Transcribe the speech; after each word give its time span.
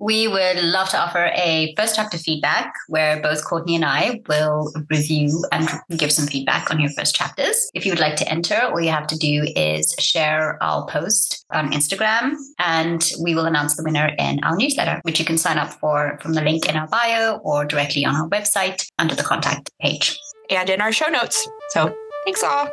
we 0.00 0.26
would 0.26 0.62
love 0.62 0.88
to 0.88 0.98
offer 0.98 1.30
a 1.34 1.74
first 1.76 1.94
chapter 1.94 2.16
feedback 2.16 2.72
where 2.88 3.20
both 3.20 3.44
Courtney 3.44 3.76
and 3.76 3.84
I 3.84 4.22
will 4.28 4.72
review 4.88 5.44
and 5.52 5.68
give 5.96 6.10
some 6.10 6.26
feedback 6.26 6.70
on 6.70 6.80
your 6.80 6.90
first 6.90 7.14
chapters. 7.14 7.70
If 7.74 7.84
you 7.84 7.92
would 7.92 8.00
like 8.00 8.16
to 8.16 8.28
enter, 8.28 8.58
all 8.62 8.80
you 8.80 8.90
have 8.90 9.06
to 9.08 9.18
do 9.18 9.44
is 9.54 9.94
share 9.98 10.60
our 10.62 10.86
post 10.86 11.44
on 11.52 11.72
Instagram 11.72 12.34
and 12.58 13.12
we 13.22 13.34
will 13.34 13.44
announce 13.44 13.76
the 13.76 13.84
winner 13.84 14.10
in 14.18 14.42
our 14.42 14.56
newsletter, 14.56 15.00
which 15.02 15.18
you 15.18 15.26
can 15.26 15.36
sign 15.36 15.58
up 15.58 15.70
for 15.74 16.18
from 16.22 16.32
the 16.32 16.40
link 16.40 16.66
in 16.66 16.76
our 16.76 16.88
bio 16.88 17.36
or 17.44 17.66
directly 17.66 18.04
on 18.06 18.16
our 18.16 18.28
website 18.30 18.90
under 18.98 19.14
the 19.14 19.22
contact 19.22 19.70
page. 19.80 20.18
And 20.48 20.70
in 20.70 20.80
our 20.80 20.92
show 20.92 21.08
notes. 21.08 21.46
So 21.68 21.94
thanks 22.24 22.42
all. 22.42 22.68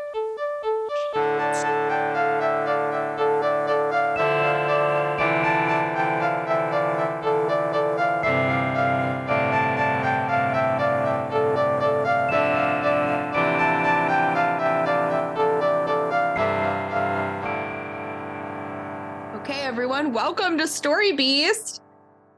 Everyone. 19.97 20.14
Welcome 20.14 20.57
to 20.60 20.68
Story 20.68 21.14
Beast. 21.14 21.82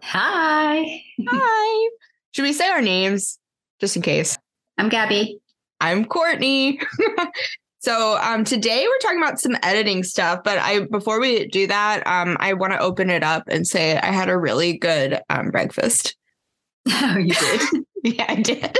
Hi. 0.04 1.02
Hi. 1.27 1.90
Should 2.32 2.44
we 2.44 2.54
say 2.54 2.70
our 2.70 2.82
names 2.82 3.38
just 3.82 3.98
in 3.98 4.02
case? 4.02 4.38
I'm 4.77 4.88
Gabby. 4.88 5.40
I'm 5.82 6.05
Courtney. 6.05 6.80
so 7.80 8.18
um, 8.22 8.45
today 8.45 8.85
we're 8.88 8.99
talking 8.99 9.22
about 9.22 9.41
some 9.41 9.58
editing 9.62 10.04
stuff, 10.04 10.40
but 10.45 10.58
I 10.58 10.85
before 10.85 11.20
we 11.20 11.48
do 11.48 11.68
that, 11.68 12.08
um, 12.08 12.38
I 12.40 12.54
want 12.54 12.72
to 12.73 12.80
open 12.80 13.09
it 13.09 13.23
up 13.23 13.44
and 13.49 13.68
say 13.68 13.98
I 13.98 14.12
had 14.12 14.30
a 14.30 14.38
really 14.38 14.77
good 14.77 15.20
um, 15.30 15.52
breakfast. 15.52 16.16
Oh, 16.91 17.18
you 17.18 17.34
did? 17.34 17.62
yeah, 18.18 18.26
I 18.30 18.35
did. 18.35 18.77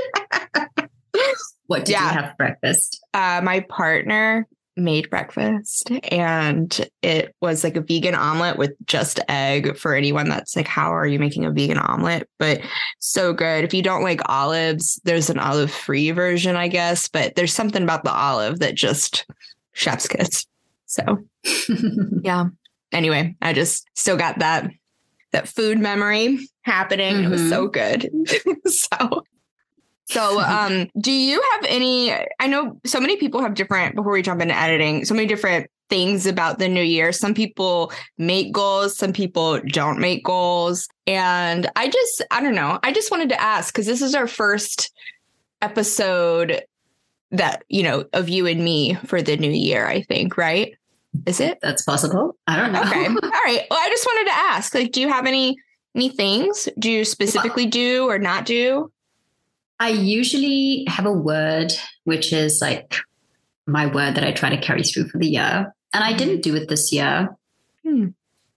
what 1.66 1.84
did 1.84 1.92
yeah. 1.92 2.08
you 2.08 2.20
have 2.20 2.30
for 2.30 2.36
breakfast? 2.38 3.04
Uh, 3.12 3.40
my 3.44 3.60
partner 3.60 4.48
made 4.80 5.10
breakfast 5.10 5.90
and 6.10 6.88
it 7.02 7.34
was 7.40 7.62
like 7.62 7.76
a 7.76 7.80
vegan 7.80 8.14
omelet 8.14 8.56
with 8.56 8.72
just 8.86 9.20
egg 9.28 9.76
for 9.76 9.94
anyone 9.94 10.28
that's 10.28 10.56
like 10.56 10.66
how 10.66 10.94
are 10.94 11.06
you 11.06 11.18
making 11.18 11.44
a 11.44 11.50
vegan 11.50 11.78
omelet? 11.78 12.28
But 12.38 12.60
so 12.98 13.32
good. 13.32 13.64
If 13.64 13.74
you 13.74 13.82
don't 13.82 14.02
like 14.02 14.20
olives 14.28 15.00
there's 15.04 15.30
an 15.30 15.38
olive 15.38 15.70
free 15.70 16.10
version 16.10 16.56
i 16.56 16.68
guess 16.68 17.08
but 17.08 17.34
there's 17.34 17.54
something 17.54 17.82
about 17.82 18.04
the 18.04 18.12
olive 18.12 18.58
that 18.60 18.74
just 18.74 19.26
chef's 19.72 20.08
kiss. 20.08 20.46
So 20.86 21.18
yeah. 22.22 22.46
Anyway 22.92 23.36
i 23.40 23.52
just 23.52 23.88
still 23.94 24.16
got 24.16 24.38
that 24.40 24.70
that 25.32 25.48
food 25.48 25.78
memory 25.78 26.38
happening. 26.62 27.14
Mm-hmm. 27.16 27.24
it 27.26 27.30
was 27.30 27.48
so 27.48 27.68
mm-hmm. 27.68 28.22
good. 28.22 28.56
So 28.70 29.24
so, 30.10 30.40
um, 30.46 30.88
do 31.00 31.12
you 31.12 31.42
have 31.52 31.64
any? 31.68 32.12
I 32.38 32.46
know 32.46 32.78
so 32.84 33.00
many 33.00 33.16
people 33.16 33.40
have 33.40 33.54
different, 33.54 33.94
before 33.94 34.12
we 34.12 34.22
jump 34.22 34.42
into 34.42 34.56
editing, 34.56 35.04
so 35.04 35.14
many 35.14 35.26
different 35.26 35.70
things 35.88 36.24
about 36.24 36.58
the 36.58 36.68
new 36.68 36.82
year. 36.82 37.12
Some 37.12 37.34
people 37.34 37.92
make 38.16 38.52
goals, 38.52 38.96
some 38.96 39.12
people 39.12 39.60
don't 39.60 39.98
make 39.98 40.24
goals. 40.24 40.88
And 41.06 41.68
I 41.76 41.88
just, 41.88 42.22
I 42.30 42.40
don't 42.40 42.54
know. 42.54 42.78
I 42.82 42.92
just 42.92 43.10
wanted 43.10 43.28
to 43.30 43.40
ask 43.40 43.74
because 43.74 43.86
this 43.86 44.00
is 44.00 44.14
our 44.14 44.28
first 44.28 44.92
episode 45.60 46.62
that, 47.32 47.64
you 47.68 47.82
know, 47.82 48.04
of 48.12 48.28
you 48.28 48.46
and 48.46 48.64
me 48.64 48.94
for 49.06 49.20
the 49.20 49.36
new 49.36 49.50
year, 49.50 49.86
I 49.86 50.02
think, 50.02 50.36
right? 50.36 50.74
Is 51.26 51.40
it? 51.40 51.58
That's 51.60 51.82
possible. 51.82 52.36
I 52.46 52.56
don't 52.56 52.72
know. 52.72 52.82
Okay. 52.82 53.06
All 53.08 53.44
right. 53.44 53.66
Well, 53.68 53.80
I 53.80 53.88
just 53.88 54.06
wanted 54.06 54.30
to 54.30 54.36
ask, 54.36 54.74
like, 54.74 54.92
do 54.92 55.00
you 55.00 55.08
have 55.08 55.26
any 55.26 55.56
any 55.94 56.08
things 56.08 56.68
do 56.78 56.88
you 56.88 57.04
specifically 57.04 57.66
do 57.66 58.08
or 58.08 58.16
not 58.16 58.46
do? 58.46 58.92
I 59.80 59.88
usually 59.88 60.84
have 60.88 61.06
a 61.06 61.12
word 61.12 61.72
which 62.04 62.32
is 62.32 62.60
like 62.60 62.96
my 63.66 63.86
word 63.86 64.14
that 64.14 64.24
I 64.24 64.32
try 64.32 64.50
to 64.50 64.60
carry 64.60 64.82
through 64.82 65.08
for 65.08 65.18
the 65.18 65.26
year. 65.26 65.74
And 65.92 66.04
I 66.04 66.12
didn't 66.12 66.42
do 66.42 66.54
it 66.54 66.68
this 66.68 66.92
year. 66.92 67.30
Hmm. 67.84 68.08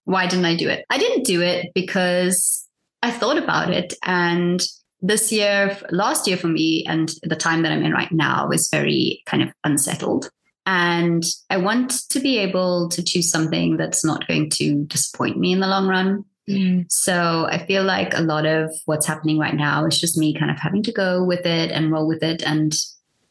Why 0.03 0.27
didn't 0.27 0.45
I 0.45 0.57
do 0.57 0.67
it? 0.67 0.85
I 0.89 0.97
didn't 0.97 1.23
do 1.23 1.41
it 1.41 1.71
because 1.73 2.67
I 3.01 3.09
thought 3.09 3.37
about 3.37 3.71
it. 3.71 3.93
And 4.03 4.61
this 5.01 5.31
year, 5.31 5.77
last 5.91 6.27
year 6.27 6.37
for 6.37 6.47
me, 6.47 6.85
and 6.87 7.11
the 7.23 7.37
time 7.37 7.63
that 7.63 7.71
I'm 7.71 7.83
in 7.83 7.93
right 7.93 8.11
now 8.11 8.49
is 8.49 8.69
very 8.69 9.23
kind 9.25 9.43
of 9.43 9.49
unsettled. 9.63 10.29
And 10.65 11.23
I 11.49 11.57
want 11.57 12.09
to 12.09 12.19
be 12.19 12.37
able 12.37 12.89
to 12.89 13.03
choose 13.03 13.29
something 13.29 13.77
that's 13.77 14.03
not 14.03 14.27
going 14.27 14.49
to 14.51 14.85
disappoint 14.85 15.37
me 15.37 15.53
in 15.53 15.61
the 15.61 15.67
long 15.67 15.87
run. 15.87 16.25
Mm. 16.49 16.91
So 16.91 17.47
I 17.49 17.65
feel 17.65 17.83
like 17.83 18.13
a 18.13 18.21
lot 18.21 18.45
of 18.45 18.71
what's 18.85 19.05
happening 19.05 19.39
right 19.39 19.55
now 19.55 19.85
is 19.85 19.99
just 19.99 20.17
me 20.17 20.33
kind 20.33 20.51
of 20.51 20.59
having 20.59 20.83
to 20.83 20.91
go 20.91 21.23
with 21.23 21.45
it 21.45 21.71
and 21.71 21.91
roll 21.91 22.07
with 22.07 22.21
it 22.21 22.43
and 22.43 22.73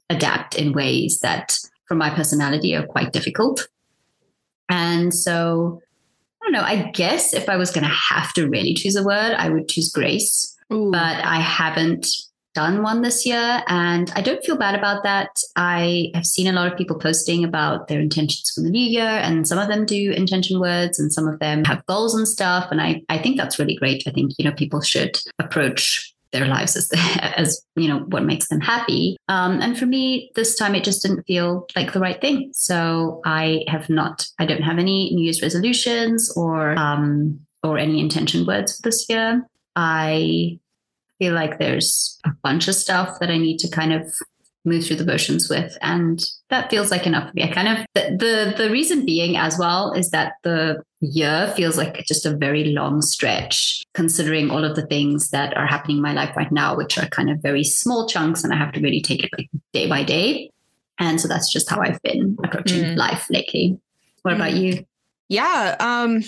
adapt 0.08 0.56
in 0.56 0.72
ways 0.72 1.20
that, 1.20 1.58
for 1.86 1.94
my 1.94 2.10
personality, 2.10 2.74
are 2.74 2.86
quite 2.86 3.12
difficult. 3.12 3.68
And 4.68 5.12
so 5.12 5.82
I 6.40 6.46
don't 6.46 6.52
know. 6.52 6.62
I 6.62 6.90
guess 6.92 7.34
if 7.34 7.48
I 7.48 7.56
was 7.56 7.70
going 7.70 7.84
to 7.84 7.90
have 7.90 8.32
to 8.34 8.48
really 8.48 8.74
choose 8.74 8.96
a 8.96 9.04
word, 9.04 9.34
I 9.36 9.48
would 9.50 9.68
choose 9.68 9.92
grace. 9.92 10.56
Ooh. 10.72 10.90
But 10.90 11.24
I 11.24 11.40
haven't 11.40 12.06
done 12.54 12.82
one 12.82 13.02
this 13.02 13.24
year. 13.24 13.62
And 13.68 14.10
I 14.14 14.20
don't 14.20 14.44
feel 14.44 14.56
bad 14.56 14.74
about 14.74 15.02
that. 15.04 15.30
I 15.56 16.10
have 16.14 16.26
seen 16.26 16.46
a 16.46 16.52
lot 16.52 16.70
of 16.70 16.78
people 16.78 16.98
posting 16.98 17.44
about 17.44 17.88
their 17.88 18.00
intentions 18.00 18.50
for 18.54 18.62
the 18.62 18.70
new 18.70 18.84
year, 18.84 19.04
and 19.04 19.46
some 19.46 19.58
of 19.58 19.68
them 19.68 19.86
do 19.86 20.12
intention 20.12 20.60
words 20.60 20.98
and 20.98 21.12
some 21.12 21.28
of 21.28 21.38
them 21.38 21.64
have 21.64 21.84
goals 21.86 22.14
and 22.14 22.26
stuff. 22.26 22.68
And 22.70 22.80
I, 22.80 23.02
I 23.08 23.18
think 23.18 23.36
that's 23.36 23.58
really 23.58 23.76
great. 23.76 24.04
I 24.06 24.10
think, 24.10 24.32
you 24.38 24.44
know, 24.44 24.52
people 24.52 24.80
should 24.80 25.18
approach 25.38 26.14
their 26.32 26.46
lives 26.46 26.76
as, 26.76 26.88
the, 26.88 26.98
as 27.36 27.62
you 27.76 27.88
know, 27.88 28.00
what 28.08 28.24
makes 28.24 28.48
them 28.48 28.60
happy. 28.60 29.16
Um, 29.28 29.60
and 29.60 29.78
for 29.78 29.86
me, 29.86 30.30
this 30.34 30.56
time 30.56 30.74
it 30.74 30.84
just 30.84 31.02
didn't 31.02 31.24
feel 31.24 31.66
like 31.76 31.92
the 31.92 32.00
right 32.00 32.20
thing. 32.20 32.50
So 32.52 33.20
I 33.24 33.64
have 33.68 33.88
not, 33.88 34.26
I 34.38 34.46
don't 34.46 34.62
have 34.62 34.78
any 34.78 35.14
New 35.14 35.24
Year's 35.24 35.42
resolutions 35.42 36.32
or, 36.36 36.76
um, 36.78 37.40
or 37.62 37.78
any 37.78 38.00
intention 38.00 38.46
words 38.46 38.76
for 38.76 38.82
this 38.82 39.06
year. 39.08 39.46
I 39.76 40.58
feel 41.22 41.34
like 41.34 41.60
there's 41.60 42.18
a 42.24 42.30
bunch 42.42 42.66
of 42.66 42.74
stuff 42.74 43.20
that 43.20 43.30
I 43.30 43.38
need 43.38 43.58
to 43.58 43.68
kind 43.68 43.92
of 43.92 44.12
move 44.64 44.84
through 44.84 44.96
the 44.96 45.04
motions 45.04 45.48
with 45.48 45.78
and 45.82 46.24
that 46.50 46.68
feels 46.68 46.90
like 46.90 47.04
enough 47.04 47.28
for 47.28 47.34
me 47.34 47.42
i 47.42 47.48
kind 47.48 47.66
of 47.66 47.84
the, 47.94 48.16
the, 48.16 48.54
the 48.56 48.70
reason 48.70 49.04
being 49.04 49.36
as 49.36 49.58
well 49.58 49.92
is 49.92 50.10
that 50.10 50.34
the 50.44 50.80
year 51.00 51.52
feels 51.56 51.76
like 51.76 52.04
just 52.06 52.24
a 52.24 52.36
very 52.36 52.66
long 52.66 53.02
stretch 53.02 53.82
considering 53.92 54.52
all 54.52 54.64
of 54.64 54.76
the 54.76 54.86
things 54.86 55.30
that 55.30 55.56
are 55.56 55.66
happening 55.66 55.96
in 55.96 56.02
my 56.02 56.12
life 56.12 56.36
right 56.36 56.52
now 56.52 56.76
which 56.76 56.96
are 56.96 57.08
kind 57.08 57.28
of 57.28 57.42
very 57.42 57.64
small 57.64 58.06
chunks 58.06 58.44
and 58.44 58.52
i 58.52 58.56
have 58.56 58.72
to 58.72 58.80
really 58.80 59.00
take 59.00 59.24
it 59.24 59.30
like 59.36 59.50
day 59.72 59.88
by 59.88 60.04
day 60.04 60.48
and 61.00 61.20
so 61.20 61.26
that's 61.26 61.52
just 61.52 61.68
how 61.68 61.80
i've 61.80 62.00
been 62.02 62.36
approaching 62.44 62.84
mm. 62.84 62.96
life 62.96 63.26
lately 63.30 63.76
what 64.22 64.30
mm. 64.30 64.36
about 64.36 64.52
you 64.52 64.84
yeah 65.28 65.74
um 65.80 66.22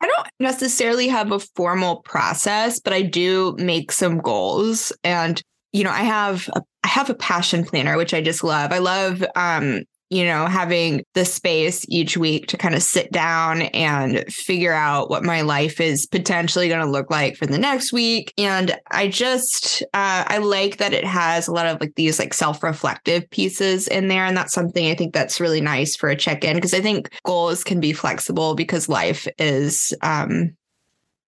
I 0.00 0.06
don't 0.06 0.28
necessarily 0.40 1.08
have 1.08 1.32
a 1.32 1.40
formal 1.40 1.96
process, 2.02 2.80
but 2.80 2.92
I 2.92 3.02
do 3.02 3.54
make 3.58 3.92
some 3.92 4.18
goals. 4.18 4.92
And, 5.04 5.42
you 5.72 5.84
know, 5.84 5.90
I 5.90 6.02
have 6.02 6.48
a 6.54 6.62
I 6.82 6.88
have 6.88 7.10
a 7.10 7.14
passion 7.14 7.64
planner, 7.64 7.96
which 7.96 8.14
I 8.14 8.22
just 8.22 8.42
love. 8.42 8.72
I 8.72 8.78
love 8.78 9.22
um, 9.36 9.82
you 10.10 10.24
know, 10.24 10.46
having 10.46 11.04
the 11.14 11.24
space 11.24 11.86
each 11.88 12.16
week 12.16 12.48
to 12.48 12.56
kind 12.56 12.74
of 12.74 12.82
sit 12.82 13.12
down 13.12 13.62
and 13.62 14.24
figure 14.28 14.72
out 14.72 15.08
what 15.08 15.22
my 15.22 15.42
life 15.42 15.80
is 15.80 16.04
potentially 16.06 16.66
going 16.66 16.84
to 16.84 16.90
look 16.90 17.08
like 17.12 17.36
for 17.36 17.46
the 17.46 17.58
next 17.58 17.92
week. 17.92 18.34
And 18.36 18.76
I 18.90 19.06
just, 19.06 19.82
uh, 19.94 20.24
I 20.26 20.38
like 20.38 20.78
that 20.78 20.92
it 20.92 21.04
has 21.04 21.46
a 21.46 21.52
lot 21.52 21.66
of 21.66 21.80
like 21.80 21.94
these 21.94 22.18
like 22.18 22.34
self 22.34 22.60
reflective 22.64 23.30
pieces 23.30 23.86
in 23.86 24.08
there. 24.08 24.24
And 24.24 24.36
that's 24.36 24.52
something 24.52 24.90
I 24.90 24.96
think 24.96 25.14
that's 25.14 25.38
really 25.38 25.60
nice 25.60 25.94
for 25.94 26.08
a 26.08 26.16
check 26.16 26.42
in 26.42 26.56
because 26.56 26.74
I 26.74 26.80
think 26.80 27.08
goals 27.24 27.62
can 27.62 27.78
be 27.78 27.92
flexible 27.92 28.56
because 28.56 28.88
life 28.88 29.28
is, 29.38 29.94
um, 30.02 30.56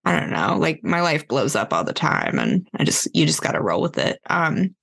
I 0.04 0.18
don't 0.18 0.30
know, 0.30 0.56
like 0.58 0.80
my 0.82 1.02
life 1.02 1.28
blows 1.28 1.54
up 1.54 1.72
all 1.72 1.84
the 1.84 1.92
time 1.92 2.36
and 2.36 2.66
I 2.76 2.82
just, 2.82 3.08
you 3.14 3.26
just 3.26 3.42
got 3.42 3.52
to 3.52 3.62
roll 3.62 3.80
with 3.80 3.96
it. 3.96 4.18
Um, 4.28 4.74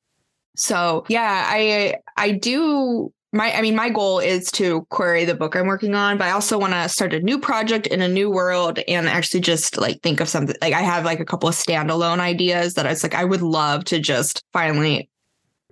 so 0.56 1.04
yeah, 1.10 1.44
I, 1.50 1.96
I 2.16 2.32
do 2.32 3.12
my 3.32 3.54
i 3.54 3.62
mean 3.62 3.76
my 3.76 3.90
goal 3.90 4.20
is 4.20 4.52
to 4.52 4.82
query 4.90 5.26
the 5.26 5.36
book 5.36 5.56
i'm 5.56 5.68
working 5.68 5.96
on 5.96 6.18
but 6.18 6.28
i 6.28 6.32
also 6.32 6.58
want 6.58 6.74
to 6.74 6.90
start 6.90 7.14
a 7.14 7.20
new 7.20 7.40
project 7.40 7.88
in 7.88 8.02
a 8.02 8.08
new 8.08 8.30
world 8.30 8.80
and 8.88 9.08
actually 9.08 9.40
just 9.40 9.78
like 9.78 10.02
think 10.02 10.20
of 10.20 10.28
something 10.28 10.56
like 10.62 10.74
i 10.74 10.82
have 10.82 11.06
like 11.06 11.20
a 11.20 11.26
couple 11.26 11.48
of 11.48 11.56
standalone 11.56 12.20
ideas 12.20 12.74
that 12.74 12.86
i 12.86 12.90
was 12.90 13.04
like 13.04 13.16
i 13.16 13.24
would 13.24 13.42
love 13.42 13.84
to 13.84 14.00
just 14.00 14.44
finally 14.52 15.10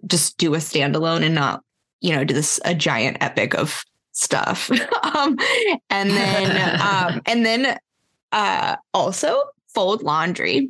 just 0.05 0.37
do 0.37 0.53
a 0.53 0.57
standalone 0.57 1.23
and 1.23 1.35
not 1.35 1.63
you 2.01 2.15
know 2.15 2.23
do 2.23 2.33
this 2.33 2.59
a 2.65 2.75
giant 2.75 3.17
epic 3.21 3.55
of 3.55 3.83
stuff. 4.11 4.71
Um 5.15 5.37
and 5.89 6.09
then 6.09 6.81
um 6.81 7.21
and 7.25 7.45
then 7.45 7.77
uh 8.31 8.75
also 8.93 9.41
fold 9.73 10.03
laundry 10.03 10.69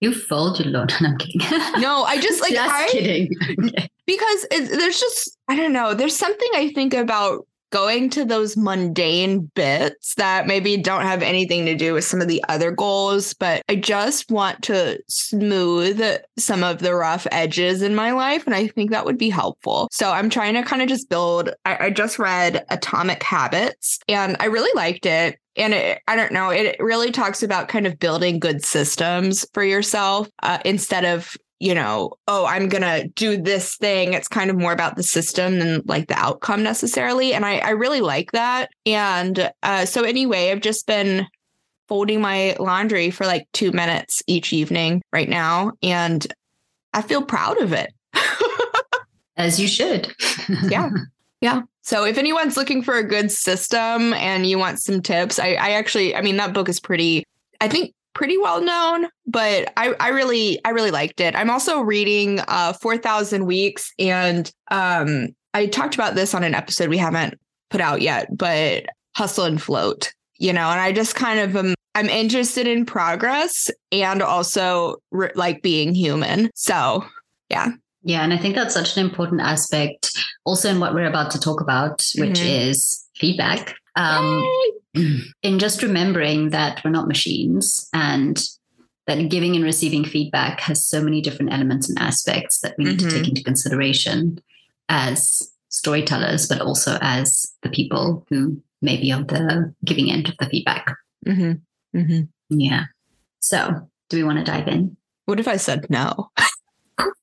you 0.00 0.14
fold 0.14 0.60
your 0.60 0.68
laundry. 0.68 0.96
No, 1.00 1.08
I'm 1.08 1.18
kidding. 1.18 1.40
no, 1.80 2.02
I 2.04 2.20
just 2.20 2.40
like 2.40 2.52
just 2.52 2.74
I, 2.74 2.88
kidding. 2.88 3.30
because 4.06 4.46
there's 4.50 5.00
just 5.00 5.36
I 5.48 5.56
don't 5.56 5.72
know. 5.72 5.94
There's 5.94 6.16
something 6.16 6.48
I 6.54 6.70
think 6.72 6.94
about 6.94 7.46
going 7.70 8.08
to 8.08 8.24
those 8.24 8.56
mundane 8.56 9.40
bits 9.54 10.14
that 10.14 10.46
maybe 10.46 10.76
don't 10.76 11.02
have 11.02 11.22
anything 11.22 11.66
to 11.66 11.74
do 11.74 11.92
with 11.92 12.04
some 12.04 12.20
of 12.20 12.28
the 12.28 12.42
other 12.48 12.70
goals, 12.70 13.34
but 13.34 13.62
I 13.68 13.76
just 13.76 14.30
want 14.30 14.62
to 14.64 14.98
smooth 15.08 16.02
some 16.38 16.64
of 16.64 16.78
the 16.78 16.94
rough 16.94 17.26
edges 17.30 17.82
in 17.82 17.94
my 17.94 18.12
life. 18.12 18.46
And 18.46 18.54
I 18.54 18.68
think 18.68 18.90
that 18.90 19.04
would 19.04 19.18
be 19.18 19.28
helpful. 19.28 19.88
So 19.92 20.10
I'm 20.10 20.30
trying 20.30 20.54
to 20.54 20.62
kind 20.62 20.80
of 20.80 20.88
just 20.88 21.10
build, 21.10 21.50
I, 21.66 21.86
I 21.86 21.90
just 21.90 22.18
read 22.18 22.64
Atomic 22.70 23.22
Habits 23.22 23.98
and 24.08 24.36
I 24.40 24.46
really 24.46 24.72
liked 24.74 25.04
it 25.04 25.38
and 25.58 25.74
it, 25.74 26.00
I 26.08 26.16
don't 26.16 26.32
know, 26.32 26.50
it 26.50 26.76
really 26.78 27.10
talks 27.10 27.42
about 27.42 27.68
kind 27.68 27.86
of 27.86 27.98
building 27.98 28.38
good 28.38 28.64
systems 28.64 29.46
for 29.52 29.64
yourself 29.64 30.28
uh, 30.42 30.58
instead 30.64 31.04
of 31.04 31.36
you 31.60 31.74
know, 31.74 32.12
oh, 32.28 32.46
I'm 32.46 32.68
going 32.68 32.82
to 32.82 33.08
do 33.08 33.36
this 33.36 33.76
thing. 33.76 34.12
It's 34.12 34.28
kind 34.28 34.50
of 34.50 34.56
more 34.56 34.72
about 34.72 34.96
the 34.96 35.02
system 35.02 35.58
than 35.58 35.82
like 35.86 36.06
the 36.06 36.14
outcome 36.14 36.62
necessarily. 36.62 37.34
And 37.34 37.44
I, 37.44 37.58
I 37.58 37.70
really 37.70 38.00
like 38.00 38.30
that. 38.32 38.70
And 38.86 39.50
uh, 39.62 39.84
so, 39.84 40.04
anyway, 40.04 40.52
I've 40.52 40.60
just 40.60 40.86
been 40.86 41.26
folding 41.88 42.20
my 42.20 42.54
laundry 42.60 43.10
for 43.10 43.26
like 43.26 43.48
two 43.52 43.72
minutes 43.72 44.22
each 44.26 44.52
evening 44.52 45.02
right 45.12 45.28
now. 45.28 45.72
And 45.82 46.24
I 46.92 47.02
feel 47.02 47.22
proud 47.22 47.60
of 47.60 47.72
it. 47.72 47.92
As 49.36 49.58
you 49.58 49.66
should. 49.66 50.14
yeah. 50.68 50.90
Yeah. 51.40 51.62
So 51.88 52.04
if 52.04 52.18
anyone's 52.18 52.58
looking 52.58 52.82
for 52.82 52.98
a 52.98 53.02
good 53.02 53.32
system 53.32 54.12
and 54.12 54.44
you 54.44 54.58
want 54.58 54.78
some 54.78 55.00
tips, 55.00 55.38
I, 55.38 55.54
I 55.54 55.70
actually, 55.70 56.14
I 56.14 56.20
mean, 56.20 56.36
that 56.36 56.52
book 56.52 56.68
is 56.68 56.80
pretty, 56.80 57.24
I 57.62 57.68
think 57.68 57.94
pretty 58.12 58.36
well 58.36 58.60
known, 58.60 59.06
but 59.26 59.72
I, 59.74 59.94
I 59.98 60.08
really 60.08 60.62
I 60.66 60.70
really 60.70 60.90
liked 60.90 61.18
it. 61.18 61.34
I'm 61.34 61.48
also 61.48 61.80
reading 61.80 62.40
uh 62.46 62.74
4000 62.74 63.46
weeks 63.46 63.90
and 63.98 64.52
um 64.70 65.28
I 65.54 65.64
talked 65.64 65.94
about 65.94 66.14
this 66.14 66.34
on 66.34 66.44
an 66.44 66.54
episode 66.54 66.90
we 66.90 66.98
haven't 66.98 67.40
put 67.70 67.80
out 67.80 68.02
yet, 68.02 68.36
but 68.36 68.84
hustle 69.16 69.46
and 69.46 69.60
float, 69.60 70.12
you 70.36 70.52
know, 70.52 70.68
and 70.68 70.80
I 70.80 70.92
just 70.92 71.14
kind 71.14 71.40
of 71.40 71.56
am 71.56 71.74
I'm 71.94 72.10
interested 72.10 72.66
in 72.66 72.84
progress 72.84 73.70
and 73.92 74.20
also 74.20 74.96
re- 75.10 75.32
like 75.34 75.62
being 75.62 75.94
human. 75.94 76.50
So, 76.54 77.06
yeah. 77.48 77.70
Yeah, 78.02 78.22
and 78.22 78.32
I 78.32 78.38
think 78.38 78.54
that's 78.54 78.74
such 78.74 78.96
an 78.96 79.04
important 79.04 79.40
aspect 79.40 80.10
also 80.44 80.70
in 80.70 80.80
what 80.80 80.94
we're 80.94 81.08
about 81.08 81.30
to 81.32 81.40
talk 81.40 81.60
about, 81.60 82.06
which 82.16 82.38
mm-hmm. 82.38 82.70
is 82.70 83.06
feedback. 83.16 83.74
Um, 83.96 84.46
in 85.42 85.58
just 85.58 85.82
remembering 85.82 86.50
that 86.50 86.82
we're 86.84 86.90
not 86.90 87.08
machines 87.08 87.88
and 87.92 88.42
that 89.06 89.28
giving 89.28 89.56
and 89.56 89.64
receiving 89.64 90.04
feedback 90.04 90.60
has 90.60 90.86
so 90.86 91.02
many 91.02 91.20
different 91.20 91.52
elements 91.52 91.88
and 91.88 91.98
aspects 91.98 92.60
that 92.60 92.74
we 92.78 92.84
need 92.84 92.98
mm-hmm. 92.98 93.08
to 93.08 93.14
take 93.14 93.22
mm-hmm. 93.22 93.30
into 93.30 93.42
consideration 93.42 94.38
as 94.88 95.50
storytellers, 95.70 96.46
but 96.46 96.60
also 96.60 96.98
as 97.00 97.52
the 97.62 97.70
people 97.70 98.26
who 98.28 98.62
may 98.80 98.96
be 98.96 99.10
on 99.10 99.26
the 99.26 99.74
giving 99.84 100.10
end 100.10 100.28
of 100.28 100.36
the 100.38 100.46
feedback. 100.46 100.94
Mm-hmm. 101.26 101.98
Mm-hmm. 101.98 102.60
Yeah. 102.60 102.84
So, 103.40 103.88
do 104.08 104.16
we 104.16 104.24
want 104.24 104.38
to 104.38 104.44
dive 104.44 104.68
in? 104.68 104.96
What 105.24 105.40
if 105.40 105.48
I 105.48 105.56
said 105.56 105.88
no? 105.90 106.30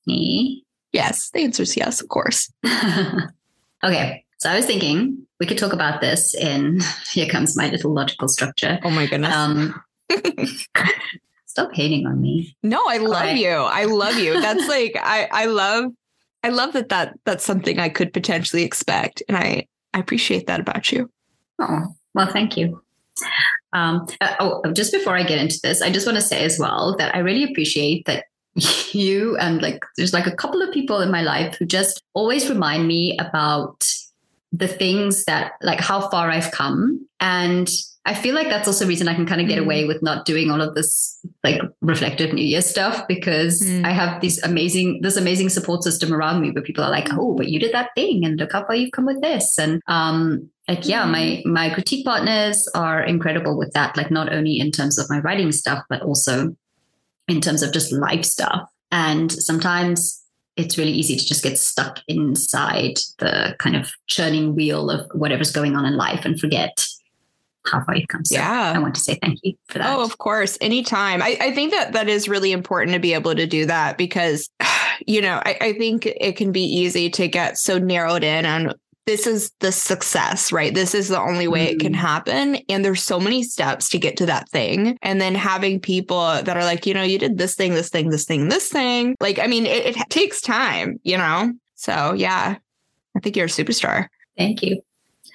Me? 0.06 0.65
Yes, 0.96 1.28
the 1.30 1.40
answer 1.40 1.62
is 1.62 1.76
yes, 1.76 2.00
of 2.00 2.08
course. 2.08 2.50
okay. 3.84 4.24
So 4.38 4.48
I 4.50 4.56
was 4.56 4.64
thinking 4.64 5.26
we 5.38 5.44
could 5.44 5.58
talk 5.58 5.74
about 5.74 6.00
this 6.00 6.34
in 6.34 6.80
here 7.12 7.28
comes 7.28 7.54
my 7.54 7.68
little 7.68 7.92
logical 7.92 8.28
structure. 8.28 8.78
Oh 8.82 8.90
my 8.90 9.06
goodness. 9.06 9.34
Um, 9.34 9.78
stop 11.46 11.74
hating 11.74 12.06
on 12.06 12.22
me. 12.22 12.56
No, 12.62 12.82
I 12.88 12.96
love 12.96 13.22
right. 13.22 13.36
you. 13.36 13.50
I 13.50 13.84
love 13.84 14.16
you. 14.16 14.40
That's 14.40 14.66
like 14.68 14.96
I 14.98 15.28
I 15.30 15.44
love 15.46 15.92
I 16.42 16.48
love 16.48 16.72
that 16.72 16.88
that 16.88 17.18
that's 17.26 17.44
something 17.44 17.78
I 17.78 17.90
could 17.90 18.14
potentially 18.14 18.62
expect 18.62 19.22
and 19.28 19.36
I 19.36 19.66
I 19.92 19.98
appreciate 19.98 20.46
that 20.46 20.60
about 20.60 20.90
you. 20.92 21.10
Oh, 21.58 21.94
well, 22.14 22.32
thank 22.32 22.56
you. 22.56 22.82
Um, 23.74 24.06
uh, 24.22 24.34
oh, 24.40 24.72
just 24.72 24.92
before 24.92 25.14
I 25.14 25.22
get 25.22 25.38
into 25.38 25.58
this, 25.62 25.82
I 25.82 25.90
just 25.90 26.06
want 26.06 26.16
to 26.16 26.22
say 26.22 26.42
as 26.42 26.58
well 26.58 26.96
that 26.96 27.14
I 27.14 27.18
really 27.18 27.44
appreciate 27.44 28.06
that 28.06 28.24
you 28.92 29.36
and 29.36 29.60
like 29.62 29.84
there's 29.96 30.12
like 30.12 30.26
a 30.26 30.34
couple 30.34 30.62
of 30.62 30.72
people 30.72 31.00
in 31.00 31.10
my 31.10 31.22
life 31.22 31.56
who 31.56 31.66
just 31.66 32.02
always 32.14 32.48
remind 32.48 32.86
me 32.86 33.16
about 33.18 33.84
the 34.52 34.68
things 34.68 35.24
that 35.24 35.52
like 35.62 35.80
how 35.80 36.08
far 36.08 36.30
I've 36.30 36.50
come. 36.50 37.06
And 37.20 37.68
I 38.04 38.14
feel 38.14 38.34
like 38.34 38.48
that's 38.48 38.68
also 38.68 38.84
a 38.84 38.88
reason 38.88 39.08
I 39.08 39.14
can 39.14 39.26
kind 39.26 39.40
of 39.40 39.48
get 39.48 39.58
mm. 39.58 39.64
away 39.64 39.84
with 39.84 40.02
not 40.02 40.24
doing 40.24 40.50
all 40.50 40.62
of 40.62 40.74
this 40.74 41.18
like 41.42 41.60
reflective 41.80 42.32
New 42.32 42.44
Year 42.44 42.62
stuff 42.62 43.06
because 43.08 43.60
mm. 43.60 43.84
I 43.84 43.90
have 43.90 44.20
these 44.20 44.40
amazing, 44.44 45.00
this 45.02 45.16
amazing 45.16 45.48
support 45.48 45.82
system 45.82 46.14
around 46.14 46.40
me 46.40 46.52
where 46.52 46.62
people 46.62 46.84
are 46.84 46.90
like, 46.90 47.08
oh, 47.12 47.34
but 47.34 47.48
you 47.48 47.58
did 47.58 47.74
that 47.74 47.90
thing 47.96 48.24
and 48.24 48.38
look 48.38 48.52
how 48.52 48.64
far 48.64 48.76
you've 48.76 48.92
come 48.92 49.06
with 49.06 49.20
this. 49.22 49.58
And 49.58 49.82
um 49.88 50.48
like 50.68 50.86
yeah, 50.86 51.04
my 51.04 51.42
mm. 51.44 51.46
my 51.46 51.70
critique 51.70 52.04
partners 52.04 52.68
are 52.74 53.02
incredible 53.02 53.58
with 53.58 53.72
that, 53.72 53.96
like 53.96 54.10
not 54.10 54.32
only 54.32 54.58
in 54.58 54.70
terms 54.70 54.98
of 54.98 55.10
my 55.10 55.18
writing 55.20 55.52
stuff, 55.52 55.82
but 55.88 56.02
also 56.02 56.56
in 57.28 57.40
terms 57.40 57.62
of 57.62 57.72
just 57.72 57.92
life 57.92 58.24
stuff. 58.24 58.68
And 58.90 59.30
sometimes 59.32 60.22
it's 60.56 60.78
really 60.78 60.92
easy 60.92 61.16
to 61.16 61.24
just 61.24 61.42
get 61.42 61.58
stuck 61.58 62.00
inside 62.08 62.98
the 63.18 63.54
kind 63.58 63.76
of 63.76 63.92
churning 64.06 64.54
wheel 64.54 64.90
of 64.90 65.10
whatever's 65.12 65.52
going 65.52 65.76
on 65.76 65.84
in 65.84 65.96
life 65.96 66.24
and 66.24 66.40
forget 66.40 66.86
how 67.66 67.84
far 67.84 67.96
you've 67.96 68.08
come. 68.08 68.24
So 68.24 68.36
yeah. 68.36 68.72
I 68.74 68.78
want 68.78 68.94
to 68.94 69.00
say 69.00 69.18
thank 69.20 69.40
you 69.42 69.54
for 69.68 69.78
that. 69.78 69.96
Oh, 69.96 70.02
of 70.02 70.18
course. 70.18 70.56
Anytime. 70.60 71.20
I, 71.20 71.36
I 71.40 71.52
think 71.52 71.72
that 71.72 71.92
that 71.92 72.08
is 72.08 72.28
really 72.28 72.52
important 72.52 72.94
to 72.94 73.00
be 73.00 73.12
able 73.12 73.34
to 73.34 73.46
do 73.46 73.66
that 73.66 73.98
because, 73.98 74.48
you 75.06 75.20
know, 75.20 75.42
I, 75.44 75.58
I 75.60 75.72
think 75.74 76.06
it 76.06 76.36
can 76.36 76.52
be 76.52 76.62
easy 76.62 77.10
to 77.10 77.28
get 77.28 77.58
so 77.58 77.78
narrowed 77.78 78.24
in 78.24 78.46
on 78.46 78.72
this 79.06 79.26
is 79.26 79.52
the 79.60 79.70
success, 79.70 80.50
right? 80.52 80.74
This 80.74 80.94
is 80.94 81.08
the 81.08 81.20
only 81.20 81.46
way 81.46 81.68
it 81.68 81.78
can 81.78 81.92
mm-hmm. 81.92 82.00
happen. 82.00 82.56
And 82.68 82.84
there's 82.84 83.02
so 83.02 83.20
many 83.20 83.42
steps 83.44 83.88
to 83.90 83.98
get 83.98 84.16
to 84.18 84.26
that 84.26 84.48
thing. 84.48 84.98
And 85.00 85.20
then 85.20 85.34
having 85.34 85.80
people 85.80 86.42
that 86.42 86.56
are 86.56 86.64
like, 86.64 86.86
you 86.86 86.94
know, 86.94 87.02
you 87.02 87.18
did 87.18 87.38
this 87.38 87.54
thing, 87.54 87.74
this 87.74 87.88
thing, 87.88 88.10
this 88.10 88.24
thing, 88.24 88.48
this 88.48 88.68
thing. 88.68 89.14
Like, 89.20 89.38
I 89.38 89.46
mean, 89.46 89.64
it, 89.64 89.96
it 89.96 90.10
takes 90.10 90.40
time, 90.40 90.98
you 91.04 91.16
know? 91.16 91.52
So 91.76 92.14
yeah, 92.14 92.56
I 93.16 93.20
think 93.20 93.36
you're 93.36 93.46
a 93.46 93.48
superstar. 93.48 94.08
Thank 94.36 94.62
you. 94.62 94.82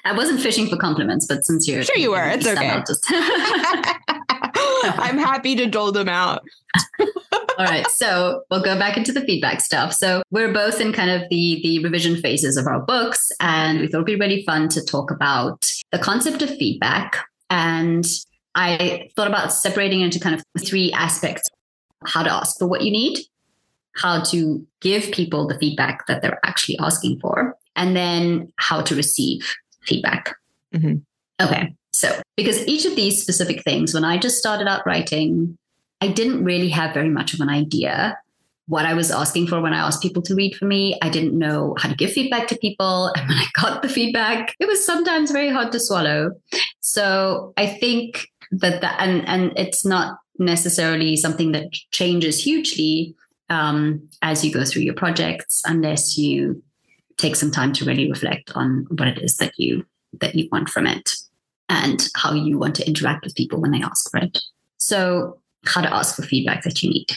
I 0.03 0.13
wasn't 0.13 0.41
fishing 0.41 0.67
for 0.67 0.77
compliments, 0.77 1.27
but 1.27 1.45
since 1.45 1.67
you're 1.67 1.83
sure 1.83 1.97
you 1.97 2.11
were, 2.11 2.27
it's 2.27 2.47
okay. 2.47 2.81
Just... 2.87 3.05
I'm 4.83 5.17
happy 5.17 5.55
to 5.55 5.67
dole 5.67 5.91
them 5.91 6.09
out. 6.09 6.41
All 7.57 7.65
right. 7.65 7.87
So 7.91 8.43
we'll 8.49 8.63
go 8.63 8.77
back 8.77 8.97
into 8.97 9.11
the 9.11 9.21
feedback 9.21 9.61
stuff. 9.61 9.93
So 9.93 10.23
we're 10.31 10.53
both 10.53 10.79
in 10.79 10.93
kind 10.93 11.09
of 11.09 11.21
the 11.29 11.59
the 11.63 11.83
revision 11.83 12.15
phases 12.17 12.57
of 12.57 12.67
our 12.67 12.79
books, 12.79 13.31
and 13.39 13.79
we 13.79 13.87
thought 13.87 13.99
it'd 13.99 14.05
be 14.05 14.15
really 14.15 14.43
fun 14.43 14.69
to 14.69 14.83
talk 14.83 15.11
about 15.11 15.65
the 15.91 15.99
concept 15.99 16.41
of 16.41 16.49
feedback. 16.49 17.17
And 17.49 18.05
I 18.55 19.09
thought 19.15 19.27
about 19.27 19.53
separating 19.53 20.01
into 20.01 20.19
kind 20.19 20.35
of 20.35 20.43
three 20.65 20.91
aspects: 20.93 21.49
how 22.05 22.23
to 22.23 22.31
ask 22.31 22.57
for 22.57 22.67
what 22.67 22.81
you 22.81 22.91
need, 22.91 23.19
how 23.95 24.21
to 24.23 24.65
give 24.79 25.11
people 25.11 25.47
the 25.47 25.57
feedback 25.59 26.07
that 26.07 26.21
they're 26.21 26.39
actually 26.43 26.77
asking 26.79 27.19
for, 27.19 27.57
and 27.75 27.95
then 27.95 28.51
how 28.57 28.81
to 28.81 28.95
receive 28.95 29.55
feedback. 29.83 30.35
Mm-hmm. 30.73 30.97
Okay. 31.43 31.75
So, 31.93 32.21
because 32.37 32.65
each 32.67 32.85
of 32.85 32.95
these 32.95 33.21
specific 33.21 33.63
things, 33.63 33.93
when 33.93 34.05
I 34.05 34.17
just 34.17 34.37
started 34.37 34.67
out 34.67 34.85
writing, 34.85 35.57
I 36.01 36.07
didn't 36.07 36.43
really 36.43 36.69
have 36.69 36.93
very 36.93 37.09
much 37.09 37.33
of 37.33 37.39
an 37.39 37.49
idea 37.49 38.17
what 38.67 38.85
I 38.85 38.93
was 38.93 39.11
asking 39.11 39.47
for 39.47 39.59
when 39.59 39.73
I 39.73 39.85
asked 39.85 40.01
people 40.01 40.21
to 40.23 40.33
read 40.33 40.55
for 40.55 40.63
me. 40.63 40.97
I 41.01 41.09
didn't 41.09 41.37
know 41.37 41.75
how 41.77 41.89
to 41.89 41.95
give 41.95 42.13
feedback 42.13 42.47
to 42.47 42.57
people. 42.57 43.11
And 43.17 43.27
when 43.27 43.37
I 43.37 43.45
got 43.59 43.81
the 43.81 43.89
feedback, 43.89 44.55
it 44.59 44.67
was 44.67 44.85
sometimes 44.85 45.31
very 45.31 45.49
hard 45.49 45.73
to 45.73 45.79
swallow. 45.79 46.31
So 46.79 47.53
I 47.57 47.67
think 47.67 48.27
that 48.51 48.79
that, 48.81 48.95
and, 48.99 49.27
and 49.27 49.51
it's 49.57 49.85
not 49.85 50.19
necessarily 50.39 51.17
something 51.17 51.51
that 51.51 51.71
changes 51.91 52.41
hugely 52.41 53.13
um, 53.49 54.07
as 54.21 54.45
you 54.45 54.53
go 54.53 54.63
through 54.63 54.83
your 54.83 54.93
projects, 54.93 55.61
unless 55.65 56.17
you 56.17 56.63
take 57.17 57.35
some 57.35 57.51
time 57.51 57.73
to 57.73 57.85
really 57.85 58.09
reflect 58.09 58.53
on 58.55 58.87
what 58.89 59.09
it 59.09 59.21
is 59.21 59.35
that 59.37 59.53
you 59.57 59.85
that 60.21 60.35
you 60.35 60.47
want 60.51 60.69
from 60.69 60.87
it 60.87 61.11
and 61.67 62.07
how 62.15 62.33
you 62.33 62.57
want 62.57 62.75
to 62.75 62.87
interact 62.87 63.25
with 63.25 63.35
people 63.35 63.59
when 63.59 63.71
they 63.71 63.81
ask 63.81 64.09
for 64.09 64.19
it. 64.19 64.39
So 64.77 65.40
how 65.65 65.81
to 65.81 65.93
ask 65.93 66.15
for 66.15 66.23
feedback 66.23 66.63
that 66.63 66.81
you 66.81 66.89
need. 66.89 67.07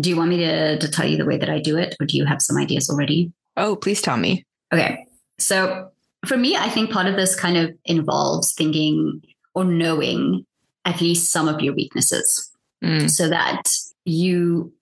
Do 0.00 0.08
you 0.08 0.16
want 0.16 0.30
me 0.30 0.38
to, 0.38 0.78
to 0.78 0.90
tell 0.90 1.06
you 1.06 1.16
the 1.16 1.26
way 1.26 1.36
that 1.36 1.50
I 1.50 1.58
do 1.58 1.76
it, 1.76 1.94
or 2.00 2.06
do 2.06 2.16
you 2.16 2.24
have 2.24 2.40
some 2.40 2.56
ideas 2.56 2.88
already? 2.88 3.32
Oh, 3.56 3.76
please 3.76 4.00
tell 4.00 4.16
me. 4.16 4.46
Okay. 4.72 5.06
So 5.38 5.90
for 6.26 6.36
me, 6.36 6.56
I 6.56 6.68
think 6.68 6.90
part 6.90 7.06
of 7.06 7.16
this 7.16 7.34
kind 7.38 7.56
of 7.56 7.74
involves 7.84 8.54
thinking 8.54 9.22
or 9.54 9.64
knowing 9.64 10.46
at 10.84 11.00
least 11.00 11.30
some 11.30 11.48
of 11.48 11.60
your 11.60 11.74
weaknesses 11.74 12.50
mm. 12.82 13.10
so 13.10 13.28
that 13.28 13.62
you 14.04 14.72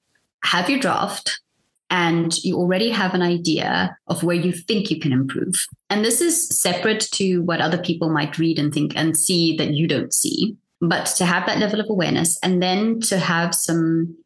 have 0.45 0.71
your 0.71 0.79
draft 0.79 1.41
and 1.91 2.39
you 2.45 2.57
already 2.57 2.91
have 2.91 3.15
an 3.15 3.23
idea 3.23 3.97
of 4.07 4.23
where 4.23 4.37
you 4.37 4.53
think 4.53 4.91
you 4.91 5.01
can 5.01 5.13
improve. 5.13 5.55
And 5.91 6.05
this 6.05 6.21
is 6.21 6.49
separate 6.61 7.01
to 7.15 7.41
what 7.41 7.61
other 7.61 7.79
people 7.79 8.11
might 8.11 8.39
read 8.39 8.59
and 8.59 8.73
think 8.73 8.93
and 8.95 9.17
see 9.17 9.57
that 9.57 9.75
you 9.75 9.89
don't 9.89 10.15
see 10.15 10.57
but 10.81 11.07
to 11.07 11.25
have 11.25 11.47
that 11.47 11.59
level 11.59 11.81
of 11.81 11.91
awareness 11.91 12.39
and 12.43 12.63
then 12.63 13.01
to 13.01 13.19
have 13.19 13.55
some 13.55 14.17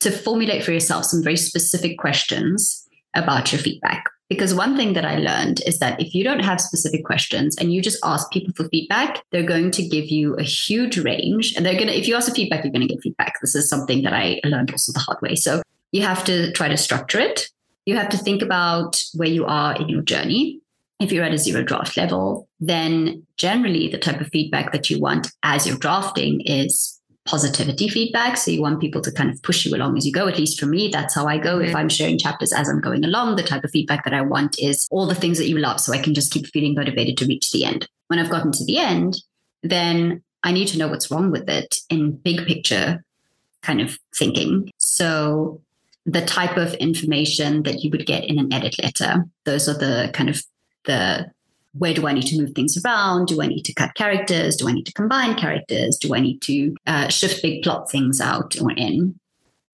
to 0.00 0.10
formulate 0.10 0.62
for 0.62 0.72
yourself 0.72 1.04
some 1.04 1.22
very 1.22 1.36
specific 1.36 1.98
questions 1.98 2.86
about 3.14 3.52
your 3.52 3.60
feedback 3.60 4.04
Because 4.30 4.54
one 4.54 4.74
thing 4.76 4.94
that 4.94 5.04
I 5.04 5.16
learned 5.16 5.60
is 5.66 5.78
that 5.80 6.00
if 6.00 6.14
you 6.14 6.24
don't 6.24 6.42
have 6.42 6.60
specific 6.60 7.04
questions 7.04 7.56
and 7.58 7.74
you 7.74 7.82
just 7.82 7.98
ask 8.02 8.30
people 8.30 8.54
for 8.56 8.68
feedback, 8.70 9.22
they're 9.30 9.42
going 9.42 9.70
to 9.72 9.86
give 9.86 10.06
you 10.06 10.34
a 10.36 10.42
huge 10.42 10.96
range. 10.98 11.54
And 11.54 11.64
they're 11.64 11.74
going 11.74 11.88
to, 11.88 11.98
if 11.98 12.08
you 12.08 12.16
ask 12.16 12.28
for 12.28 12.34
feedback, 12.34 12.64
you're 12.64 12.72
going 12.72 12.88
to 12.88 12.92
get 12.92 13.02
feedback. 13.02 13.34
This 13.40 13.54
is 13.54 13.68
something 13.68 14.02
that 14.02 14.14
I 14.14 14.40
learned 14.44 14.70
also 14.70 14.92
the 14.92 15.00
hard 15.00 15.18
way. 15.20 15.34
So 15.36 15.62
you 15.92 16.02
have 16.02 16.24
to 16.24 16.52
try 16.52 16.68
to 16.68 16.76
structure 16.76 17.20
it. 17.20 17.48
You 17.84 17.96
have 17.96 18.08
to 18.08 18.16
think 18.16 18.40
about 18.40 19.02
where 19.12 19.28
you 19.28 19.44
are 19.44 19.76
in 19.76 19.90
your 19.90 20.00
journey. 20.00 20.60
If 21.00 21.12
you're 21.12 21.24
at 21.24 21.34
a 21.34 21.38
zero 21.38 21.62
draft 21.62 21.96
level, 21.96 22.48
then 22.60 23.26
generally 23.36 23.88
the 23.88 23.98
type 23.98 24.20
of 24.20 24.28
feedback 24.28 24.72
that 24.72 24.88
you 24.88 25.00
want 25.00 25.30
as 25.42 25.66
you're 25.66 25.76
drafting 25.76 26.40
is 26.42 27.00
positivity 27.26 27.88
feedback. 27.88 28.36
So 28.36 28.50
you 28.50 28.60
want 28.62 28.80
people 28.80 29.00
to 29.02 29.10
kind 29.10 29.30
of 29.30 29.42
push 29.42 29.64
you 29.64 29.74
along 29.74 29.96
as 29.96 30.06
you 30.06 30.12
go. 30.12 30.28
At 30.28 30.38
least 30.38 30.60
for 30.60 30.66
me, 30.66 30.88
that's 30.88 31.14
how 31.14 31.26
I 31.26 31.38
go. 31.38 31.58
Mm-hmm. 31.58 31.68
If 31.68 31.74
I'm 31.74 31.88
sharing 31.88 32.18
chapters 32.18 32.52
as 32.52 32.68
I'm 32.68 32.80
going 32.80 33.04
along, 33.04 33.36
the 33.36 33.42
type 33.42 33.64
of 33.64 33.70
feedback 33.70 34.04
that 34.04 34.14
I 34.14 34.20
want 34.20 34.58
is 34.58 34.86
all 34.90 35.06
the 35.06 35.14
things 35.14 35.38
that 35.38 35.48
you 35.48 35.58
love. 35.58 35.80
So 35.80 35.92
I 35.92 35.98
can 35.98 36.14
just 36.14 36.32
keep 36.32 36.46
feeling 36.46 36.74
motivated 36.74 37.16
to 37.18 37.26
reach 37.26 37.50
the 37.50 37.64
end. 37.64 37.88
When 38.08 38.18
I've 38.18 38.30
gotten 38.30 38.52
to 38.52 38.64
the 38.64 38.78
end, 38.78 39.22
then 39.62 40.22
I 40.42 40.52
need 40.52 40.68
to 40.68 40.78
know 40.78 40.88
what's 40.88 41.10
wrong 41.10 41.30
with 41.30 41.48
it 41.48 41.80
in 41.88 42.16
big 42.16 42.46
picture 42.46 43.04
kind 43.62 43.80
of 43.80 43.98
thinking. 44.14 44.70
So 44.76 45.62
the 46.04 46.24
type 46.24 46.58
of 46.58 46.74
information 46.74 47.62
that 47.62 47.82
you 47.82 47.90
would 47.90 48.04
get 48.04 48.24
in 48.24 48.38
an 48.38 48.52
edit 48.52 48.76
letter, 48.82 49.24
those 49.44 49.68
are 49.68 49.78
the 49.78 50.10
kind 50.12 50.28
of 50.28 50.44
the 50.84 51.30
where 51.76 51.94
do 51.94 52.06
I 52.06 52.12
need 52.12 52.26
to 52.28 52.40
move 52.40 52.52
things 52.52 52.80
around? 52.84 53.26
Do 53.26 53.42
I 53.42 53.46
need 53.46 53.62
to 53.62 53.74
cut 53.74 53.94
characters? 53.94 54.56
Do 54.56 54.68
I 54.68 54.72
need 54.72 54.86
to 54.86 54.92
combine 54.92 55.34
characters? 55.34 55.96
Do 55.96 56.14
I 56.14 56.20
need 56.20 56.40
to 56.42 56.74
uh, 56.86 57.08
shift 57.08 57.42
big 57.42 57.62
plot 57.62 57.90
things 57.90 58.20
out 58.20 58.60
or 58.60 58.70
in? 58.72 59.18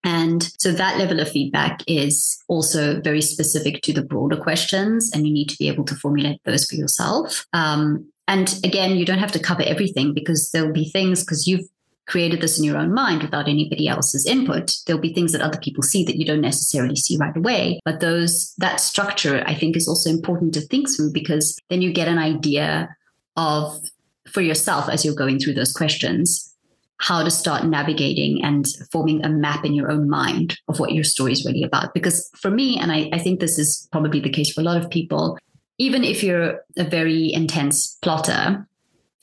And 0.05 0.43
so 0.57 0.71
that 0.71 0.97
level 0.97 1.19
of 1.19 1.29
feedback 1.29 1.83
is 1.87 2.41
also 2.47 3.01
very 3.01 3.21
specific 3.21 3.81
to 3.83 3.93
the 3.93 4.01
broader 4.01 4.37
questions, 4.37 5.11
and 5.13 5.27
you 5.27 5.33
need 5.33 5.49
to 5.49 5.57
be 5.57 5.67
able 5.67 5.83
to 5.85 5.95
formulate 5.95 6.39
those 6.45 6.65
for 6.65 6.75
yourself. 6.75 7.45
Um, 7.51 8.09
and 8.27 8.59
again, 8.63 8.95
you 8.95 9.05
don't 9.05 9.19
have 9.19 9.31
to 9.33 9.39
cover 9.39 9.63
everything 9.63 10.13
because 10.13 10.51
there'll 10.51 10.71
be 10.71 10.89
things 10.89 11.21
because 11.21 11.47
you've 11.47 11.67
created 12.09 12.41
this 12.41 12.57
in 12.57 12.65
your 12.65 12.77
own 12.77 12.93
mind 12.93 13.21
without 13.21 13.47
anybody 13.47 13.87
else's 13.87 14.25
input 14.25 14.75
there'll 14.85 15.01
be 15.01 15.13
things 15.13 15.31
that 15.31 15.41
other 15.41 15.59
people 15.59 15.83
see 15.83 16.03
that 16.03 16.17
you 16.17 16.25
don't 16.25 16.41
necessarily 16.41 16.95
see 16.95 17.17
right 17.17 17.37
away. 17.37 17.79
But 17.85 17.99
those 17.99 18.53
that 18.57 18.79
structure 18.79 19.43
i 19.45 19.53
think 19.53 19.77
is 19.77 19.87
also 19.87 20.09
important 20.09 20.53
to 20.53 20.61
think 20.61 20.87
through 20.89 21.11
because 21.13 21.57
then 21.69 21.81
you 21.81 21.93
get 21.93 22.07
an 22.07 22.17
idea 22.17 22.89
of 23.37 23.79
for 24.27 24.41
yourself 24.41 24.89
as 24.89 25.05
you're 25.05 25.15
going 25.15 25.39
through 25.39 25.53
those 25.53 25.71
questions 25.71 26.45
how 27.01 27.23
to 27.23 27.31
start 27.31 27.65
navigating 27.65 28.43
and 28.43 28.65
forming 28.91 29.23
a 29.23 29.29
map 29.29 29.63
in 29.63 29.73
your 29.73 29.89
own 29.89 30.09
mind 30.09 30.57
of 30.67 30.79
what 30.79 30.91
your 30.91 31.05
story 31.05 31.31
is 31.31 31.45
really 31.45 31.63
about. 31.63 31.93
Because 31.93 32.29
for 32.35 32.51
me 32.51 32.77
and 32.77 32.91
I, 32.91 33.09
I 33.13 33.19
think 33.19 33.39
this 33.39 33.57
is 33.57 33.87
probably 33.93 34.19
the 34.19 34.29
case 34.29 34.51
for 34.51 34.59
a 34.59 34.65
lot 34.65 34.75
of 34.75 34.89
people 34.89 35.37
even 35.79 36.03
if 36.03 36.21
you're 36.21 36.59
a 36.77 36.83
very 36.83 37.33
intense 37.33 37.97
plotter 38.01 38.67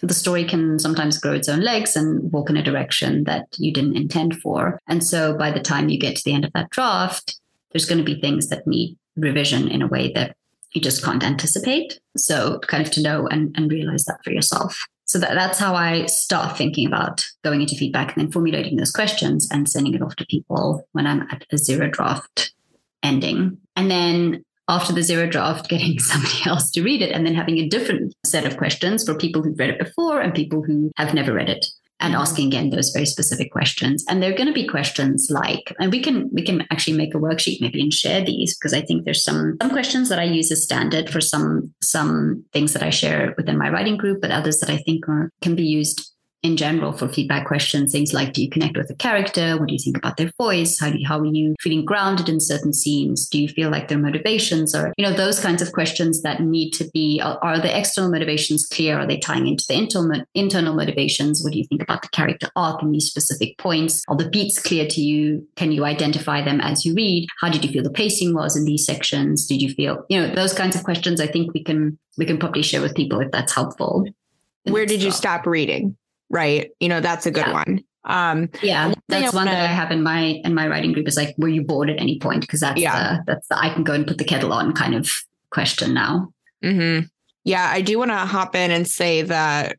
the 0.00 0.14
story 0.14 0.44
can 0.44 0.78
sometimes 0.78 1.18
grow 1.18 1.32
its 1.32 1.48
own 1.48 1.60
legs 1.60 1.96
and 1.96 2.30
walk 2.32 2.50
in 2.50 2.56
a 2.56 2.62
direction 2.62 3.24
that 3.24 3.46
you 3.58 3.72
didn't 3.72 3.96
intend 3.96 4.40
for. 4.40 4.80
And 4.88 5.02
so 5.02 5.36
by 5.36 5.50
the 5.50 5.60
time 5.60 5.88
you 5.88 5.98
get 5.98 6.16
to 6.16 6.22
the 6.24 6.34
end 6.34 6.44
of 6.44 6.52
that 6.52 6.70
draft, 6.70 7.38
there's 7.72 7.86
going 7.86 7.98
to 7.98 8.04
be 8.04 8.20
things 8.20 8.48
that 8.48 8.66
need 8.66 8.96
revision 9.16 9.68
in 9.68 9.82
a 9.82 9.86
way 9.86 10.12
that 10.12 10.36
you 10.72 10.80
just 10.80 11.02
can't 11.02 11.24
anticipate. 11.24 11.98
So 12.16 12.58
kind 12.60 12.84
of 12.84 12.92
to 12.92 13.02
know 13.02 13.26
and, 13.28 13.54
and 13.56 13.70
realize 13.70 14.04
that 14.04 14.22
for 14.22 14.30
yourself. 14.30 14.78
So 15.06 15.18
that, 15.20 15.34
that's 15.34 15.58
how 15.58 15.74
I 15.74 16.06
start 16.06 16.58
thinking 16.58 16.86
about 16.86 17.24
going 17.44 17.62
into 17.62 17.76
feedback 17.76 18.14
and 18.14 18.24
then 18.24 18.32
formulating 18.32 18.76
those 18.76 18.90
questions 18.90 19.48
and 19.50 19.68
sending 19.68 19.94
it 19.94 20.02
off 20.02 20.16
to 20.16 20.26
people 20.26 20.86
when 20.92 21.06
I'm 21.06 21.22
at 21.30 21.46
a 21.52 21.58
zero 21.58 21.88
draft 21.88 22.52
ending. 23.02 23.58
And 23.76 23.90
then 23.90 24.44
after 24.68 24.92
the 24.92 25.02
zero 25.02 25.28
draft, 25.28 25.68
getting 25.68 25.98
somebody 25.98 26.38
else 26.46 26.70
to 26.72 26.82
read 26.82 27.02
it 27.02 27.12
and 27.12 27.26
then 27.26 27.34
having 27.34 27.58
a 27.58 27.68
different 27.68 28.14
set 28.24 28.44
of 28.44 28.56
questions 28.56 29.04
for 29.04 29.14
people 29.14 29.42
who've 29.42 29.58
read 29.58 29.70
it 29.70 29.78
before 29.78 30.20
and 30.20 30.34
people 30.34 30.62
who 30.62 30.90
have 30.96 31.14
never 31.14 31.32
read 31.32 31.48
it 31.48 31.66
and 32.00 32.12
mm-hmm. 32.12 32.20
asking 32.20 32.48
again 32.48 32.70
those 32.70 32.90
very 32.90 33.06
specific 33.06 33.50
questions 33.50 34.04
and 34.08 34.22
they're 34.22 34.36
going 34.36 34.46
to 34.46 34.52
be 34.52 34.66
questions 34.66 35.28
like 35.30 35.74
and 35.78 35.90
we 35.90 36.02
can 36.02 36.28
we 36.32 36.42
can 36.42 36.66
actually 36.70 36.96
make 36.96 37.14
a 37.14 37.18
worksheet 37.18 37.60
maybe 37.60 37.80
and 37.80 37.92
share 37.92 38.24
these 38.24 38.56
because 38.56 38.74
i 38.74 38.80
think 38.80 39.04
there's 39.04 39.24
some 39.24 39.56
some 39.60 39.70
questions 39.70 40.08
that 40.08 40.18
i 40.18 40.24
use 40.24 40.50
as 40.52 40.62
standard 40.62 41.08
for 41.08 41.20
some 41.20 41.72
some 41.80 42.44
things 42.52 42.72
that 42.72 42.82
i 42.82 42.90
share 42.90 43.34
within 43.36 43.58
my 43.58 43.70
writing 43.70 43.96
group 43.96 44.20
but 44.20 44.30
others 44.30 44.58
that 44.58 44.70
i 44.70 44.76
think 44.78 45.08
are 45.08 45.30
can 45.40 45.54
be 45.54 45.64
used 45.64 46.12
in 46.46 46.56
general 46.56 46.92
for 46.92 47.08
feedback 47.08 47.46
questions, 47.46 47.92
things 47.92 48.12
like 48.12 48.32
do 48.32 48.42
you 48.42 48.48
connect 48.48 48.76
with 48.76 48.88
a 48.90 48.94
character? 48.94 49.58
What 49.58 49.68
do 49.68 49.74
you 49.74 49.80
think 49.80 49.98
about 49.98 50.16
their 50.16 50.30
voice? 50.38 50.78
How 50.78 50.90
do 50.90 50.98
you, 50.98 51.06
how 51.06 51.18
are 51.18 51.26
you 51.26 51.54
feeling 51.60 51.84
grounded 51.84 52.28
in 52.28 52.40
certain 52.40 52.72
scenes? 52.72 53.28
Do 53.28 53.40
you 53.40 53.48
feel 53.48 53.70
like 53.70 53.88
their 53.88 53.98
motivations 53.98 54.74
are, 54.74 54.94
you 54.96 55.04
know, 55.04 55.12
those 55.12 55.40
kinds 55.40 55.60
of 55.60 55.72
questions 55.72 56.22
that 56.22 56.40
need 56.40 56.70
to 56.72 56.88
be, 56.94 57.20
are, 57.22 57.38
are 57.42 57.58
the 57.58 57.76
external 57.76 58.10
motivations 58.10 58.66
clear? 58.66 58.98
Are 58.98 59.06
they 59.06 59.18
tying 59.18 59.46
into 59.46 59.64
the 59.68 59.74
internal, 59.74 60.22
internal 60.34 60.74
motivations? 60.74 61.42
What 61.42 61.52
do 61.52 61.58
you 61.58 61.64
think 61.64 61.82
about 61.82 62.02
the 62.02 62.08
character 62.08 62.48
arc 62.56 62.82
in 62.82 62.92
these 62.92 63.08
specific 63.08 63.58
points? 63.58 64.02
Are 64.08 64.16
the 64.16 64.30
beats 64.30 64.58
clear 64.58 64.86
to 64.86 65.00
you? 65.00 65.46
Can 65.56 65.72
you 65.72 65.84
identify 65.84 66.42
them 66.42 66.60
as 66.60 66.84
you 66.84 66.94
read? 66.94 67.28
How 67.40 67.50
did 67.50 67.64
you 67.64 67.72
feel 67.72 67.82
the 67.82 67.90
pacing 67.90 68.34
was 68.34 68.56
in 68.56 68.64
these 68.64 68.86
sections? 68.86 69.46
Did 69.46 69.60
you 69.60 69.74
feel, 69.74 70.04
you 70.08 70.20
know, 70.20 70.34
those 70.34 70.54
kinds 70.54 70.76
of 70.76 70.84
questions 70.84 71.20
I 71.20 71.26
think 71.26 71.52
we 71.52 71.62
can, 71.64 71.98
we 72.16 72.24
can 72.24 72.38
probably 72.38 72.62
share 72.62 72.80
with 72.80 72.94
people 72.94 73.20
if 73.20 73.30
that's 73.30 73.52
helpful. 73.52 74.04
Where 74.64 74.86
did 74.86 75.02
you 75.02 75.10
stop 75.10 75.46
reading? 75.46 75.96
Right? 76.30 76.70
You 76.80 76.88
know, 76.88 77.00
that's 77.00 77.26
a 77.26 77.30
good 77.30 77.46
yeah. 77.46 77.52
one. 77.52 77.84
Um, 78.04 78.50
yeah, 78.62 78.92
that's 79.08 79.34
one 79.34 79.46
that 79.46 79.68
I 79.68 79.72
have 79.72 79.90
in 79.90 80.02
my 80.02 80.40
in 80.44 80.54
my 80.54 80.68
writing 80.68 80.92
group 80.92 81.08
is 81.08 81.16
like, 81.16 81.34
were 81.38 81.48
you 81.48 81.64
bored 81.64 81.90
at 81.90 82.00
any 82.00 82.20
point? 82.20 82.42
Because 82.42 82.60
that's 82.60 82.80
yeah. 82.80 83.16
the, 83.16 83.24
that's 83.26 83.48
the 83.48 83.58
I 83.58 83.74
can 83.74 83.82
go 83.82 83.94
and 83.94 84.06
put 84.06 84.18
the 84.18 84.24
kettle 84.24 84.52
on 84.52 84.72
kind 84.72 84.94
of 84.94 85.10
question 85.50 85.92
now. 85.92 86.32
Mm-hmm. 86.64 87.06
Yeah, 87.44 87.68
I 87.68 87.80
do 87.80 87.98
want 87.98 88.12
to 88.12 88.16
hop 88.16 88.54
in 88.54 88.70
and 88.70 88.86
say 88.86 89.22
that 89.22 89.76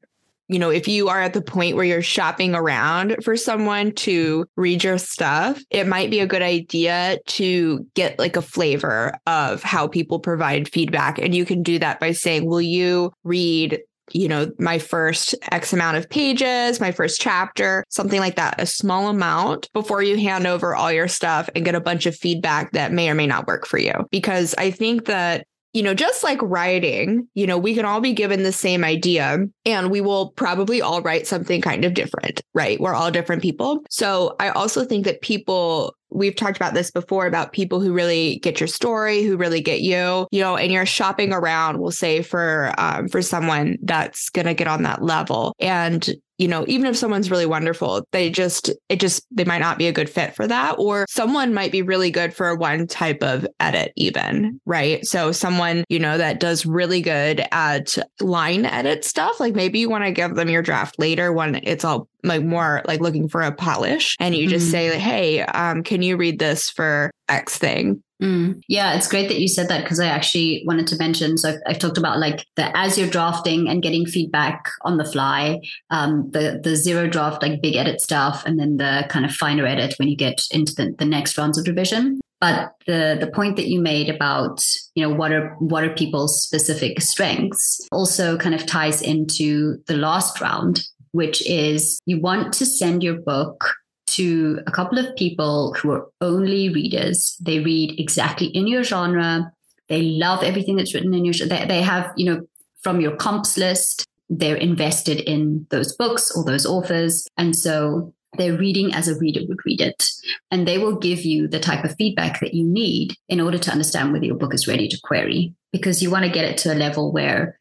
you 0.49 0.59
know, 0.59 0.69
if 0.69 0.87
you 0.87 1.09
are 1.09 1.21
at 1.21 1.33
the 1.33 1.41
point 1.41 1.75
where 1.75 1.83
you're 1.83 2.01
shopping 2.01 2.55
around 2.55 3.17
for 3.21 3.35
someone 3.35 3.91
to 3.91 4.45
read 4.55 4.83
your 4.83 4.97
stuff, 4.97 5.61
it 5.69 5.87
might 5.87 6.09
be 6.09 6.21
a 6.21 6.27
good 6.27 6.41
idea 6.41 7.17
to 7.25 7.85
get 7.95 8.17
like 8.17 8.37
a 8.37 8.41
flavor 8.41 9.13
of 9.27 9.61
how 9.61 9.87
people 9.87 10.19
provide 10.19 10.69
feedback. 10.69 11.19
And 11.19 11.35
you 11.35 11.45
can 11.45 11.63
do 11.63 11.79
that 11.79 11.99
by 11.99 12.13
saying, 12.13 12.45
Will 12.45 12.61
you 12.61 13.11
read 13.23 13.81
you 14.11 14.27
know, 14.27 14.51
my 14.59 14.79
first 14.79 15.35
X 15.51 15.73
amount 15.73 15.97
of 15.97 16.09
pages, 16.09 16.79
my 16.79 16.91
first 16.91 17.19
chapter, 17.19 17.83
something 17.89 18.19
like 18.19 18.35
that, 18.35 18.61
a 18.61 18.65
small 18.65 19.07
amount 19.07 19.71
before 19.73 20.01
you 20.01 20.17
hand 20.17 20.47
over 20.47 20.75
all 20.75 20.91
your 20.91 21.07
stuff 21.07 21.49
and 21.55 21.65
get 21.65 21.75
a 21.75 21.81
bunch 21.81 22.05
of 22.05 22.15
feedback 22.15 22.71
that 22.71 22.91
may 22.91 23.09
or 23.09 23.15
may 23.15 23.27
not 23.27 23.47
work 23.47 23.65
for 23.65 23.77
you. 23.77 23.93
Because 24.11 24.55
I 24.57 24.71
think 24.71 25.05
that 25.05 25.45
you 25.73 25.83
know, 25.83 25.93
just 25.93 26.23
like 26.23 26.41
writing, 26.41 27.27
you 27.35 27.45
know, 27.45 27.57
we 27.57 27.75
can 27.75 27.85
all 27.85 27.99
be 27.99 28.13
given 28.13 28.41
the 28.41 28.51
same 28.51 28.83
idea 28.83 29.45
and 29.63 29.91
we 29.91 30.01
will 30.01 30.31
probably 30.31 30.81
all 30.81 31.03
write 31.03 31.27
something 31.27 31.61
kind 31.61 31.85
of 31.85 31.93
different, 31.93 32.41
right? 32.55 32.79
We're 32.79 32.95
all 32.95 33.11
different 33.11 33.43
people. 33.43 33.83
So 33.89 34.35
I 34.39 34.49
also 34.49 34.85
think 34.85 35.05
that 35.05 35.21
people 35.21 35.93
we've 36.09 36.35
talked 36.35 36.57
about 36.57 36.73
this 36.73 36.91
before 36.91 37.25
about 37.25 37.51
people 37.51 37.81
who 37.81 37.93
really 37.93 38.39
get 38.39 38.59
your 38.59 38.67
story, 38.67 39.23
who 39.23 39.37
really 39.37 39.61
get 39.61 39.81
you, 39.81 40.27
you 40.31 40.41
know, 40.41 40.57
and 40.57 40.71
you're 40.71 40.85
shopping 40.85 41.33
around, 41.33 41.79
we'll 41.79 41.91
say 41.91 42.21
for 42.21 42.73
um, 42.77 43.07
for 43.07 43.21
someone 43.21 43.77
that's 43.83 44.29
gonna 44.29 44.53
get 44.53 44.67
on 44.67 44.83
that 44.83 45.01
level. 45.01 45.55
And 45.59 46.09
you 46.37 46.47
know, 46.47 46.65
even 46.67 46.85
if 46.85 46.95
someone's 46.97 47.31
really 47.31 47.45
wonderful, 47.45 48.05
they 48.11 48.29
just, 48.29 48.71
it 48.89 48.99
just, 48.99 49.25
they 49.31 49.43
might 49.43 49.59
not 49.59 49.77
be 49.77 49.87
a 49.87 49.91
good 49.91 50.09
fit 50.09 50.35
for 50.35 50.47
that. 50.47 50.75
Or 50.77 51.05
someone 51.09 51.53
might 51.53 51.71
be 51.71 51.81
really 51.81 52.11
good 52.11 52.33
for 52.33 52.55
one 52.55 52.87
type 52.87 53.23
of 53.23 53.47
edit, 53.59 53.91
even, 53.95 54.59
right? 54.65 55.05
So 55.05 55.31
someone, 55.31 55.83
you 55.89 55.99
know, 55.99 56.17
that 56.17 56.39
does 56.39 56.65
really 56.65 57.01
good 57.01 57.45
at 57.51 57.97
line 58.19 58.65
edit 58.65 59.03
stuff, 59.03 59.39
like 59.39 59.55
maybe 59.55 59.79
you 59.79 59.89
want 59.89 60.05
to 60.05 60.11
give 60.11 60.35
them 60.35 60.49
your 60.49 60.61
draft 60.61 60.99
later 60.99 61.33
when 61.33 61.59
it's 61.63 61.83
all 61.83 62.07
like 62.23 62.43
more 62.43 62.81
like 62.85 62.99
looking 62.99 63.27
for 63.27 63.41
a 63.41 63.51
polish 63.51 64.15
and 64.19 64.35
you 64.35 64.47
just 64.47 64.67
mm. 64.67 64.71
say 64.71 64.91
like, 64.91 64.99
hey 64.99 65.41
um, 65.41 65.83
can 65.83 66.01
you 66.01 66.17
read 66.17 66.39
this 66.39 66.69
for 66.69 67.11
x 67.29 67.57
thing 67.57 68.01
Mm. 68.21 68.61
Yeah, 68.67 68.95
it's 68.95 69.07
great 69.07 69.27
that 69.27 69.39
you 69.39 69.47
said 69.47 69.67
that 69.69 69.83
because 69.83 69.99
I 69.99 70.07
actually 70.07 70.63
wanted 70.65 70.87
to 70.87 70.97
mention. 70.97 71.37
So 71.37 71.49
I've, 71.49 71.59
I've, 71.67 71.79
talked 71.79 71.99
about 71.99 72.17
like 72.17 72.47
the 72.55 72.75
as 72.75 72.97
you're 72.97 73.09
drafting 73.09 73.67
and 73.67 73.83
getting 73.83 74.07
feedback 74.07 74.69
on 74.81 74.97
the 74.97 75.05
fly, 75.05 75.59
um, 75.91 76.29
the 76.31 76.59
the 76.63 76.75
zero 76.75 77.07
draft 77.07 77.43
like 77.43 77.61
big 77.61 77.75
edit 77.75 78.01
stuff, 78.01 78.43
and 78.45 78.59
then 78.59 78.77
the 78.77 79.05
kind 79.09 79.23
of 79.23 79.31
finer 79.31 79.67
edit 79.67 79.93
when 79.99 80.07
you 80.07 80.15
get 80.15 80.43
into 80.49 80.73
the, 80.73 80.95
the 80.97 81.05
next 81.05 81.37
rounds 81.37 81.59
of 81.59 81.67
revision. 81.67 82.19
But 82.41 82.73
the 82.87 83.17
the 83.19 83.31
point 83.31 83.55
that 83.57 83.67
you 83.67 83.79
made 83.79 84.09
about 84.09 84.65
you 84.95 85.07
know 85.07 85.13
what 85.13 85.31
are 85.31 85.55
what 85.59 85.83
are 85.83 85.93
people's 85.93 86.41
specific 86.41 87.01
strengths 87.01 87.87
also 87.91 88.35
kind 88.37 88.55
of 88.55 88.65
ties 88.65 89.01
into 89.01 89.77
the 89.85 89.97
last 89.97 90.41
round 90.41 90.81
which 91.11 91.45
is 91.47 91.99
you 92.05 92.19
want 92.19 92.53
to 92.53 92.65
send 92.65 93.01
your 93.01 93.19
book 93.19 93.73
to 94.07 94.59
a 94.67 94.71
couple 94.71 94.97
of 94.97 95.15
people 95.15 95.73
who 95.73 95.91
are 95.91 96.07
only 96.21 96.69
readers. 96.69 97.37
They 97.39 97.59
read 97.59 97.99
exactly 97.99 98.47
in 98.47 98.67
your 98.67 98.83
genre. 98.83 99.51
They 99.89 100.01
love 100.01 100.43
everything 100.43 100.75
that's 100.75 100.93
written 100.93 101.13
in 101.13 101.25
your 101.25 101.33
they, 101.47 101.65
they 101.65 101.81
have, 101.81 102.11
you 102.17 102.25
know, 102.25 102.47
from 102.81 103.01
your 103.01 103.15
comps 103.15 103.57
list, 103.57 104.05
they're 104.29 104.55
invested 104.55 105.19
in 105.21 105.65
those 105.69 105.95
books 105.95 106.35
or 106.35 106.43
those 106.43 106.65
authors. 106.65 107.27
And 107.37 107.55
so 107.55 108.13
they're 108.37 108.57
reading 108.57 108.93
as 108.93 109.07
a 109.07 109.17
reader 109.17 109.41
would 109.47 109.65
read 109.65 109.81
it. 109.81 110.09
and 110.51 110.67
they 110.67 110.77
will 110.77 110.95
give 110.95 111.25
you 111.25 111.47
the 111.47 111.59
type 111.59 111.83
of 111.83 111.95
feedback 111.95 112.39
that 112.39 112.53
you 112.53 112.63
need 112.63 113.15
in 113.29 113.39
order 113.39 113.57
to 113.57 113.71
understand 113.71 114.11
whether 114.11 114.25
your 114.25 114.35
book 114.35 114.53
is 114.53 114.67
ready 114.67 114.87
to 114.87 114.99
query 115.03 115.53
because 115.71 116.01
you 116.01 116.11
want 116.11 116.25
to 116.25 116.31
get 116.31 116.45
it 116.45 116.57
to 116.57 116.73
a 116.73 116.75
level 116.75 117.11
where 117.11 117.59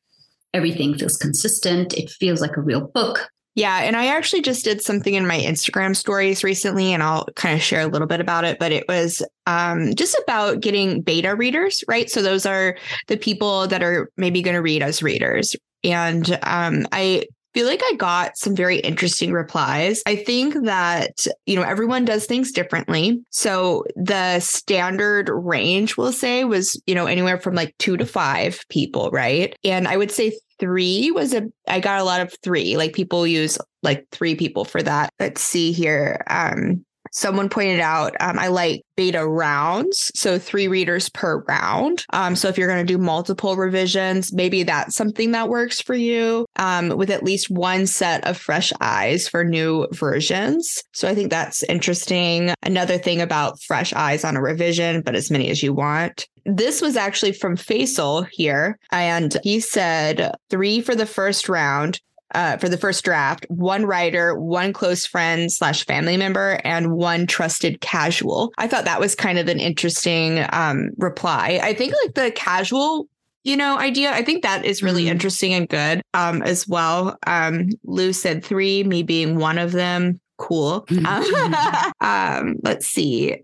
everything 0.53 0.97
feels 0.97 1.17
consistent 1.17 1.95
it 1.95 2.11
feels 2.11 2.41
like 2.41 2.57
a 2.57 2.63
real 2.63 2.81
book 2.81 3.29
yeah. 3.57 3.79
And 3.79 3.97
I 3.97 4.07
actually 4.07 4.43
just 4.43 4.65
did 4.65 4.83
something 4.83 5.15
in 5.15 5.27
my 5.27 5.39
Instagram 5.39 5.97
stories 5.97 6.45
recently, 6.45 6.93
and 6.93 7.03
I'll 7.03 7.25
kind 7.37 7.55
of 7.57 7.63
share 7.63 7.81
a 7.81 7.87
little 7.87 8.07
bit 8.07 8.21
about 8.21 8.45
it. 8.45 8.59
But 8.59 8.71
it 8.71 8.85
was 8.87 9.23
um, 9.47 9.95
just 9.95 10.17
about 10.23 10.61
getting 10.61 11.01
beta 11.01 11.35
readers, 11.35 11.83
right? 11.89 12.11
So 12.11 12.21
those 12.21 12.45
are 12.45 12.77
the 13.09 13.17
people 13.17 13.67
that 13.67 13.83
are 13.83 14.11
maybe 14.19 14.43
going 14.43 14.57
to 14.57 14.63
read 14.63 14.83
as 14.83 15.03
readers. 15.03 15.57
And 15.83 16.39
um, 16.43 16.87
I 16.93 17.25
feel 17.57 17.67
like 17.67 17.81
I 17.83 17.95
got 17.97 18.37
some 18.37 18.55
very 18.55 18.81
interesting 18.81 19.33
replies. 19.33 20.03
I 20.05 20.17
think 20.17 20.65
that, 20.65 21.27
you 21.47 21.57
know, 21.57 21.63
everyone 21.63 22.05
does 22.05 22.27
things 22.27 22.53
differently. 22.53 23.19
So 23.31 23.87
the 23.97 24.41
standard 24.41 25.31
range, 25.33 25.97
we'll 25.97 26.13
say, 26.13 26.45
was, 26.45 26.79
you 26.87 26.95
know, 26.95 27.07
anywhere 27.07 27.39
from 27.39 27.55
like 27.55 27.75
two 27.79 27.97
to 27.97 28.05
five 28.05 28.63
people, 28.69 29.11
right? 29.11 29.57
And 29.65 29.89
I 29.89 29.97
would 29.97 30.11
say 30.11 30.39
three 30.59 31.11
was 31.11 31.33
a 31.33 31.45
I 31.67 31.81
got 31.81 32.01
a 32.01 32.05
lot 32.05 32.21
of 32.21 32.35
three. 32.43 32.77
Like 32.77 32.93
people 32.93 33.27
use 33.27 33.59
like 33.83 34.07
three 34.11 34.35
people 34.35 34.67
for 34.67 34.83
that. 34.83 35.11
Let's 35.19 35.41
see 35.41 35.73
here. 35.73 36.25
Um 36.29 36.85
someone 37.17 37.49
pointed 37.49 37.81
out 37.81 38.15
um, 38.21 38.39
I 38.39 38.49
like 38.49 38.83
beta 38.95 39.27
rounds, 39.27 40.11
so 40.15 40.39
three 40.39 40.69
readers 40.69 41.09
per 41.09 41.43
round. 41.49 42.05
Um, 42.13 42.37
so 42.37 42.49
if 42.49 42.59
you're 42.59 42.69
going 42.69 42.87
to 42.87 42.93
do 42.93 42.99
multiple 42.99 43.57
revisions, 43.57 44.33
maybe 44.33 44.63
that's 44.63 44.95
something 44.95 45.33
that 45.33 45.49
works 45.49 45.81
for 45.81 45.95
you 45.95 46.47
um, 46.57 46.91
with 46.91 47.11
at 47.11 47.23
least 47.23 47.51
one 47.51 47.87
set 47.87 48.27
of 48.27 48.37
fresh 48.37 48.73
eyes 48.81 49.29
for 49.29 49.45
new 49.45 49.87
versions. 49.93 50.83
So 50.93 51.09
I 51.09 51.15
think 51.15 51.31
that's 51.31 51.63
interesting. 51.65 52.55
Another 52.63 52.99
thing 52.99 53.21
about 53.21 53.63
fresh 53.63 53.93
eyes 53.95 54.25
on 54.25 54.37
a 54.37 54.43
revision, 54.43 55.03
but 55.03 55.15
as 55.15 55.31
many 55.31 55.49
as 55.51 55.63
you 55.63 55.73
want. 55.73 56.27
This 56.45 56.81
was 56.81 56.97
actually 56.97 57.33
from 57.33 57.57
Faisal 57.57 58.29
here, 58.31 58.79
and 58.93 59.37
he 59.43 59.59
said 59.59 60.33
three 60.49 60.81
for 60.81 60.95
the 60.95 61.07
first 61.07 61.49
round, 61.49 62.01
uh, 62.35 62.57
for 62.57 62.69
the 62.69 62.77
first 62.77 63.05
draft 63.05 63.47
one 63.49 63.87
writer, 63.87 64.39
one 64.39 64.73
close 64.73 65.07
friend 65.07 65.53
slash 65.53 65.85
family 65.85 66.17
member, 66.17 66.61
and 66.65 66.93
one 66.93 67.27
trusted 67.27 67.81
casual. 67.81 68.53
I 68.59 68.67
thought 68.67 68.85
that 68.85 69.01
was 69.01 69.15
kind 69.15 69.39
of 69.39 69.49
an 69.49 69.61
interesting 69.61 70.45
um, 70.53 70.91
reply. 70.99 71.61
I 71.63 71.75
think 71.75 71.95
like 72.05 72.15
the 72.15 72.31
casual 72.33 73.09
you 73.45 73.57
know 73.57 73.79
idea 73.79 74.11
i 74.11 74.25
think 74.25 74.43
that 74.43 74.65
is 74.65 74.83
really 74.83 75.05
mm-hmm. 75.05 75.13
interesting 75.13 75.55
and 75.55 75.69
good 75.69 76.03
um, 76.15 76.43
as 76.43 76.67
well 76.67 77.17
um, 77.29 77.69
lou 77.85 78.13
said 78.13 78.45
three 78.45 78.83
me 78.83 79.05
being 79.05 79.37
one 79.37 79.57
of 79.57 79.71
them 79.71 80.21
cool 80.37 80.85
mm-hmm. 80.87 81.91
um, 82.05 82.57
let's 82.65 82.89
see 82.89 83.37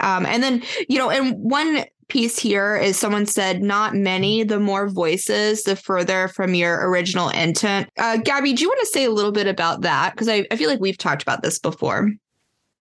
um, 0.00 0.26
and 0.26 0.42
then 0.42 0.62
you 0.88 0.98
know 0.98 1.10
and 1.10 1.34
one 1.38 1.84
piece 2.10 2.38
here 2.38 2.76
is 2.76 2.98
someone 2.98 3.24
said, 3.24 3.62
not 3.62 3.94
many, 3.94 4.42
the 4.42 4.60
more 4.60 4.88
voices, 4.88 5.62
the 5.62 5.76
further 5.76 6.28
from 6.28 6.54
your 6.54 6.90
original 6.90 7.30
intent. 7.30 7.88
Uh, 7.98 8.18
Gabby, 8.18 8.52
do 8.52 8.62
you 8.62 8.68
want 8.68 8.80
to 8.80 8.86
say 8.86 9.04
a 9.04 9.10
little 9.10 9.32
bit 9.32 9.46
about 9.46 9.82
that? 9.82 10.12
Because 10.12 10.28
I, 10.28 10.44
I 10.50 10.56
feel 10.56 10.68
like 10.68 10.80
we've 10.80 10.98
talked 10.98 11.22
about 11.22 11.42
this 11.42 11.58
before. 11.58 12.10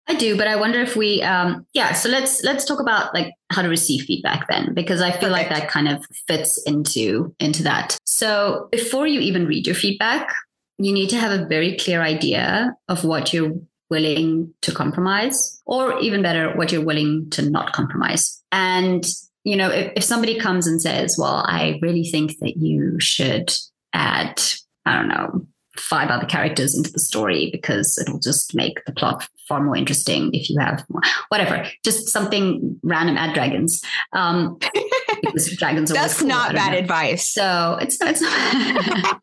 I 0.09 0.15
do, 0.15 0.39
but 0.39 0.49
I 0.49 0.57
wonder 0.57 0.81
if 0.81 0.97
we, 0.97 1.23
um, 1.23 1.67
yeah. 1.75 1.93
So 1.93 2.09
let's 2.09 2.43
let's 2.43 2.65
talk 2.65 2.81
about 2.81 3.13
like 3.13 3.35
how 3.53 3.61
to 3.61 3.69
receive 3.69 4.05
feedback 4.05 4.49
then, 4.49 4.73
because 4.73 5.03
I 5.03 5.11
feel 5.11 5.29
Perfect. 5.29 5.33
like 5.33 5.49
that 5.51 5.69
kind 5.69 5.87
of 5.87 6.03
fits 6.27 6.63
into 6.65 7.35
into 7.39 7.63
that. 7.65 7.99
So 8.07 8.69
before 8.73 9.07
you 9.07 9.21
even 9.21 9.47
read 9.47 9.67
your 9.67 9.77
feedback, 9.77 10.33
you 10.79 10.95
need 10.95 11.11
to 11.11 11.19
have 11.19 11.39
a 11.39 11.45
very 11.45 11.77
clear 11.77 12.01
idea 12.01 12.73
of 12.89 13.05
what 13.05 13.35
you're 13.35 13.53
willing 13.91 14.53
to 14.63 14.73
compromise, 14.73 15.61
or 15.67 15.99
even 16.01 16.23
better, 16.23 16.55
what 16.57 16.73
you're 16.73 16.85
willing 16.85 17.31
to 17.31 17.49
not 17.49 17.73
compromise. 17.73 18.43
And, 18.53 19.05
you 19.45 19.57
know, 19.57 19.71
if, 19.71 19.93
if 19.97 20.05
somebody 20.05 20.39
comes 20.39 20.67
and 20.67 20.81
says, 20.81 21.17
well, 21.19 21.45
I 21.47 21.79
really 21.83 22.05
think 22.05 22.39
that 22.41 22.57
you 22.57 22.99
should 23.01 23.53
add, 23.93 24.41
I 24.85 24.97
don't 24.97 25.09
know, 25.09 25.47
five 25.77 26.11
other 26.11 26.27
characters 26.27 26.77
into 26.77 26.91
the 26.91 26.99
story 26.99 27.51
because 27.53 27.99
it'll 27.99 28.19
just 28.19 28.55
make 28.55 28.85
the 28.85 28.93
plot 28.93 29.27
far 29.47 29.63
more 29.63 29.77
interesting 29.77 30.31
if 30.35 30.51
you 30.51 30.59
have 30.59 30.85
more, 30.89 31.03
whatever, 31.29 31.67
just 31.85 32.09
something 32.09 32.79
random. 32.83 33.17
Add 33.17 33.35
dragons. 33.35 33.83
Um, 34.13 34.59
because 35.23 35.57
dragons 35.57 35.91
are 35.91 35.95
that's 35.95 36.19
cool, 36.21 36.29
not 36.29 36.55
bad 36.55 36.73
know. 36.73 36.79
advice. 36.79 37.33
So 37.33 37.79
it's 37.81 37.99
it's 38.01 38.21
not. 38.21 39.21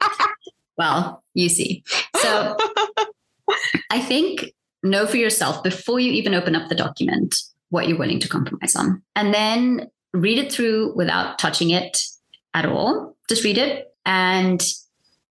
well, 0.77 1.23
you 1.33 1.49
see. 1.49 1.83
So 2.17 2.57
I 3.89 3.99
think 3.99 4.53
know 4.83 5.05
for 5.07 5.17
yourself 5.17 5.63
before 5.63 5.99
you 5.99 6.11
even 6.11 6.33
open 6.33 6.55
up 6.55 6.69
the 6.69 6.75
document 6.75 7.35
what 7.69 7.87
you're 7.87 7.97
willing 7.97 8.19
to 8.19 8.29
compromise 8.29 8.75
on. 8.75 9.01
And 9.15 9.33
then 9.33 9.89
read 10.13 10.37
it 10.37 10.51
through 10.51 10.95
without 10.95 11.39
touching 11.39 11.71
it 11.71 12.01
at 12.53 12.65
all. 12.65 13.17
Just 13.27 13.43
read 13.43 13.57
it. 13.57 13.93
And 14.05 14.63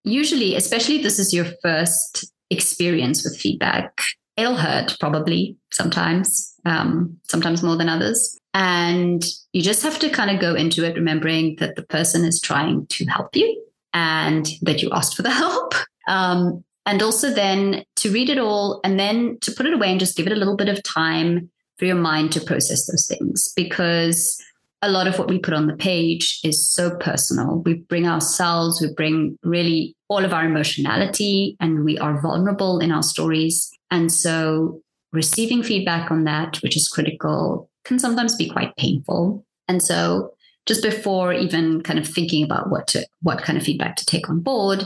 usually, 0.02 0.56
especially 0.56 1.02
this 1.02 1.18
is 1.18 1.32
your 1.32 1.46
first 1.62 2.30
experience 2.50 3.24
with 3.24 3.38
feedback, 3.38 4.02
it'll 4.36 4.56
hurt 4.56 4.96
probably 5.00 5.56
sometimes, 5.72 6.54
um, 6.64 7.18
sometimes 7.24 7.62
more 7.62 7.76
than 7.76 7.88
others. 7.88 8.38
And 8.52 9.24
you 9.52 9.62
just 9.62 9.82
have 9.82 9.98
to 10.00 10.10
kind 10.10 10.30
of 10.30 10.40
go 10.40 10.54
into 10.54 10.84
it 10.84 10.94
remembering 10.94 11.56
that 11.56 11.76
the 11.76 11.82
person 11.82 12.24
is 12.24 12.40
trying 12.40 12.86
to 12.88 13.04
help 13.06 13.34
you 13.34 13.64
and 13.92 14.46
that 14.62 14.82
you 14.82 14.90
asked 14.92 15.16
for 15.16 15.22
the 15.22 15.30
help. 15.44 15.74
Um, 16.06 16.64
and 16.86 17.02
also 17.02 17.30
then 17.30 17.84
to 17.96 18.10
read 18.10 18.30
it 18.30 18.38
all 18.38 18.80
and 18.84 18.98
then 18.98 19.38
to 19.40 19.52
put 19.52 19.66
it 19.66 19.72
away 19.72 19.90
and 19.90 20.00
just 20.00 20.16
give 20.16 20.26
it 20.26 20.32
a 20.32 20.36
little 20.36 20.56
bit 20.56 20.68
of 20.68 20.82
time 20.82 21.50
for 21.78 21.86
your 21.86 21.96
mind 21.96 22.32
to 22.32 22.40
process 22.40 22.86
those 22.86 23.06
things 23.06 23.52
because 23.56 24.40
a 24.82 24.90
lot 24.90 25.08
of 25.08 25.18
what 25.18 25.28
we 25.28 25.38
put 25.38 25.54
on 25.54 25.66
the 25.66 25.76
page 25.76 26.40
is 26.44 26.70
so 26.70 26.94
personal. 26.96 27.62
We 27.64 27.74
bring 27.74 28.06
ourselves, 28.06 28.82
we 28.82 28.92
bring 28.92 29.38
really 29.42 29.96
all 30.08 30.24
of 30.24 30.34
our 30.34 30.44
emotionality, 30.44 31.56
and 31.58 31.84
we 31.84 31.96
are 31.98 32.20
vulnerable 32.20 32.80
in 32.80 32.92
our 32.92 33.02
stories. 33.02 33.70
And 33.90 34.12
so 34.12 34.82
receiving 35.10 35.62
feedback 35.62 36.10
on 36.10 36.24
that, 36.24 36.56
which 36.62 36.76
is 36.76 36.88
critical, 36.88 37.70
can 37.84 37.98
sometimes 37.98 38.36
be 38.36 38.50
quite 38.50 38.76
painful. 38.76 39.46
And 39.68 39.82
so 39.82 40.34
just 40.66 40.82
before 40.82 41.32
even 41.32 41.82
kind 41.82 41.98
of 41.98 42.06
thinking 42.06 42.44
about 42.44 42.70
what 42.70 42.86
to 42.88 43.06
what 43.22 43.42
kind 43.42 43.56
of 43.56 43.64
feedback 43.64 43.96
to 43.96 44.06
take 44.06 44.28
on 44.28 44.40
board, 44.40 44.84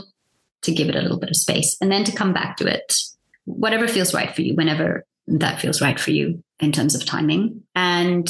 to 0.63 0.71
give 0.71 0.89
it 0.89 0.95
a 0.95 1.01
little 1.01 1.19
bit 1.19 1.29
of 1.29 1.35
space 1.35 1.77
and 1.81 1.91
then 1.91 2.03
to 2.03 2.15
come 2.15 2.33
back 2.33 2.57
to 2.57 2.67
it, 2.67 2.95
whatever 3.45 3.87
feels 3.87 4.13
right 4.13 4.35
for 4.35 4.41
you, 4.41 4.55
whenever 4.55 5.05
that 5.27 5.61
feels 5.61 5.81
right 5.81 5.99
for 5.99 6.11
you 6.11 6.43
in 6.59 6.71
terms 6.71 6.95
of 6.95 7.05
timing. 7.05 7.63
And 7.75 8.27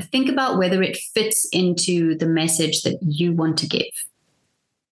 think 0.00 0.28
about 0.28 0.58
whether 0.58 0.82
it 0.82 0.96
fits 0.96 1.48
into 1.52 2.16
the 2.16 2.26
message 2.26 2.82
that 2.82 2.98
you 3.02 3.32
want 3.32 3.58
to 3.58 3.68
give 3.68 3.86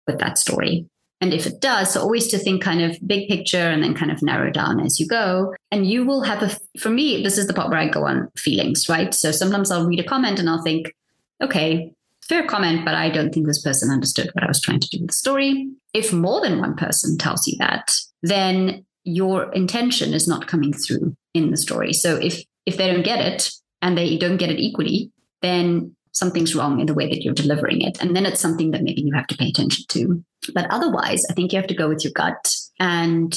with 0.07 0.19
that 0.19 0.37
story. 0.37 0.87
And 1.21 1.33
if 1.33 1.45
it 1.45 1.59
does, 1.59 1.93
so 1.93 2.01
always 2.01 2.27
to 2.29 2.37
think 2.37 2.63
kind 2.63 2.81
of 2.81 2.97
big 3.05 3.27
picture 3.27 3.57
and 3.57 3.83
then 3.83 3.93
kind 3.93 4.09
of 4.09 4.21
narrow 4.21 4.49
down 4.51 4.79
as 4.79 4.99
you 4.99 5.07
go. 5.07 5.53
And 5.69 5.85
you 5.85 6.05
will 6.05 6.21
have 6.21 6.41
a, 6.41 6.79
for 6.79 6.89
me, 6.89 7.21
this 7.21 7.37
is 7.37 7.47
the 7.47 7.53
part 7.53 7.69
where 7.69 7.79
I 7.79 7.89
go 7.89 8.05
on 8.05 8.29
feelings, 8.37 8.87
right? 8.87 9.13
So 9.13 9.31
sometimes 9.31 9.69
I'll 9.69 9.85
read 9.85 9.99
a 9.99 10.05
comment 10.05 10.39
and 10.39 10.49
I'll 10.49 10.63
think, 10.63 10.93
okay, 11.41 11.91
fair 12.29 12.45
comment, 12.45 12.85
but 12.85 12.95
I 12.95 13.09
don't 13.09 13.33
think 13.33 13.47
this 13.47 13.61
person 13.61 13.91
understood 13.91 14.29
what 14.33 14.43
I 14.43 14.47
was 14.47 14.61
trying 14.61 14.79
to 14.79 14.87
do 14.89 14.99
with 14.99 15.09
the 15.09 15.13
story. 15.13 15.67
If 15.93 16.13
more 16.13 16.39
than 16.41 16.59
one 16.59 16.75
person 16.75 17.17
tells 17.17 17.47
you 17.47 17.57
that, 17.57 17.91
then 18.21 18.85
your 19.03 19.51
intention 19.51 20.13
is 20.13 20.27
not 20.27 20.47
coming 20.47 20.71
through 20.71 21.15
in 21.33 21.51
the 21.51 21.57
story. 21.57 21.91
So 21.93 22.15
if 22.15 22.43
if 22.65 22.77
they 22.77 22.91
don't 22.91 23.03
get 23.03 23.19
it 23.19 23.51
and 23.81 23.97
they 23.97 24.17
don't 24.17 24.37
get 24.37 24.51
it 24.51 24.59
equally, 24.59 25.11
then 25.41 25.95
something's 26.11 26.53
wrong 26.53 26.79
in 26.79 26.85
the 26.85 26.93
way 26.93 27.09
that 27.09 27.23
you're 27.23 27.33
delivering 27.33 27.81
it. 27.81 27.99
And 28.01 28.15
then 28.15 28.25
it's 28.25 28.41
something 28.41 28.71
that 28.71 28.83
maybe 28.83 29.01
you 29.01 29.13
have 29.15 29.27
to 29.27 29.37
pay 29.37 29.49
attention 29.49 29.85
to. 29.89 30.23
But 30.53 30.69
otherwise, 30.69 31.23
I 31.29 31.33
think 31.33 31.51
you 31.51 31.59
have 31.59 31.67
to 31.67 31.75
go 31.75 31.89
with 31.89 32.03
your 32.03 32.13
gut 32.13 32.53
and 32.79 33.35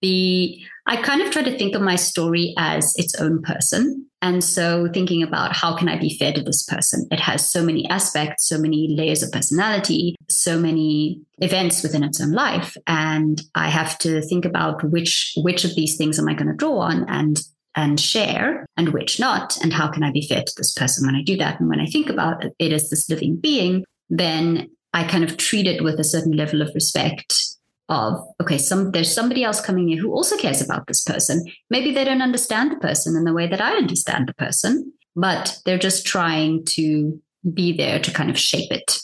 be 0.00 0.64
I 0.86 0.96
kind 1.02 1.20
of 1.20 1.30
try 1.30 1.42
to 1.42 1.58
think 1.58 1.74
of 1.74 1.82
my 1.82 1.96
story 1.96 2.54
as 2.56 2.94
its 2.96 3.14
own 3.20 3.42
person. 3.42 4.09
And 4.22 4.44
so 4.44 4.88
thinking 4.92 5.22
about 5.22 5.56
how 5.56 5.76
can 5.76 5.88
I 5.88 5.98
be 5.98 6.16
fair 6.18 6.32
to 6.32 6.42
this 6.42 6.62
person? 6.64 7.06
It 7.10 7.20
has 7.20 7.50
so 7.50 7.64
many 7.64 7.88
aspects, 7.88 8.46
so 8.46 8.58
many 8.58 8.94
layers 8.94 9.22
of 9.22 9.32
personality, 9.32 10.14
so 10.28 10.58
many 10.58 11.22
events 11.38 11.82
within 11.82 12.04
its 12.04 12.20
own 12.20 12.32
life. 12.32 12.76
And 12.86 13.40
I 13.54 13.68
have 13.68 13.96
to 13.98 14.20
think 14.22 14.44
about 14.44 14.84
which 14.84 15.32
which 15.38 15.64
of 15.64 15.74
these 15.74 15.96
things 15.96 16.18
am 16.18 16.28
I 16.28 16.34
going 16.34 16.48
to 16.48 16.56
draw 16.56 16.80
on 16.80 17.08
and 17.08 17.40
and 17.76 18.00
share 18.00 18.66
and 18.76 18.90
which 18.90 19.20
not 19.20 19.56
and 19.62 19.72
how 19.72 19.88
can 19.88 20.02
i 20.02 20.10
be 20.10 20.26
fair 20.26 20.42
to 20.42 20.52
this 20.56 20.72
person 20.72 21.06
when 21.06 21.14
i 21.14 21.22
do 21.22 21.36
that 21.36 21.60
and 21.60 21.68
when 21.68 21.80
i 21.80 21.86
think 21.86 22.10
about 22.10 22.44
it 22.58 22.72
as 22.72 22.90
this 22.90 23.08
living 23.08 23.36
being 23.36 23.84
then 24.08 24.68
i 24.92 25.04
kind 25.04 25.22
of 25.22 25.36
treat 25.36 25.68
it 25.68 25.84
with 25.84 25.98
a 26.00 26.04
certain 26.04 26.32
level 26.32 26.62
of 26.62 26.74
respect 26.74 27.49
of 27.90 28.24
okay 28.40 28.56
some 28.56 28.92
there's 28.92 29.12
somebody 29.12 29.44
else 29.44 29.60
coming 29.60 29.90
in 29.90 29.98
who 29.98 30.12
also 30.12 30.36
cares 30.36 30.62
about 30.62 30.86
this 30.86 31.02
person 31.02 31.44
maybe 31.68 31.92
they 31.92 32.04
don't 32.04 32.22
understand 32.22 32.70
the 32.70 32.76
person 32.76 33.16
in 33.16 33.24
the 33.24 33.32
way 33.32 33.46
that 33.46 33.60
i 33.60 33.72
understand 33.74 34.28
the 34.28 34.34
person 34.34 34.92
but 35.16 35.58
they're 35.66 35.78
just 35.78 36.06
trying 36.06 36.64
to 36.64 37.20
be 37.52 37.76
there 37.76 37.98
to 37.98 38.12
kind 38.12 38.30
of 38.30 38.38
shape 38.38 38.70
it 38.70 39.00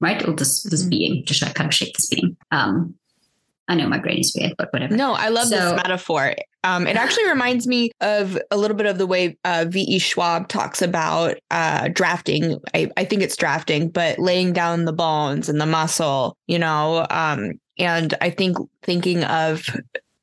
right 0.00 0.26
or 0.28 0.34
this 0.34 0.62
this 0.64 0.82
mm-hmm. 0.82 0.90
being 0.90 1.24
to 1.24 1.52
kind 1.54 1.66
of 1.66 1.74
shape 1.74 1.94
this 1.94 2.06
being 2.06 2.36
um 2.52 2.94
I 3.68 3.74
know 3.74 3.88
my 3.88 3.98
brain 3.98 4.18
is 4.18 4.32
weird, 4.38 4.54
but 4.56 4.72
whatever. 4.72 4.96
No, 4.96 5.14
I 5.14 5.28
love 5.28 5.48
so, 5.48 5.56
this 5.56 5.82
metaphor. 5.82 6.36
Um, 6.62 6.86
it 6.86 6.96
actually 6.96 7.28
reminds 7.28 7.66
me 7.66 7.90
of 8.00 8.38
a 8.50 8.56
little 8.56 8.76
bit 8.76 8.86
of 8.86 8.98
the 8.98 9.06
way 9.06 9.36
uh, 9.44 9.64
V.E. 9.68 9.98
Schwab 9.98 10.46
talks 10.46 10.82
about 10.82 11.36
uh, 11.50 11.88
drafting. 11.88 12.60
I, 12.74 12.90
I, 12.96 13.04
think 13.04 13.22
it's 13.22 13.36
drafting, 13.36 13.88
but 13.88 14.20
laying 14.20 14.52
down 14.52 14.84
the 14.84 14.92
bones 14.92 15.48
and 15.48 15.60
the 15.60 15.66
muscle, 15.66 16.36
you 16.46 16.60
know. 16.60 17.06
Um, 17.10 17.54
and 17.78 18.14
I 18.20 18.30
think 18.30 18.56
thinking 18.82 19.24
of 19.24 19.64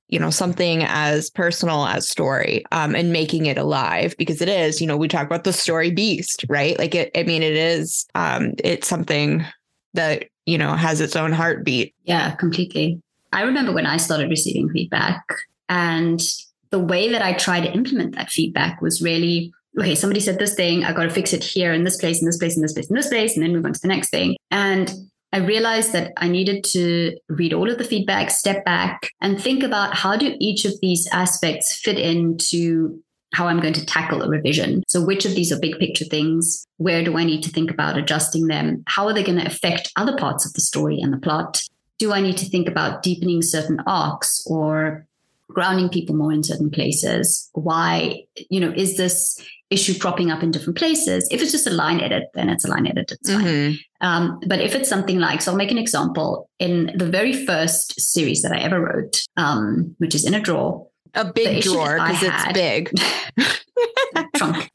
you 0.08 0.20
know 0.20 0.30
something 0.30 0.84
as 0.84 1.30
personal 1.30 1.86
as 1.86 2.08
story 2.08 2.63
um, 2.72 2.96
and 2.96 3.12
making 3.12 3.46
it 3.46 3.58
alive 3.58 4.16
because 4.18 4.42
it 4.42 4.50
is 4.50 4.82
you 4.82 4.88
know 4.88 4.98
we 4.98 5.08
talk 5.08 5.26
about 5.26 5.44
the 5.44 5.54
story 5.54 5.92
beast 5.92 6.46
right? 6.50 6.78
Like 6.78 6.96
it 6.96 7.12
i 7.16 7.24
mean 7.24 7.44
it 7.44 7.56
is 7.56 8.06
um, 8.16 8.54
it's 8.63 8.88
something 8.88 9.46
that 9.94 10.26
you 10.46 10.58
know 10.58 10.76
has 10.76 11.02
its 11.02 11.16
own 11.16 11.32
heartbeat. 11.32 11.94
Yeah 12.04 12.36
completely. 12.36 13.02
I 13.32 13.42
remember 13.42 13.74
when 13.74 13.88
I 13.88 13.98
started 13.98 14.30
receiving 14.30 14.70
feedback 14.70 15.24
and 15.68 16.22
the 16.70 16.80
way 16.80 17.10
that 17.10 17.22
I 17.22 17.34
tried 17.34 17.62
to 17.62 17.72
implement 17.72 18.16
that 18.16 18.30
feedback 18.30 18.82
was 18.82 19.02
really 19.02 19.52
okay, 19.80 19.96
somebody 19.96 20.20
said 20.20 20.39
this 20.39 20.54
thing, 20.54 20.84
I 20.84 20.94
got 20.94 21.04
to 21.04 21.10
fix 21.10 21.34
it 21.34 21.44
here 21.44 21.74
in 21.74 21.84
this 21.84 21.98
place, 21.98 22.20
in 22.20 22.26
this 22.26 22.38
place, 22.38 22.56
in 22.56 22.62
this 22.62 22.74
place, 22.74 22.89
in 22.89 22.96
this 22.96 23.08
place, 23.08 23.36
and 23.36 23.44
then 23.44 23.54
move 23.54 23.66
on 23.66 23.74
to 23.74 23.82
the 23.82 23.88
next 23.88 24.10
thing. 24.10 24.36
And 24.52 24.94
I 25.34 25.39
realized 25.39 25.91
that 25.93 26.13
I 26.17 26.28
needed 26.30 26.63
to 26.65 27.17
read 27.28 27.54
all 27.54 27.69
of 27.69 27.78
the 27.78 27.84
feedback, 27.84 28.30
step 28.30 28.63
back, 28.63 29.10
and 29.19 29.41
think 29.41 29.63
about 29.63 29.96
how 29.96 30.15
do 30.15 30.36
each 30.39 30.63
of 30.63 30.74
these 30.82 31.10
aspects 31.12 31.76
fit 31.76 32.00
into 32.00 33.02
how 33.34 33.48
I'm 33.48 33.60
going 33.60 33.74
to 33.74 33.86
tackle 33.86 34.22
a 34.22 34.30
revision. 34.30 34.84
So, 34.88 35.04
which 35.04 35.26
of 35.26 35.34
these 35.34 35.52
are 35.52 35.60
big 35.60 35.80
picture 35.80 36.06
things? 36.06 36.65
Where 36.78 37.04
do 37.04 37.17
I 37.17 37.24
need 37.24 37.41
to 37.43 37.50
think 37.50 37.72
about 37.72 37.98
adjusting 37.98 38.48
them? 38.48 38.84
How 38.86 39.08
are 39.08 39.13
they 39.13 39.24
going 39.24 39.39
to 39.39 39.48
affect 39.48 39.91
other 39.96 40.15
parts 40.15 40.46
of 40.46 40.54
the 40.54 40.62
story 40.62 41.00
and 41.02 41.12
the 41.12 41.17
plot? 41.17 41.63
do 42.00 42.12
I 42.12 42.19
need 42.19 42.38
to 42.38 42.50
think 42.50 42.67
about 42.67 43.02
deepening 43.02 43.41
certain 43.41 43.80
arcs 43.88 44.43
or 44.46 45.08
grounding 45.54 45.89
people 45.89 46.16
more 46.16 46.32
in 46.32 46.44
certain 46.44 46.70
places? 46.70 47.50
Why, 47.54 48.24
you 48.50 48.60
know, 48.60 48.74
is 48.76 48.98
this 48.98 49.39
issue 49.70 49.98
cropping 49.98 50.32
up 50.32 50.44
in 50.44 50.52
different 50.52 50.78
places? 50.78 51.28
If 51.32 51.42
it's 51.42 51.52
just 51.52 51.68
a 51.68 51.72
line 51.72 52.00
edit, 52.00 52.26
then 52.34 52.50
it's 52.50 52.66
a 52.66 52.70
line 52.70 52.88
edit. 52.88 53.12
It's 53.12 53.32
fine. 53.32 53.44
Mm-hmm. 53.44 54.08
Um, 54.08 54.39
but 54.48 54.60
if 54.60 54.76
it's 54.76 54.89
something 54.89 55.20
like, 55.20 55.42
so 55.42 55.52
I'll 55.52 55.58
make 55.58 55.72
an 55.72 55.78
example. 55.78 56.50
In 56.60 56.92
the 56.96 57.06
very 57.06 57.46
first 57.46 58.00
series 58.00 58.42
that 58.42 58.52
I 58.52 58.60
ever 58.60 58.82
wrote, 58.82 59.22
um, 59.38 59.96
which 59.98 60.16
is 60.16 60.26
in 60.26 60.34
a 60.34 60.39
drawer, 60.39 60.88
a 61.16 61.32
big 61.32 61.63
drawer 61.63 61.96
because 61.96 62.24
it's 62.24 62.54
big. 62.54 62.92
trunk. 64.36 64.72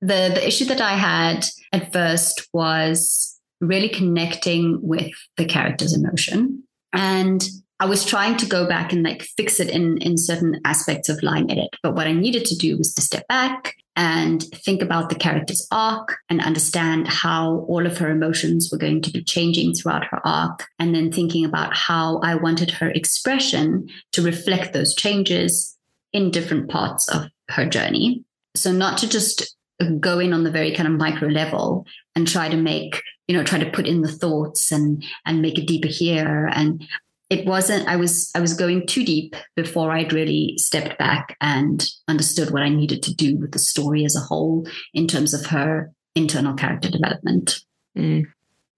The 0.00 0.30
the 0.34 0.46
issue 0.46 0.66
that 0.66 0.80
I 0.80 0.92
had 0.92 1.44
at 1.72 1.92
first 1.92 2.48
was 2.52 3.38
really 3.60 3.88
connecting 3.88 4.78
with 4.82 5.12
the 5.36 5.46
character's 5.46 5.94
emotion 5.94 6.62
and 6.92 7.48
I 7.78 7.86
was 7.86 8.04
trying 8.04 8.36
to 8.38 8.46
go 8.46 8.66
back 8.66 8.92
and 8.92 9.02
like 9.02 9.22
fix 9.22 9.60
it 9.60 9.68
in 9.68 9.98
in 9.98 10.16
certain 10.16 10.60
aspects 10.64 11.08
of 11.08 11.22
line 11.22 11.50
edit. 11.50 11.76
But 11.82 11.94
what 11.94 12.06
I 12.06 12.12
needed 12.12 12.44
to 12.46 12.56
do 12.56 12.78
was 12.78 12.94
to 12.94 13.02
step 13.02 13.28
back 13.28 13.74
and 13.96 14.42
think 14.42 14.82
about 14.82 15.08
the 15.08 15.14
character's 15.14 15.66
arc 15.70 16.18
and 16.28 16.40
understand 16.42 17.08
how 17.08 17.66
all 17.68 17.86
of 17.86 17.98
her 17.98 18.10
emotions 18.10 18.70
were 18.70 18.78
going 18.78 19.00
to 19.02 19.10
be 19.10 19.24
changing 19.24 19.74
throughout 19.74 20.04
her 20.04 20.20
arc. 20.26 20.66
And 20.78 20.94
then 20.94 21.12
thinking 21.12 21.44
about 21.44 21.74
how 21.74 22.18
I 22.18 22.34
wanted 22.34 22.70
her 22.72 22.90
expression 22.90 23.88
to 24.12 24.22
reflect 24.22 24.72
those 24.72 24.94
changes 24.94 25.76
in 26.12 26.30
different 26.30 26.70
parts 26.70 27.08
of 27.08 27.26
her 27.50 27.66
journey. 27.66 28.24
So 28.54 28.72
not 28.72 28.98
to 28.98 29.08
just 29.08 29.56
go 30.00 30.18
in 30.18 30.32
on 30.32 30.44
the 30.44 30.50
very 30.50 30.72
kind 30.74 30.88
of 30.88 30.94
micro 30.94 31.28
level 31.28 31.86
and 32.14 32.26
try 32.26 32.48
to 32.48 32.56
make 32.56 33.02
you 33.28 33.36
know 33.36 33.44
try 33.44 33.58
to 33.58 33.70
put 33.70 33.86
in 33.86 34.00
the 34.02 34.12
thoughts 34.12 34.72
and 34.72 35.04
and 35.26 35.42
make 35.42 35.58
it 35.58 35.66
deeper 35.66 35.88
here 35.88 36.48
and 36.54 36.86
it 37.30 37.46
wasn't 37.46 37.86
i 37.88 37.96
was 37.96 38.30
i 38.34 38.40
was 38.40 38.54
going 38.54 38.86
too 38.86 39.04
deep 39.04 39.34
before 39.54 39.92
i'd 39.92 40.12
really 40.12 40.54
stepped 40.56 40.98
back 40.98 41.36
and 41.40 41.88
understood 42.08 42.50
what 42.50 42.62
i 42.62 42.68
needed 42.68 43.02
to 43.02 43.14
do 43.14 43.36
with 43.36 43.52
the 43.52 43.58
story 43.58 44.04
as 44.04 44.16
a 44.16 44.20
whole 44.20 44.66
in 44.94 45.06
terms 45.06 45.34
of 45.34 45.46
her 45.46 45.90
internal 46.14 46.54
character 46.54 46.90
development 46.90 47.60
mm. 47.96 48.24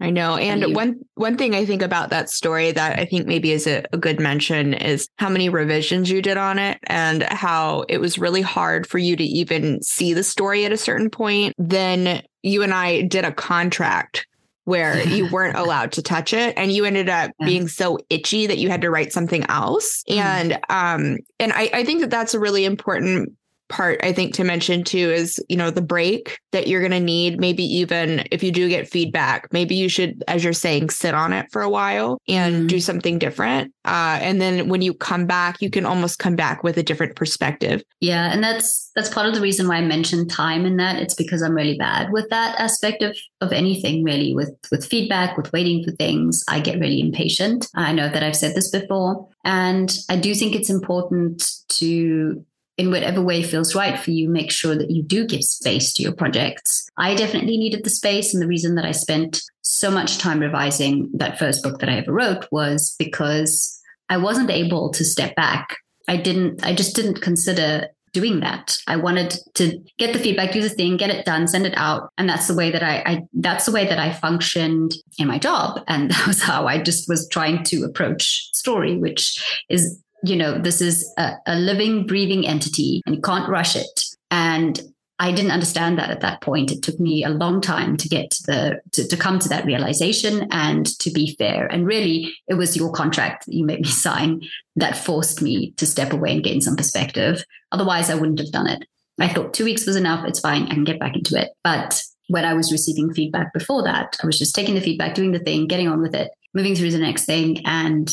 I 0.00 0.10
know. 0.10 0.36
And 0.36 0.76
one 0.76 1.00
one 1.14 1.36
thing 1.36 1.56
I 1.56 1.64
think 1.64 1.82
about 1.82 2.10
that 2.10 2.30
story 2.30 2.70
that 2.70 2.98
I 2.98 3.04
think 3.04 3.26
maybe 3.26 3.50
is 3.50 3.66
a, 3.66 3.84
a, 3.92 3.98
good 3.98 4.20
mention 4.20 4.74
is 4.74 5.08
how 5.18 5.28
many 5.28 5.48
revisions 5.48 6.08
you 6.08 6.22
did 6.22 6.36
on 6.36 6.58
it 6.58 6.78
and 6.84 7.24
how 7.24 7.84
it 7.88 7.98
was 7.98 8.16
really 8.16 8.42
hard 8.42 8.86
for 8.86 8.98
you 8.98 9.16
to 9.16 9.24
even 9.24 9.82
see 9.82 10.14
the 10.14 10.22
story 10.22 10.64
at 10.64 10.72
a 10.72 10.76
certain 10.76 11.10
point. 11.10 11.54
Then 11.58 12.22
you 12.44 12.62
and 12.62 12.72
I 12.72 13.02
did 13.02 13.24
a 13.24 13.32
contract 13.32 14.28
where 14.68 15.02
you 15.08 15.26
weren't 15.28 15.56
allowed 15.56 15.92
to 15.92 16.02
touch 16.02 16.34
it 16.34 16.52
and 16.58 16.70
you 16.70 16.84
ended 16.84 17.08
up 17.08 17.30
yeah. 17.40 17.46
being 17.46 17.66
so 17.66 17.98
itchy 18.10 18.46
that 18.46 18.58
you 18.58 18.68
had 18.68 18.82
to 18.82 18.90
write 18.90 19.12
something 19.12 19.44
else. 19.48 20.04
Mm. 20.10 20.16
And 20.18 20.52
um 20.68 21.18
and 21.40 21.52
I, 21.54 21.70
I 21.72 21.84
think 21.84 22.02
that 22.02 22.10
that's 22.10 22.34
a 22.34 22.38
really 22.38 22.66
important 22.66 23.32
part 23.68 24.00
I 24.02 24.12
think 24.12 24.34
to 24.34 24.44
mention 24.44 24.84
too 24.84 25.10
is, 25.10 25.42
you 25.48 25.56
know, 25.56 25.70
the 25.70 25.82
break 25.82 26.38
that 26.52 26.66
you're 26.66 26.80
going 26.80 26.92
to 26.92 27.00
need. 27.00 27.38
Maybe 27.38 27.62
even 27.62 28.24
if 28.30 28.42
you 28.42 28.50
do 28.50 28.68
get 28.68 28.88
feedback, 28.88 29.52
maybe 29.52 29.74
you 29.74 29.88
should, 29.88 30.24
as 30.26 30.42
you're 30.42 30.52
saying, 30.52 30.90
sit 30.90 31.14
on 31.14 31.32
it 31.32 31.46
for 31.52 31.62
a 31.62 31.68
while 31.68 32.20
and 32.28 32.64
mm. 32.64 32.68
do 32.68 32.80
something 32.80 33.18
different. 33.18 33.72
Uh, 33.84 34.18
and 34.20 34.40
then 34.40 34.68
when 34.68 34.82
you 34.82 34.94
come 34.94 35.26
back, 35.26 35.60
you 35.60 35.70
can 35.70 35.86
almost 35.86 36.18
come 36.18 36.36
back 36.36 36.62
with 36.62 36.76
a 36.76 36.82
different 36.82 37.16
perspective. 37.16 37.82
Yeah. 38.00 38.32
And 38.32 38.42
that's, 38.42 38.90
that's 38.94 39.08
part 39.08 39.26
of 39.26 39.34
the 39.34 39.40
reason 39.40 39.68
why 39.68 39.76
I 39.76 39.82
mentioned 39.82 40.30
time 40.30 40.66
in 40.66 40.76
that. 40.76 40.96
It's 40.96 41.14
because 41.14 41.42
I'm 41.42 41.54
really 41.54 41.78
bad 41.78 42.12
with 42.12 42.28
that 42.30 42.58
aspect 42.58 43.02
of, 43.02 43.16
of 43.40 43.52
anything 43.52 44.04
really 44.04 44.34
with, 44.34 44.54
with 44.70 44.84
feedback, 44.84 45.36
with 45.36 45.52
waiting 45.52 45.84
for 45.84 45.92
things. 45.92 46.44
I 46.48 46.60
get 46.60 46.80
really 46.80 47.00
impatient. 47.00 47.66
I 47.74 47.92
know 47.92 48.08
that 48.08 48.22
I've 48.22 48.36
said 48.36 48.54
this 48.54 48.70
before. 48.70 49.28
And 49.44 49.96
I 50.08 50.16
do 50.16 50.34
think 50.34 50.54
it's 50.54 50.70
important 50.70 51.50
to 51.68 52.44
in 52.78 52.92
whatever 52.92 53.20
way 53.20 53.42
feels 53.42 53.74
right 53.74 53.98
for 53.98 54.12
you, 54.12 54.28
make 54.28 54.52
sure 54.52 54.76
that 54.76 54.90
you 54.90 55.02
do 55.02 55.26
give 55.26 55.42
space 55.42 55.92
to 55.92 56.02
your 56.02 56.12
projects. 56.12 56.88
I 56.96 57.16
definitely 57.16 57.58
needed 57.58 57.82
the 57.82 57.90
space. 57.90 58.32
And 58.32 58.40
the 58.40 58.46
reason 58.46 58.76
that 58.76 58.84
I 58.84 58.92
spent 58.92 59.42
so 59.62 59.90
much 59.90 60.18
time 60.18 60.38
revising 60.38 61.10
that 61.14 61.38
first 61.38 61.62
book 61.62 61.80
that 61.80 61.88
I 61.88 61.96
ever 61.96 62.12
wrote 62.12 62.46
was 62.52 62.94
because 62.96 63.78
I 64.08 64.16
wasn't 64.16 64.50
able 64.50 64.90
to 64.92 65.04
step 65.04 65.34
back. 65.34 65.76
I 66.06 66.16
didn't, 66.16 66.64
I 66.64 66.72
just 66.72 66.94
didn't 66.94 67.20
consider 67.20 67.88
doing 68.12 68.40
that. 68.40 68.78
I 68.86 68.96
wanted 68.96 69.36
to 69.54 69.78
get 69.98 70.12
the 70.12 70.18
feedback, 70.18 70.52
do 70.52 70.62
the 70.62 70.70
thing, 70.70 70.96
get 70.96 71.10
it 71.10 71.26
done, 71.26 71.46
send 71.46 71.66
it 71.66 71.74
out. 71.76 72.10
And 72.16 72.28
that's 72.28 72.46
the 72.46 72.54
way 72.54 72.70
that 72.70 72.82
I, 72.82 73.02
I, 73.04 73.22
that's 73.34 73.66
the 73.66 73.72
way 73.72 73.86
that 73.86 73.98
I 73.98 74.12
functioned 74.12 74.94
in 75.18 75.26
my 75.26 75.38
job. 75.38 75.82
And 75.88 76.10
that 76.12 76.26
was 76.26 76.42
how 76.42 76.66
I 76.66 76.80
just 76.80 77.08
was 77.08 77.28
trying 77.28 77.64
to 77.64 77.82
approach 77.82 78.48
story, 78.52 78.96
which 78.96 79.42
is 79.68 80.00
you 80.22 80.36
know, 80.36 80.58
this 80.58 80.80
is 80.80 81.12
a, 81.18 81.32
a 81.46 81.56
living, 81.56 82.06
breathing 82.06 82.46
entity 82.46 83.02
and 83.06 83.14
you 83.14 83.20
can't 83.20 83.48
rush 83.48 83.76
it. 83.76 84.00
And 84.30 84.80
I 85.20 85.32
didn't 85.32 85.50
understand 85.50 85.98
that 85.98 86.10
at 86.10 86.20
that 86.20 86.40
point. 86.40 86.70
It 86.70 86.82
took 86.82 87.00
me 87.00 87.24
a 87.24 87.28
long 87.28 87.60
time 87.60 87.96
to 87.96 88.08
get 88.08 88.30
to 88.30 88.42
the 88.44 88.80
to, 88.92 89.08
to, 89.08 89.16
come 89.16 89.40
to 89.40 89.48
that 89.48 89.64
realization 89.64 90.46
and 90.52 90.86
to 91.00 91.10
be 91.10 91.34
fair. 91.36 91.66
And 91.66 91.86
really, 91.86 92.32
it 92.46 92.54
was 92.54 92.76
your 92.76 92.92
contract 92.92 93.46
that 93.46 93.54
you 93.54 93.64
made 93.64 93.80
me 93.80 93.88
sign 93.88 94.42
that 94.76 94.96
forced 94.96 95.42
me 95.42 95.72
to 95.72 95.86
step 95.86 96.12
away 96.12 96.32
and 96.32 96.44
gain 96.44 96.60
some 96.60 96.76
perspective. 96.76 97.44
Otherwise, 97.72 98.10
I 98.10 98.14
wouldn't 98.14 98.38
have 98.38 98.52
done 98.52 98.68
it. 98.68 98.84
I 99.20 99.28
thought 99.28 99.54
two 99.54 99.64
weeks 99.64 99.86
was 99.86 99.96
enough. 99.96 100.24
It's 100.24 100.38
fine. 100.38 100.64
I 100.64 100.74
can 100.74 100.84
get 100.84 101.00
back 101.00 101.16
into 101.16 101.40
it. 101.40 101.50
But 101.64 102.00
when 102.28 102.44
I 102.44 102.54
was 102.54 102.70
receiving 102.70 103.12
feedback 103.12 103.52
before 103.52 103.82
that, 103.82 104.16
I 104.22 104.26
was 104.26 104.38
just 104.38 104.54
taking 104.54 104.76
the 104.76 104.80
feedback, 104.80 105.14
doing 105.14 105.32
the 105.32 105.40
thing, 105.40 105.66
getting 105.66 105.88
on 105.88 106.00
with 106.00 106.14
it, 106.14 106.30
moving 106.54 106.76
through 106.76 106.92
the 106.92 106.98
next 106.98 107.24
thing, 107.24 107.66
and 107.66 108.08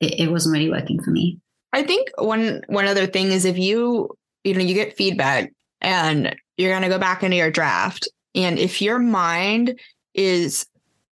it, 0.00 0.20
it 0.20 0.30
wasn't 0.30 0.52
really 0.52 0.70
working 0.70 1.02
for 1.02 1.10
me. 1.10 1.40
I 1.74 1.82
think 1.82 2.08
one 2.18 2.62
one 2.68 2.86
other 2.86 3.06
thing 3.06 3.32
is 3.32 3.44
if 3.44 3.58
you 3.58 4.08
you 4.44 4.54
know 4.54 4.60
you 4.60 4.74
get 4.74 4.96
feedback 4.96 5.52
and 5.80 6.34
you're 6.56 6.70
going 6.70 6.82
to 6.82 6.88
go 6.88 7.00
back 7.00 7.24
into 7.24 7.36
your 7.36 7.50
draft 7.50 8.08
and 8.34 8.60
if 8.60 8.80
your 8.80 9.00
mind 9.00 9.78
is 10.14 10.66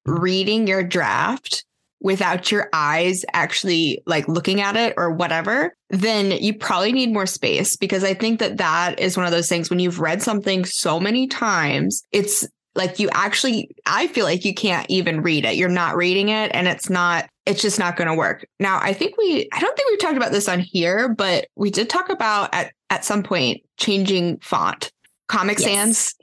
reading 0.06 0.68
your 0.68 0.84
draft 0.84 1.64
without 2.00 2.52
your 2.52 2.68
eyes 2.72 3.24
actually 3.32 4.02
like 4.06 4.28
looking 4.28 4.60
at 4.60 4.76
it 4.76 4.94
or 4.96 5.10
whatever 5.10 5.74
then 5.90 6.30
you 6.30 6.54
probably 6.54 6.92
need 6.92 7.12
more 7.12 7.26
space 7.26 7.76
because 7.76 8.04
i 8.04 8.14
think 8.14 8.38
that 8.38 8.56
that 8.56 8.98
is 9.00 9.16
one 9.16 9.26
of 9.26 9.32
those 9.32 9.48
things 9.48 9.68
when 9.68 9.80
you've 9.80 10.00
read 10.00 10.22
something 10.22 10.64
so 10.64 11.00
many 11.00 11.26
times 11.26 12.02
it's 12.12 12.46
like 12.74 12.98
you 12.98 13.08
actually 13.12 13.70
i 13.86 14.06
feel 14.08 14.24
like 14.24 14.44
you 14.44 14.54
can't 14.54 14.86
even 14.88 15.22
read 15.22 15.44
it. 15.44 15.56
You're 15.56 15.68
not 15.68 15.96
reading 15.96 16.28
it 16.28 16.50
and 16.54 16.68
it's 16.68 16.88
not 16.88 17.28
it's 17.44 17.60
just 17.60 17.78
not 17.78 17.96
going 17.96 18.08
to 18.08 18.14
work. 18.14 18.46
Now 18.60 18.78
i 18.82 18.92
think 18.92 19.16
we 19.16 19.48
i 19.52 19.60
don't 19.60 19.76
think 19.76 19.90
we've 19.90 20.00
talked 20.00 20.16
about 20.16 20.32
this 20.32 20.48
on 20.48 20.60
here 20.60 21.08
but 21.08 21.48
we 21.56 21.70
did 21.70 21.90
talk 21.90 22.08
about 22.08 22.52
at 22.54 22.72
at 22.90 23.04
some 23.04 23.22
point 23.22 23.62
changing 23.78 24.38
font. 24.38 24.92
Comic 25.28 25.58
yes. 25.60 25.66
sans? 25.66 26.14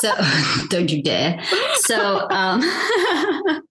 So 0.00 0.12
don't 0.68 0.90
you 0.90 1.02
dare. 1.02 1.42
So 1.76 2.28
um 2.30 2.62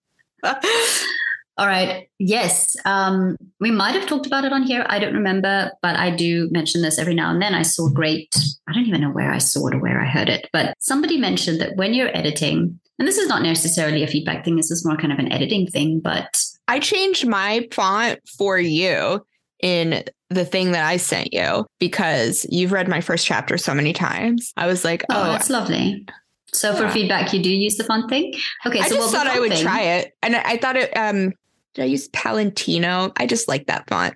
All 1.58 1.66
right. 1.66 2.08
Yes. 2.18 2.76
Um, 2.86 3.36
we 3.60 3.70
might 3.70 3.94
have 3.94 4.06
talked 4.06 4.26
about 4.26 4.44
it 4.44 4.52
on 4.52 4.62
here. 4.62 4.86
I 4.88 4.98
don't 4.98 5.14
remember, 5.14 5.70
but 5.82 5.96
I 5.96 6.10
do 6.10 6.48
mention 6.50 6.80
this 6.80 6.98
every 6.98 7.14
now 7.14 7.30
and 7.30 7.42
then. 7.42 7.54
I 7.54 7.62
saw 7.62 7.88
great, 7.90 8.34
I 8.68 8.72
don't 8.72 8.86
even 8.86 9.02
know 9.02 9.10
where 9.10 9.30
I 9.30 9.38
saw 9.38 9.68
it 9.68 9.74
or 9.74 9.78
where 9.78 10.00
I 10.00 10.06
heard 10.06 10.30
it, 10.30 10.48
but 10.52 10.74
somebody 10.80 11.18
mentioned 11.18 11.60
that 11.60 11.76
when 11.76 11.92
you're 11.92 12.14
editing, 12.16 12.80
and 12.98 13.06
this 13.06 13.18
is 13.18 13.28
not 13.28 13.42
necessarily 13.42 14.02
a 14.02 14.06
feedback 14.06 14.44
thing, 14.44 14.56
this 14.56 14.70
is 14.70 14.84
more 14.84 14.96
kind 14.96 15.12
of 15.12 15.18
an 15.18 15.30
editing 15.30 15.66
thing, 15.66 16.00
but 16.00 16.42
I 16.68 16.78
changed 16.78 17.26
my 17.26 17.68
font 17.70 18.20
for 18.26 18.58
you 18.58 19.24
in 19.62 20.04
the 20.30 20.44
thing 20.46 20.72
that 20.72 20.86
I 20.86 20.96
sent 20.96 21.34
you 21.34 21.66
because 21.78 22.46
you've 22.48 22.72
read 22.72 22.88
my 22.88 23.02
first 23.02 23.26
chapter 23.26 23.58
so 23.58 23.74
many 23.74 23.92
times. 23.92 24.52
I 24.56 24.66
was 24.66 24.84
like, 24.84 25.04
oh, 25.10 25.20
oh 25.20 25.32
that's 25.32 25.50
lovely. 25.50 26.06
So 26.54 26.72
yeah. 26.72 26.76
for 26.78 26.88
feedback, 26.90 27.32
you 27.32 27.42
do 27.42 27.50
use 27.50 27.76
the 27.76 27.84
font 27.84 28.08
thing. 28.10 28.34
Okay, 28.66 28.80
I 28.80 28.88
so 28.88 28.96
just 28.96 29.14
thought 29.14 29.26
I 29.26 29.40
would 29.40 29.52
thing, 29.52 29.62
try 29.62 29.80
it, 29.82 30.12
and 30.22 30.36
I, 30.36 30.42
I 30.44 30.56
thought 30.56 30.76
it. 30.76 30.96
Um, 30.96 31.32
did 31.74 31.82
I 31.82 31.86
use 31.86 32.08
Palantino? 32.10 33.12
I 33.16 33.26
just 33.26 33.48
like 33.48 33.66
that 33.66 33.88
font. 33.88 34.14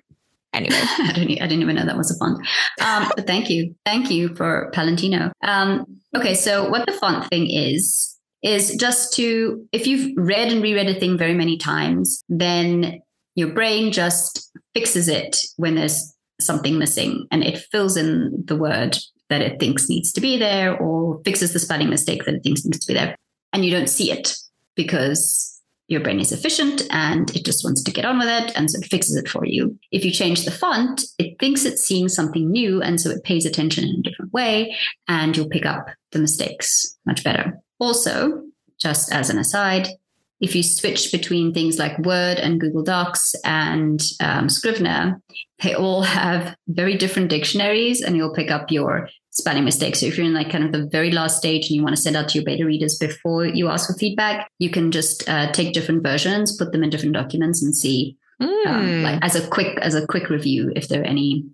Anyway, 0.53 0.75
I 0.79 1.11
don't. 1.13 1.29
I 1.29 1.47
didn't 1.47 1.61
even 1.61 1.75
know 1.75 1.85
that 1.85 1.97
was 1.97 2.11
a 2.11 2.17
font. 2.17 2.39
Um, 2.81 3.11
but 3.15 3.27
thank 3.27 3.49
you, 3.49 3.75
thank 3.85 4.09
you 4.09 4.35
for 4.35 4.71
Palantino. 4.73 5.31
Um, 5.43 5.85
okay, 6.15 6.33
so 6.33 6.69
what 6.69 6.85
the 6.85 6.93
font 6.93 7.27
thing 7.29 7.49
is 7.49 8.17
is 8.43 8.75
just 8.75 9.13
to 9.13 9.67
if 9.71 9.87
you've 9.87 10.13
read 10.15 10.51
and 10.51 10.61
reread 10.61 10.89
a 10.89 10.99
thing 10.99 11.17
very 11.17 11.33
many 11.33 11.57
times, 11.57 12.23
then 12.29 13.01
your 13.35 13.49
brain 13.49 13.91
just 13.91 14.51
fixes 14.73 15.07
it 15.07 15.37
when 15.57 15.75
there's 15.75 16.13
something 16.39 16.77
missing 16.77 17.27
and 17.31 17.43
it 17.43 17.57
fills 17.71 17.97
in 17.97 18.43
the 18.45 18.55
word 18.55 18.97
that 19.29 19.41
it 19.41 19.59
thinks 19.59 19.89
needs 19.89 20.11
to 20.13 20.21
be 20.21 20.37
there 20.37 20.77
or 20.77 21.21
fixes 21.25 21.53
the 21.53 21.59
spelling 21.59 21.89
mistake 21.89 22.23
that 22.25 22.35
it 22.35 22.43
thinks 22.43 22.63
needs 22.63 22.79
to 22.79 22.87
be 22.87 22.97
there. 22.97 23.15
And 23.53 23.65
you 23.65 23.71
don't 23.71 23.89
see 23.89 24.11
it 24.11 24.35
because 24.75 25.46
your 25.87 26.01
brain 26.01 26.19
is 26.19 26.31
efficient 26.31 26.83
and 26.89 27.33
it 27.35 27.45
just 27.45 27.63
wants 27.63 27.81
to 27.83 27.91
get 27.91 28.05
on 28.05 28.19
with 28.19 28.27
it. 28.27 28.51
And 28.55 28.69
so 28.69 28.79
it 28.79 28.87
fixes 28.87 29.15
it 29.15 29.29
for 29.29 29.45
you. 29.45 29.77
If 29.91 30.03
you 30.03 30.11
change 30.11 30.43
the 30.43 30.51
font, 30.51 31.03
it 31.17 31.39
thinks 31.39 31.65
it's 31.65 31.85
seeing 31.85 32.09
something 32.09 32.51
new. 32.51 32.81
And 32.81 32.99
so 32.99 33.09
it 33.09 33.23
pays 33.23 33.45
attention 33.45 33.85
in 33.85 33.99
a 33.99 34.09
different 34.09 34.33
way 34.33 34.75
and 35.07 35.35
you'll 35.35 35.49
pick 35.49 35.65
up 35.65 35.87
the 36.11 36.19
mistakes 36.19 36.97
much 37.05 37.23
better. 37.23 37.59
Also, 37.79 38.43
just 38.79 39.11
as 39.13 39.29
an 39.29 39.39
aside, 39.39 39.87
if 40.39 40.55
you 40.55 40.61
switch 40.61 41.11
between 41.11 41.53
things 41.53 41.79
like 41.79 41.97
Word 41.99 42.37
and 42.37 42.59
Google 42.61 42.83
Docs 42.83 43.33
and 43.43 43.99
um, 44.19 44.49
Scrivener, 44.49 45.19
they 45.63 45.73
all 45.73 46.03
have 46.03 46.55
very 46.67 46.95
different 46.95 47.29
dictionaries 47.29 48.01
and 48.01 48.15
you'll 48.15 48.35
pick 48.35 48.51
up 48.51 48.71
your 48.71 49.09
spelling 49.37 49.63
mistakes. 49.63 49.99
So 49.99 50.07
if 50.07 50.17
you're 50.17 50.25
in 50.25 50.33
like 50.33 50.49
kind 50.49 50.63
of 50.63 50.71
the 50.71 50.87
very 50.91 51.11
last 51.11 51.37
stage 51.37 51.67
and 51.67 51.75
you 51.75 51.83
want 51.83 51.95
to 51.95 52.01
send 52.01 52.15
out 52.15 52.27
to 52.29 52.37
your 52.37 52.43
beta 52.43 52.65
readers 52.65 52.97
before 52.97 53.45
you 53.45 53.69
ask 53.69 53.87
for 53.87 53.97
feedback, 53.97 54.49
you 54.57 54.69
can 54.69 54.91
just 54.91 55.27
uh, 55.29 55.51
take 55.51 55.73
different 55.73 56.03
versions, 56.03 56.57
put 56.57 56.71
them 56.71 56.83
in 56.83 56.89
different 56.89 57.13
documents 57.13 57.61
and 57.63 57.75
see 57.75 58.17
mm. 58.41 58.65
um, 58.65 58.87
hmm. 58.87 59.03
like 59.03 59.19
as 59.23 59.35
a 59.35 59.47
quick 59.47 59.77
as 59.79 59.93
a 59.93 60.05
quick 60.07 60.29
review 60.29 60.71
if 60.75 60.87
there 60.87 61.01
are 61.01 61.05
any 61.05 61.45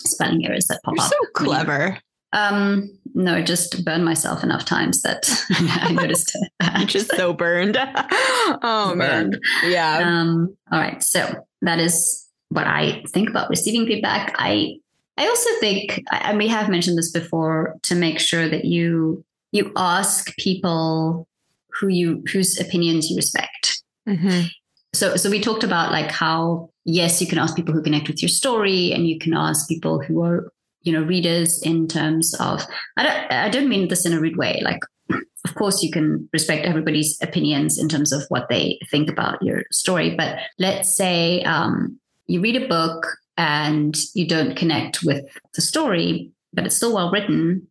spelling 0.00 0.44
errors 0.44 0.66
that 0.66 0.80
pop 0.82 0.94
you're 0.96 1.04
up. 1.04 1.12
So 1.12 1.18
clever. 1.34 1.98
Um, 2.34 2.98
no, 3.14 3.42
just 3.42 3.84
burned 3.84 4.04
myself 4.04 4.42
enough 4.42 4.64
times 4.64 5.02
that 5.02 5.30
I 5.50 5.92
noticed 5.92 6.34
it. 6.34 6.50
I'm 6.60 6.86
just 6.86 7.14
so 7.14 7.32
burned. 7.32 7.76
oh 8.62 8.94
burned. 8.96 9.38
man. 9.62 9.70
Yeah. 9.70 9.98
Um, 9.98 10.56
all 10.72 10.80
right. 10.80 11.02
So 11.02 11.44
that 11.60 11.78
is 11.78 12.26
what 12.48 12.66
I 12.66 13.04
think 13.08 13.28
about 13.28 13.48
receiving 13.48 13.86
feedback. 13.86 14.34
I 14.38 14.78
I 15.16 15.26
also 15.26 15.50
think, 15.60 16.02
and 16.10 16.38
we 16.38 16.48
have 16.48 16.68
mentioned 16.68 16.96
this 16.96 17.10
before, 17.10 17.76
to 17.82 17.94
make 17.94 18.18
sure 18.18 18.48
that 18.48 18.64
you 18.64 19.24
you 19.52 19.70
ask 19.76 20.34
people 20.36 21.28
who 21.68 21.88
you 21.88 22.22
whose 22.32 22.58
opinions 22.58 23.10
you 23.10 23.16
respect. 23.16 23.82
Mm-hmm. 24.08 24.46
So 24.94 25.16
so 25.16 25.30
we 25.30 25.40
talked 25.40 25.64
about 25.64 25.92
like 25.92 26.10
how 26.10 26.70
yes, 26.84 27.20
you 27.20 27.26
can 27.26 27.38
ask 27.38 27.54
people 27.54 27.74
who 27.74 27.82
connect 27.82 28.08
with 28.08 28.22
your 28.22 28.28
story, 28.28 28.92
and 28.92 29.06
you 29.06 29.18
can 29.18 29.34
ask 29.34 29.68
people 29.68 30.00
who 30.00 30.22
are 30.22 30.50
you 30.82 30.92
know 30.92 31.02
readers 31.02 31.60
in 31.62 31.88
terms 31.88 32.34
of 32.40 32.62
I 32.96 33.02
don't 33.02 33.32
I 33.32 33.48
don't 33.48 33.68
mean 33.68 33.88
this 33.88 34.06
in 34.06 34.12
a 34.12 34.20
rude 34.20 34.36
way 34.36 34.60
like 34.64 34.80
of 35.44 35.54
course 35.54 35.82
you 35.82 35.90
can 35.90 36.28
respect 36.32 36.66
everybody's 36.66 37.18
opinions 37.22 37.78
in 37.78 37.88
terms 37.88 38.12
of 38.12 38.22
what 38.28 38.48
they 38.48 38.78
think 38.90 39.10
about 39.10 39.42
your 39.42 39.64
story 39.70 40.14
but 40.14 40.38
let's 40.58 40.94
say 40.94 41.42
um, 41.42 41.98
you 42.26 42.40
read 42.40 42.60
a 42.60 42.68
book 42.68 43.06
and 43.36 43.96
you 44.14 44.26
don't 44.26 44.56
connect 44.56 45.02
with 45.02 45.24
the 45.54 45.60
story 45.60 46.30
but 46.52 46.66
it's 46.66 46.76
still 46.76 46.94
well 46.94 47.10
written 47.10 47.66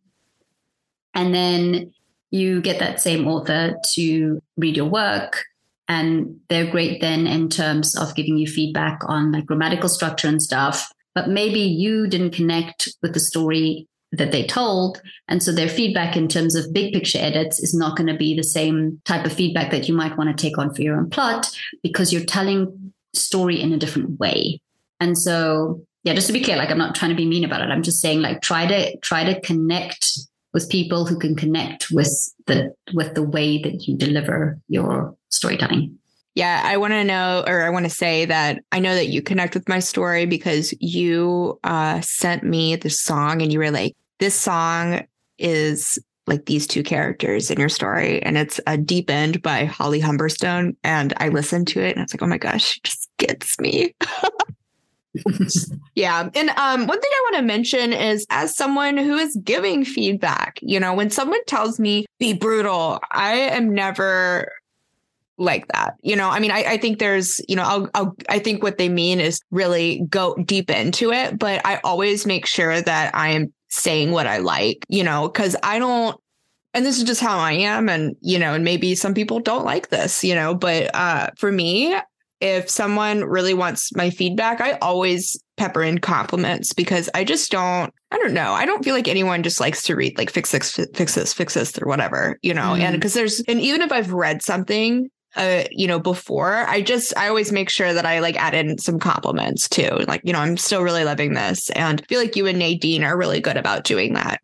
and 1.14 1.34
then 1.34 1.92
you 2.30 2.60
get 2.62 2.78
that 2.78 3.00
same 3.00 3.28
author 3.28 3.76
to 3.94 4.40
read 4.56 4.76
your 4.76 4.88
work 4.88 5.44
and 5.88 6.40
they're 6.48 6.70
great 6.70 7.00
then 7.00 7.26
in 7.26 7.48
terms 7.48 7.96
of 7.96 8.14
giving 8.14 8.38
you 8.38 8.46
feedback 8.46 9.00
on 9.06 9.32
like 9.32 9.46
grammatical 9.46 9.88
structure 9.88 10.28
and 10.28 10.42
stuff 10.42 10.90
but 11.14 11.28
maybe 11.28 11.60
you 11.60 12.06
didn't 12.06 12.32
connect 12.32 12.88
with 13.02 13.12
the 13.14 13.20
story 13.20 13.86
that 14.12 14.30
they 14.30 14.46
told. 14.46 15.00
And 15.28 15.42
so 15.42 15.52
their 15.52 15.68
feedback 15.68 16.16
in 16.16 16.28
terms 16.28 16.54
of 16.54 16.72
big 16.72 16.92
picture 16.92 17.18
edits 17.18 17.58
is 17.58 17.74
not 17.74 17.96
going 17.96 18.08
to 18.08 18.16
be 18.16 18.36
the 18.36 18.44
same 18.44 19.00
type 19.04 19.24
of 19.24 19.32
feedback 19.32 19.70
that 19.70 19.88
you 19.88 19.94
might 19.94 20.16
want 20.16 20.36
to 20.36 20.40
take 20.40 20.58
on 20.58 20.72
for 20.74 20.82
your 20.82 20.96
own 20.96 21.10
plot 21.10 21.50
because 21.82 22.12
you're 22.12 22.24
telling 22.24 22.92
story 23.14 23.60
in 23.60 23.72
a 23.72 23.78
different 23.78 24.20
way. 24.20 24.60
And 25.02 25.18
so, 25.18 25.84
yeah, 26.04 26.14
just 26.14 26.28
to 26.28 26.32
be 26.32 26.42
clear, 26.42 26.56
like 26.56 26.70
I'm 26.70 26.78
not 26.78 26.94
trying 26.94 27.10
to 27.10 27.16
be 27.16 27.26
mean 27.26 27.44
about 27.44 27.60
it. 27.60 27.70
I'm 27.70 27.82
just 27.82 28.00
saying 28.00 28.22
like 28.22 28.40
try 28.40 28.66
to 28.66 28.96
try 28.98 29.24
to 29.24 29.40
connect 29.40 30.06
with 30.54 30.70
people 30.70 31.06
who 31.06 31.18
can 31.18 31.34
connect 31.34 31.88
with 31.90 32.32
the 32.46 32.72
with 32.94 33.14
the 33.14 33.22
way 33.24 33.60
that 33.62 33.88
you 33.88 33.96
deliver 33.96 34.60
your 34.68 35.16
storytelling. 35.28 35.98
Yeah, 36.36 36.62
I 36.64 36.76
want 36.76 36.92
to 36.92 37.02
know, 37.02 37.42
or 37.46 37.62
I 37.62 37.70
want 37.70 37.84
to 37.84 37.90
say 37.90 38.26
that 38.26 38.62
I 38.70 38.78
know 38.78 38.94
that 38.94 39.08
you 39.08 39.22
connect 39.22 39.54
with 39.54 39.68
my 39.68 39.80
story 39.80 40.24
because 40.24 40.72
you 40.78 41.58
uh, 41.64 42.00
sent 42.00 42.44
me 42.44 42.76
the 42.76 42.88
song 42.88 43.42
and 43.42 43.52
you 43.52 43.58
were 43.58 43.72
like, 43.72 43.96
this 44.20 44.34
song 44.34 45.02
is 45.36 45.98
like 46.28 46.46
these 46.46 46.68
two 46.68 46.84
characters 46.84 47.50
in 47.50 47.58
your 47.58 47.68
story. 47.68 48.22
And 48.22 48.38
it's 48.38 48.60
a 48.66 48.78
deep 48.78 49.10
end 49.10 49.42
by 49.42 49.64
Holly 49.64 50.00
Humberstone. 50.00 50.76
And 50.84 51.12
I 51.18 51.28
listened 51.28 51.68
to 51.68 51.80
it 51.80 51.90
and 51.90 51.98
I 51.98 52.02
was 52.04 52.14
like, 52.14 52.22
oh 52.22 52.28
my 52.28 52.38
gosh, 52.38 52.74
she 52.74 52.80
just 52.84 53.10
gets 53.18 53.58
me. 53.58 53.94
yeah. 55.94 56.28
And 56.34 56.50
um, 56.50 56.86
one 56.86 57.00
thing 57.00 57.10
I 57.12 57.20
want 57.24 57.36
to 57.36 57.42
mention 57.42 57.92
is 57.92 58.26
as 58.30 58.56
someone 58.56 58.96
who 58.96 59.16
is 59.16 59.38
giving 59.44 59.84
feedback, 59.84 60.58
you 60.62 60.80
know, 60.80 60.94
when 60.94 61.10
someone 61.10 61.44
tells 61.46 61.78
me 61.78 62.06
be 62.18 62.32
brutal, 62.32 63.00
I 63.10 63.34
am 63.34 63.74
never 63.74 64.52
like 65.38 65.66
that. 65.68 65.94
You 66.02 66.16
know, 66.16 66.28
I 66.28 66.40
mean, 66.40 66.50
I, 66.50 66.64
I 66.64 66.76
think 66.76 66.98
there's, 66.98 67.40
you 67.48 67.56
know, 67.56 67.62
I'll, 67.62 67.90
I'll, 67.94 68.16
I 68.28 68.38
think 68.38 68.62
what 68.62 68.78
they 68.78 68.88
mean 68.88 69.20
is 69.20 69.40
really 69.50 70.04
go 70.08 70.34
deep 70.36 70.70
into 70.70 71.10
it, 71.12 71.38
but 71.38 71.60
I 71.64 71.80
always 71.84 72.26
make 72.26 72.46
sure 72.46 72.80
that 72.80 73.14
I 73.14 73.30
am 73.30 73.52
saying 73.68 74.12
what 74.12 74.26
I 74.26 74.38
like, 74.38 74.84
you 74.88 75.02
know, 75.02 75.28
because 75.28 75.56
I 75.62 75.78
don't, 75.78 76.18
and 76.74 76.86
this 76.86 76.98
is 76.98 77.04
just 77.04 77.20
how 77.20 77.38
I 77.38 77.52
am. 77.52 77.88
And, 77.88 78.16
you 78.20 78.38
know, 78.38 78.54
and 78.54 78.64
maybe 78.64 78.94
some 78.94 79.14
people 79.14 79.40
don't 79.40 79.64
like 79.64 79.88
this, 79.88 80.22
you 80.24 80.34
know, 80.34 80.54
but 80.54 80.94
uh, 80.94 81.30
for 81.36 81.50
me, 81.50 81.94
if 82.42 82.68
someone 82.68 83.24
really 83.24 83.54
wants 83.54 83.94
my 83.94 84.10
feedback, 84.10 84.60
I 84.60 84.72
always 84.82 85.40
pepper 85.56 85.82
in 85.82 85.98
compliments 85.98 86.72
because 86.72 87.08
I 87.14 87.24
just 87.24 87.50
don't, 87.50 87.94
I 88.10 88.18
don't 88.18 88.34
know. 88.34 88.52
I 88.52 88.66
don't 88.66 88.84
feel 88.84 88.94
like 88.94 89.08
anyone 89.08 89.42
just 89.42 89.60
likes 89.60 89.82
to 89.84 89.94
read 89.94 90.18
like 90.18 90.30
fix 90.30 90.50
this, 90.50 90.76
fix 90.94 91.14
this, 91.14 91.32
fix 91.32 91.54
this, 91.54 91.78
or 91.78 91.86
whatever, 91.86 92.38
you 92.42 92.52
know, 92.52 92.74
mm. 92.74 92.80
and 92.80 92.96
because 92.96 93.14
there's, 93.14 93.40
and 93.42 93.60
even 93.60 93.80
if 93.80 93.92
I've 93.92 94.12
read 94.12 94.42
something 94.42 95.08
uh, 95.34 95.64
you 95.70 95.86
know, 95.86 95.98
before, 95.98 96.68
I 96.68 96.82
just 96.82 97.16
I 97.16 97.28
always 97.28 97.52
make 97.52 97.70
sure 97.70 97.94
that 97.94 98.04
I 98.04 98.18
like 98.18 98.36
add 98.36 98.54
in 98.54 98.76
some 98.76 98.98
compliments 98.98 99.66
too. 99.66 99.88
Like, 100.06 100.20
you 100.24 100.32
know, 100.32 100.40
I'm 100.40 100.58
still 100.58 100.82
really 100.82 101.04
loving 101.04 101.32
this. 101.32 101.70
And 101.70 102.02
I 102.02 102.04
feel 102.06 102.20
like 102.20 102.36
you 102.36 102.46
and 102.46 102.58
Nadine 102.58 103.02
are 103.02 103.16
really 103.16 103.40
good 103.40 103.56
about 103.56 103.84
doing 103.84 104.12
that. 104.12 104.42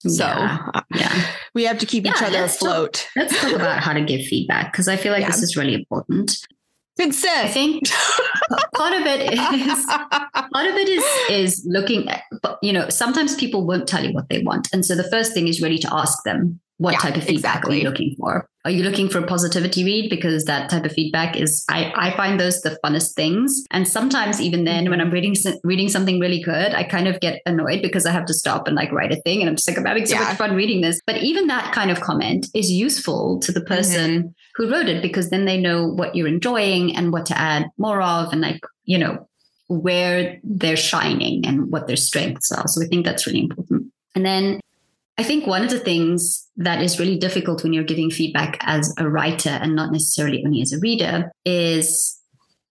So 0.00 0.24
yeah, 0.24 0.68
uh, 0.74 0.80
yeah. 0.94 1.26
we 1.54 1.64
have 1.64 1.78
to 1.78 1.86
keep 1.86 2.04
yeah, 2.04 2.12
each 2.12 2.22
other 2.22 2.40
let's 2.40 2.56
afloat. 2.56 2.94
Talk, 2.94 3.16
let's 3.16 3.40
talk 3.40 3.52
about 3.52 3.80
how 3.80 3.92
to 3.92 4.02
give 4.02 4.26
feedback 4.26 4.72
because 4.72 4.88
I 4.88 4.96
feel 4.96 5.12
like 5.12 5.20
yeah. 5.22 5.30
this 5.30 5.42
is 5.42 5.56
really 5.56 5.74
important. 5.74 6.36
I 7.44 7.48
think 7.48 7.88
part 8.74 8.94
of 8.94 9.02
it 9.06 9.32
is 9.32 9.86
part 9.86 10.66
of 10.66 10.74
it 10.76 10.88
is 10.88 11.04
is 11.30 11.66
looking 11.68 12.08
at 12.08 12.22
you 12.62 12.72
know 12.72 12.88
sometimes 12.88 13.34
people 13.36 13.66
won't 13.66 13.88
tell 13.88 14.04
you 14.04 14.12
what 14.12 14.28
they 14.28 14.42
want. 14.42 14.68
And 14.72 14.84
so 14.84 14.94
the 14.94 15.08
first 15.10 15.32
thing 15.32 15.48
is 15.48 15.60
really 15.60 15.78
to 15.78 15.88
ask 15.92 16.22
them 16.24 16.60
what 16.80 16.92
yeah, 16.92 16.98
type 16.98 17.16
of 17.16 17.24
feedback 17.24 17.56
exactly. 17.56 17.76
are 17.76 17.80
you 17.82 17.88
looking 17.90 18.14
for? 18.18 18.48
Are 18.64 18.70
you 18.70 18.82
looking 18.82 19.10
for 19.10 19.18
a 19.18 19.26
positivity 19.26 19.84
read? 19.84 20.08
Because 20.08 20.44
that 20.44 20.70
type 20.70 20.86
of 20.86 20.92
feedback 20.92 21.36
is 21.36 21.62
i 21.68 21.92
i 21.94 22.16
find 22.16 22.40
those 22.40 22.62
the 22.62 22.78
funnest 22.82 23.14
things. 23.14 23.64
And 23.70 23.86
sometimes 23.86 24.40
even 24.40 24.64
then 24.64 24.88
when 24.88 25.00
i'm 25.00 25.10
reading 25.10 25.34
reading 25.62 25.90
something 25.90 26.18
really 26.18 26.42
good 26.42 26.74
i 26.74 26.82
kind 26.82 27.06
of 27.06 27.20
get 27.20 27.42
annoyed 27.44 27.82
because 27.82 28.06
i 28.06 28.10
have 28.10 28.24
to 28.26 28.34
stop 28.34 28.66
and 28.66 28.76
like 28.76 28.92
write 28.92 29.12
a 29.12 29.20
thing 29.22 29.40
and 29.40 29.48
i'm 29.50 29.56
just 29.56 29.68
like 29.68 29.76
i'm 29.76 29.84
having 29.84 30.06
so 30.06 30.14
yeah. 30.14 30.24
much 30.24 30.36
fun 30.38 30.54
reading 30.54 30.80
this. 30.80 31.00
But 31.06 31.18
even 31.18 31.48
that 31.48 31.72
kind 31.74 31.90
of 31.90 32.00
comment 32.00 32.48
is 32.54 32.70
useful 32.70 33.40
to 33.40 33.52
the 33.52 33.60
person 33.60 34.10
mm-hmm. 34.10 34.28
Who 34.54 34.70
wrote 34.70 34.88
it 34.88 35.02
because 35.02 35.30
then 35.30 35.44
they 35.44 35.58
know 35.58 35.86
what 35.86 36.14
you're 36.14 36.28
enjoying 36.28 36.96
and 36.96 37.12
what 37.12 37.26
to 37.26 37.38
add 37.38 37.70
more 37.78 38.02
of 38.02 38.32
and 38.32 38.40
like 38.40 38.60
you 38.84 38.98
know 38.98 39.28
where 39.68 40.40
they're 40.42 40.76
shining 40.76 41.46
and 41.46 41.70
what 41.70 41.86
their 41.86 41.96
strengths 41.96 42.50
are. 42.50 42.66
So 42.66 42.82
i 42.82 42.86
think 42.86 43.04
that's 43.04 43.26
really 43.26 43.40
important. 43.40 43.92
And 44.16 44.26
then 44.26 44.60
I 45.16 45.22
think 45.22 45.46
one 45.46 45.62
of 45.62 45.70
the 45.70 45.78
things 45.78 46.48
that 46.56 46.82
is 46.82 46.98
really 46.98 47.18
difficult 47.18 47.62
when 47.62 47.72
you're 47.72 47.84
giving 47.84 48.10
feedback 48.10 48.56
as 48.62 48.94
a 48.98 49.08
writer 49.08 49.50
and 49.50 49.76
not 49.76 49.92
necessarily 49.92 50.42
only 50.44 50.62
as 50.62 50.72
a 50.72 50.78
reader 50.78 51.30
is 51.44 52.18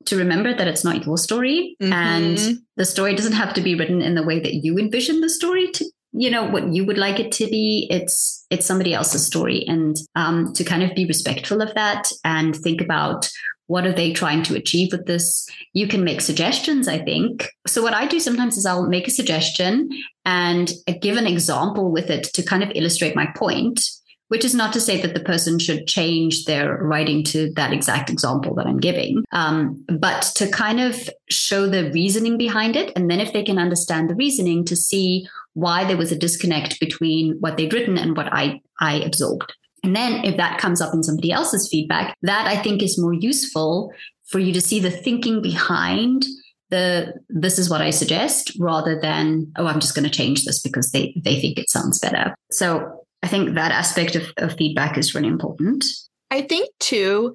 to 0.06 0.18
remember 0.18 0.54
that 0.56 0.68
it's 0.68 0.84
not 0.84 1.06
your 1.06 1.18
story. 1.18 1.78
Mm-hmm. 1.82 1.94
and 1.94 2.60
the 2.76 2.86
story 2.86 3.16
doesn't 3.16 3.34
have 3.34 3.54
to 3.54 3.62
be 3.62 3.76
written 3.76 4.02
in 4.02 4.16
the 4.16 4.24
way 4.24 4.40
that 4.40 4.56
you 4.56 4.78
envision 4.78 5.22
the 5.22 5.30
story 5.30 5.70
to 5.72 5.86
you 6.12 6.30
know 6.30 6.44
what 6.50 6.74
you 6.74 6.86
would 6.86 6.98
like 6.98 7.20
it 7.20 7.32
to 7.32 7.48
be 7.48 7.88
it's 7.92 8.46
it's 8.50 8.66
somebody 8.66 8.94
else's 8.94 9.26
story 9.26 9.64
and 9.68 9.98
um, 10.16 10.52
to 10.54 10.64
kind 10.64 10.84
of 10.84 10.96
be 10.96 11.06
respectful 11.06 11.62
of 11.62 11.74
that 11.76 12.12
and 12.24 12.56
think 12.56 12.82
about 12.82 13.30
what 13.70 13.86
are 13.86 13.94
they 13.94 14.12
trying 14.12 14.42
to 14.42 14.56
achieve 14.56 14.92
with 14.92 15.06
this? 15.06 15.48
You 15.74 15.88
can 15.88 16.04
make 16.04 16.22
suggestions, 16.22 16.88
I 16.88 16.98
think. 16.98 17.52
So, 17.68 17.84
what 17.84 17.94
I 17.94 18.08
do 18.08 18.20
sometimes 18.20 18.58
is 18.58 18.66
I'll 18.66 18.88
make 18.88 19.08
a 19.08 19.12
suggestion 19.12 19.90
and 20.26 20.74
give 21.02 21.18
an 21.18 21.28
example 21.28 21.92
with 21.92 22.10
it 22.10 22.24
to 22.34 22.42
kind 22.42 22.64
of 22.64 22.72
illustrate 22.74 23.16
my 23.16 23.28
point, 23.36 23.88
which 24.30 24.44
is 24.44 24.56
not 24.56 24.74
to 24.74 24.82
say 24.82 25.00
that 25.02 25.14
the 25.14 25.20
person 25.20 25.60
should 25.60 25.86
change 25.86 26.46
their 26.46 26.78
writing 26.78 27.24
to 27.26 27.54
that 27.54 27.72
exact 27.72 28.10
example 28.10 28.56
that 28.56 28.66
I'm 28.66 28.80
giving, 28.80 29.24
um, 29.34 29.86
but 29.88 30.24
to 30.38 30.50
kind 30.50 30.80
of 30.80 31.08
show 31.30 31.68
the 31.68 31.92
reasoning 31.92 32.40
behind 32.40 32.76
it. 32.76 32.92
And 32.96 33.10
then, 33.10 33.20
if 33.20 33.34
they 33.34 33.44
can 33.44 33.60
understand 33.60 34.10
the 34.10 34.16
reasoning, 34.16 34.66
to 34.66 34.76
see 34.76 35.28
why 35.54 35.84
there 35.84 35.98
was 35.98 36.12
a 36.12 36.18
disconnect 36.18 36.80
between 36.80 37.38
what 37.40 37.58
they'd 37.58 37.74
written 37.74 37.98
and 37.98 38.16
what 38.16 38.32
I, 38.32 38.62
I 38.80 38.96
absorbed. 39.02 39.54
And 39.84 39.96
then 39.96 40.26
if 40.26 40.38
that 40.38 40.60
comes 40.60 40.82
up 40.82 40.94
in 40.94 41.04
somebody 41.04 41.32
else's 41.32 41.70
feedback, 41.70 42.16
that 42.22 42.48
I 42.48 42.62
think 42.62 42.84
is 42.84 43.00
more 43.00 43.14
useful 43.14 43.92
for 44.28 44.40
you 44.40 44.54
to 44.54 44.62
see 44.62 44.80
the 44.80 44.92
thinking 44.92 45.42
behind 45.42 46.26
the 46.70 47.14
this 47.30 47.58
is 47.58 47.70
what 47.70 47.82
I 47.82 47.90
suggest 47.90 48.52
rather 48.60 49.00
than, 49.00 49.52
oh, 49.58 49.66
I'm 49.66 49.80
just 49.80 49.96
going 49.96 50.08
to 50.08 50.16
change 50.16 50.46
this 50.46 50.62
because 50.62 50.92
they 50.92 51.16
they 51.24 51.40
think 51.40 51.58
it 51.58 51.70
sounds 51.70 52.00
better. 52.00 52.36
So 52.52 53.06
I 53.24 53.28
think 53.28 53.56
that 53.56 53.72
aspect 53.72 54.16
of, 54.16 54.32
of 54.38 54.56
feedback 54.56 54.98
is 54.98 55.16
really 55.16 55.28
important. 55.28 55.84
I 56.32 56.44
think 56.44 56.70
too, 56.80 57.34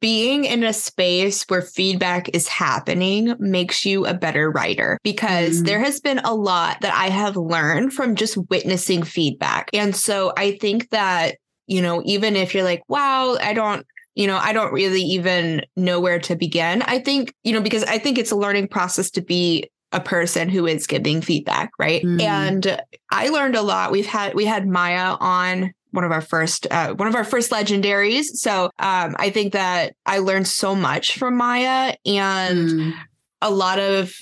being 0.00 0.44
in 0.44 0.64
a 0.64 0.72
space 0.72 1.44
where 1.44 1.62
feedback 1.62 2.28
is 2.34 2.48
happening 2.48 3.34
makes 3.38 3.84
you 3.84 4.06
a 4.06 4.14
better 4.14 4.50
writer 4.50 4.98
because 5.02 5.62
mm. 5.62 5.66
there 5.66 5.80
has 5.80 6.00
been 6.00 6.20
a 6.20 6.34
lot 6.34 6.80
that 6.80 6.94
I 6.94 7.08
have 7.08 7.36
learned 7.36 7.92
from 7.92 8.14
just 8.14 8.36
witnessing 8.48 9.02
feedback. 9.02 9.70
And 9.72 9.94
so 9.94 10.32
I 10.36 10.52
think 10.58 10.90
that 10.90 11.36
you 11.66 11.80
know, 11.80 12.02
even 12.04 12.36
if 12.36 12.54
you're 12.54 12.64
like, 12.64 12.82
wow, 12.88 13.36
I 13.40 13.52
don't, 13.54 13.86
you 14.14 14.26
know, 14.26 14.36
I 14.36 14.52
don't 14.52 14.72
really 14.72 15.02
even 15.02 15.64
know 15.76 16.00
where 16.00 16.18
to 16.20 16.36
begin. 16.36 16.82
I 16.82 16.98
think, 16.98 17.34
you 17.42 17.52
know, 17.52 17.60
because 17.60 17.84
I 17.84 17.98
think 17.98 18.18
it's 18.18 18.30
a 18.30 18.36
learning 18.36 18.68
process 18.68 19.10
to 19.12 19.22
be 19.22 19.70
a 19.92 20.00
person 20.00 20.48
who 20.48 20.66
is 20.66 20.86
giving 20.86 21.20
feedback, 21.20 21.70
right? 21.78 22.02
Mm. 22.02 22.20
And 22.20 22.82
I 23.10 23.28
learned 23.28 23.56
a 23.56 23.62
lot. 23.62 23.92
We've 23.92 24.06
had 24.06 24.34
we 24.34 24.44
had 24.44 24.66
Maya 24.66 25.16
on 25.20 25.72
one 25.94 26.04
of 26.04 26.10
our 26.10 26.20
first 26.20 26.66
uh, 26.70 26.92
one 26.94 27.08
of 27.08 27.14
our 27.14 27.24
first 27.24 27.50
legendaries. 27.50 28.24
So 28.34 28.64
um, 28.78 29.14
I 29.18 29.30
think 29.30 29.52
that 29.52 29.94
I 30.04 30.18
learned 30.18 30.48
so 30.48 30.74
much 30.74 31.16
from 31.16 31.36
Maya 31.36 31.94
and 32.04 32.68
mm. 32.68 32.94
a 33.40 33.50
lot 33.50 33.78
of 33.78 34.12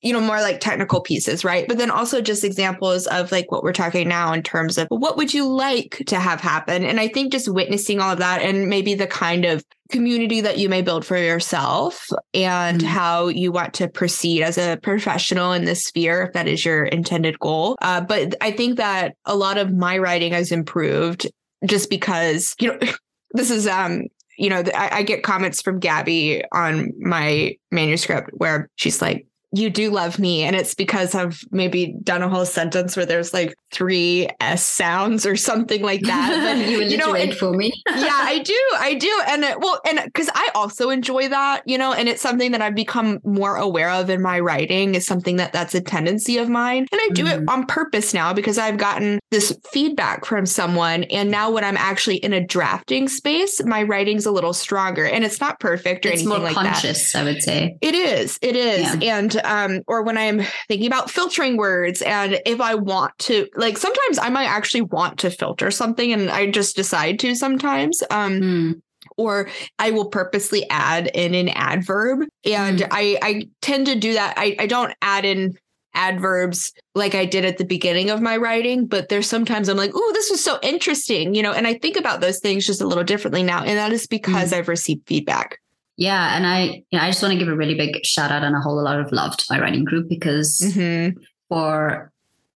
you 0.00 0.12
know, 0.12 0.20
more 0.20 0.40
like 0.40 0.60
technical 0.60 1.00
pieces, 1.00 1.44
right? 1.44 1.66
But 1.66 1.78
then 1.78 1.90
also 1.90 2.20
just 2.20 2.44
examples 2.44 3.06
of 3.08 3.32
like 3.32 3.50
what 3.50 3.64
we're 3.64 3.72
talking 3.72 4.08
now 4.08 4.32
in 4.32 4.42
terms 4.42 4.78
of 4.78 4.86
what 4.90 5.16
would 5.16 5.34
you 5.34 5.46
like 5.46 6.02
to 6.06 6.20
have 6.20 6.40
happen? 6.40 6.84
And 6.84 7.00
I 7.00 7.08
think 7.08 7.32
just 7.32 7.48
witnessing 7.48 8.00
all 8.00 8.12
of 8.12 8.18
that 8.18 8.40
and 8.40 8.68
maybe 8.68 8.94
the 8.94 9.08
kind 9.08 9.44
of 9.44 9.64
community 9.90 10.40
that 10.40 10.58
you 10.58 10.68
may 10.68 10.82
build 10.82 11.04
for 11.04 11.16
yourself 11.16 12.06
and 12.32 12.78
mm-hmm. 12.78 12.88
how 12.88 13.26
you 13.26 13.50
want 13.50 13.74
to 13.74 13.88
proceed 13.88 14.42
as 14.42 14.56
a 14.56 14.78
professional 14.82 15.52
in 15.52 15.64
this 15.64 15.84
sphere, 15.84 16.22
if 16.22 16.32
that 16.32 16.46
is 16.46 16.64
your 16.64 16.84
intended 16.84 17.38
goal. 17.40 17.76
Uh, 17.82 18.00
but 18.00 18.36
I 18.40 18.52
think 18.52 18.76
that 18.76 19.16
a 19.24 19.34
lot 19.34 19.58
of 19.58 19.74
my 19.74 19.98
writing 19.98 20.32
has 20.32 20.52
improved 20.52 21.26
just 21.66 21.90
because, 21.90 22.54
you 22.60 22.68
know, 22.68 22.78
this 23.32 23.50
is 23.50 23.66
um 23.66 24.04
you 24.38 24.48
know, 24.48 24.62
I, 24.72 24.98
I, 24.98 25.02
get 25.02 25.24
comments 25.24 25.60
from 25.60 25.80
Gabby 25.80 26.44
on 26.52 26.92
my 27.00 27.56
manuscript 27.72 28.30
where 28.34 28.70
she's 28.76 29.02
like, 29.02 29.26
you 29.52 29.70
do 29.70 29.90
love 29.90 30.18
me. 30.18 30.42
And 30.42 30.54
it's 30.54 30.74
because 30.74 31.14
I've 31.14 31.42
maybe 31.50 31.94
done 32.02 32.22
a 32.22 32.28
whole 32.28 32.44
sentence 32.44 32.96
where 32.96 33.06
there's 33.06 33.32
like 33.32 33.54
three 33.72 34.28
S 34.40 34.64
sounds 34.64 35.24
or 35.24 35.36
something 35.36 35.82
like 35.82 36.02
that. 36.02 36.56
But, 36.58 36.68
you, 36.70 36.82
you 36.82 36.96
know, 36.96 37.14
and, 37.14 37.34
for 37.34 37.52
me. 37.52 37.72
yeah, 37.88 38.08
I 38.12 38.40
do. 38.40 38.60
I 38.78 38.94
do. 38.94 39.22
And 39.28 39.44
it, 39.44 39.60
well, 39.60 39.80
and 39.88 40.00
because 40.04 40.28
I 40.34 40.50
also 40.54 40.90
enjoy 40.90 41.28
that, 41.28 41.62
you 41.66 41.78
know, 41.78 41.92
and 41.92 42.08
it's 42.08 42.20
something 42.20 42.52
that 42.52 42.60
I've 42.60 42.74
become 42.74 43.20
more 43.24 43.56
aware 43.56 43.90
of 43.90 44.10
in 44.10 44.20
my 44.20 44.38
writing 44.38 44.94
is 44.94 45.06
something 45.06 45.36
that 45.36 45.52
that's 45.52 45.74
a 45.74 45.80
tendency 45.80 46.36
of 46.38 46.48
mine. 46.48 46.86
And 46.92 47.00
I 47.00 47.08
do 47.12 47.24
mm-hmm. 47.24 47.42
it 47.42 47.48
on 47.48 47.66
purpose 47.66 48.12
now 48.12 48.34
because 48.34 48.58
I've 48.58 48.76
gotten 48.76 49.18
this 49.30 49.58
feedback 49.72 50.26
from 50.26 50.44
someone. 50.44 51.04
And 51.04 51.30
now 51.30 51.50
when 51.50 51.64
I'm 51.64 51.76
actually 51.76 52.16
in 52.16 52.32
a 52.34 52.44
drafting 52.44 53.08
space, 53.08 53.62
my 53.64 53.82
writing's 53.82 54.26
a 54.26 54.30
little 54.30 54.52
stronger 54.52 55.06
and 55.06 55.24
it's 55.24 55.40
not 55.40 55.58
perfect 55.58 56.04
or 56.04 56.10
it's 56.10 56.22
anything 56.22 56.42
like 56.42 56.54
conscious, 56.54 57.12
that. 57.12 57.20
I 57.20 57.24
would 57.24 57.42
say. 57.42 57.76
It 57.80 57.94
is. 57.94 58.38
It 58.42 58.56
is. 58.56 58.96
Yeah. 58.96 59.18
And 59.18 59.37
um, 59.44 59.82
or 59.86 60.02
when 60.02 60.18
I'm 60.18 60.42
thinking 60.68 60.86
about 60.86 61.10
filtering 61.10 61.56
words 61.56 62.02
and 62.02 62.40
if 62.46 62.60
I 62.60 62.74
want 62.74 63.16
to, 63.20 63.48
like 63.56 63.78
sometimes 63.78 64.18
I 64.18 64.28
might 64.28 64.46
actually 64.46 64.82
want 64.82 65.18
to 65.20 65.30
filter 65.30 65.70
something 65.70 66.12
and 66.12 66.30
I 66.30 66.50
just 66.50 66.76
decide 66.76 67.18
to 67.20 67.34
sometimes. 67.34 68.02
Um, 68.10 68.40
mm. 68.40 68.80
Or 69.16 69.48
I 69.78 69.90
will 69.90 70.10
purposely 70.10 70.68
add 70.70 71.08
in 71.08 71.34
an 71.34 71.48
adverb. 71.48 72.28
And 72.44 72.80
mm. 72.80 72.88
I, 72.90 73.18
I 73.22 73.48
tend 73.62 73.86
to 73.86 73.96
do 73.96 74.12
that. 74.12 74.34
I, 74.36 74.54
I 74.58 74.66
don't 74.66 74.94
add 75.02 75.24
in 75.24 75.56
adverbs 75.94 76.72
like 76.94 77.14
I 77.14 77.24
did 77.24 77.44
at 77.44 77.58
the 77.58 77.64
beginning 77.64 78.10
of 78.10 78.20
my 78.20 78.36
writing, 78.36 78.86
but 78.86 79.08
there's 79.08 79.26
sometimes 79.26 79.68
I'm 79.68 79.76
like, 79.76 79.90
oh, 79.94 80.10
this 80.14 80.30
was 80.30 80.42
so 80.42 80.58
interesting, 80.62 81.34
you 81.34 81.42
know, 81.42 81.52
and 81.52 81.66
I 81.66 81.74
think 81.74 81.96
about 81.96 82.20
those 82.20 82.38
things 82.38 82.66
just 82.66 82.80
a 82.80 82.86
little 82.86 83.04
differently 83.04 83.42
now. 83.42 83.64
And 83.64 83.78
that 83.78 83.92
is 83.92 84.06
because 84.06 84.52
mm. 84.52 84.58
I've 84.58 84.68
received 84.68 85.06
feedback. 85.06 85.58
Yeah, 85.98 86.36
and 86.36 86.46
I 86.46 86.84
you 86.90 86.98
know, 86.98 87.00
I 87.00 87.08
just 87.08 87.20
want 87.22 87.32
to 87.32 87.38
give 87.38 87.48
a 87.48 87.56
really 87.56 87.74
big 87.74 88.06
shout 88.06 88.30
out 88.30 88.44
and 88.44 88.56
a 88.56 88.60
whole 88.60 88.82
lot 88.82 89.00
of 89.00 89.12
love 89.12 89.36
to 89.36 89.44
my 89.50 89.60
writing 89.60 89.84
group 89.84 90.08
because 90.08 90.62
mm-hmm. 90.64 91.18
for 91.48 92.12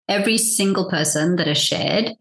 every 0.09 0.39
single 0.39 0.89
person 0.89 1.37
that 1.37 1.49
has 1.49 1.59
shared 1.59 2.13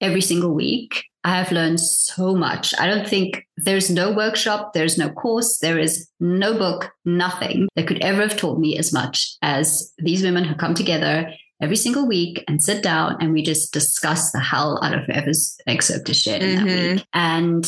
every 0.00 0.20
single 0.20 0.54
week, 0.54 1.04
I 1.24 1.36
have 1.36 1.52
learned 1.52 1.80
so 1.80 2.34
much. 2.34 2.72
I 2.78 2.86
don't 2.86 3.06
think 3.06 3.46
there's 3.56 3.90
no 3.90 4.12
workshop, 4.12 4.72
there's 4.72 4.96
no 4.96 5.10
course, 5.10 5.58
there 5.58 5.78
is 5.78 6.08
no 6.20 6.56
book, 6.56 6.90
nothing 7.04 7.68
that 7.74 7.88
could 7.88 8.00
ever 8.00 8.22
have 8.22 8.36
taught 8.36 8.60
me 8.60 8.78
as 8.78 8.92
much 8.92 9.36
as 9.42 9.92
these 9.98 10.22
women 10.22 10.44
who 10.44 10.54
come 10.54 10.74
together 10.74 11.30
every 11.60 11.76
single 11.76 12.06
week 12.06 12.42
and 12.48 12.62
sit 12.62 12.82
down 12.82 13.16
and 13.20 13.32
we 13.32 13.42
just 13.42 13.72
discuss 13.72 14.30
the 14.30 14.40
hell 14.40 14.78
out 14.82 14.94
of 14.94 15.04
whoever's 15.04 15.58
excerpt 15.66 16.08
is 16.08 16.18
shared 16.18 16.42
in 16.42 16.58
mm-hmm. 16.58 16.66
that 16.66 16.94
week. 16.94 17.06
And 17.12 17.66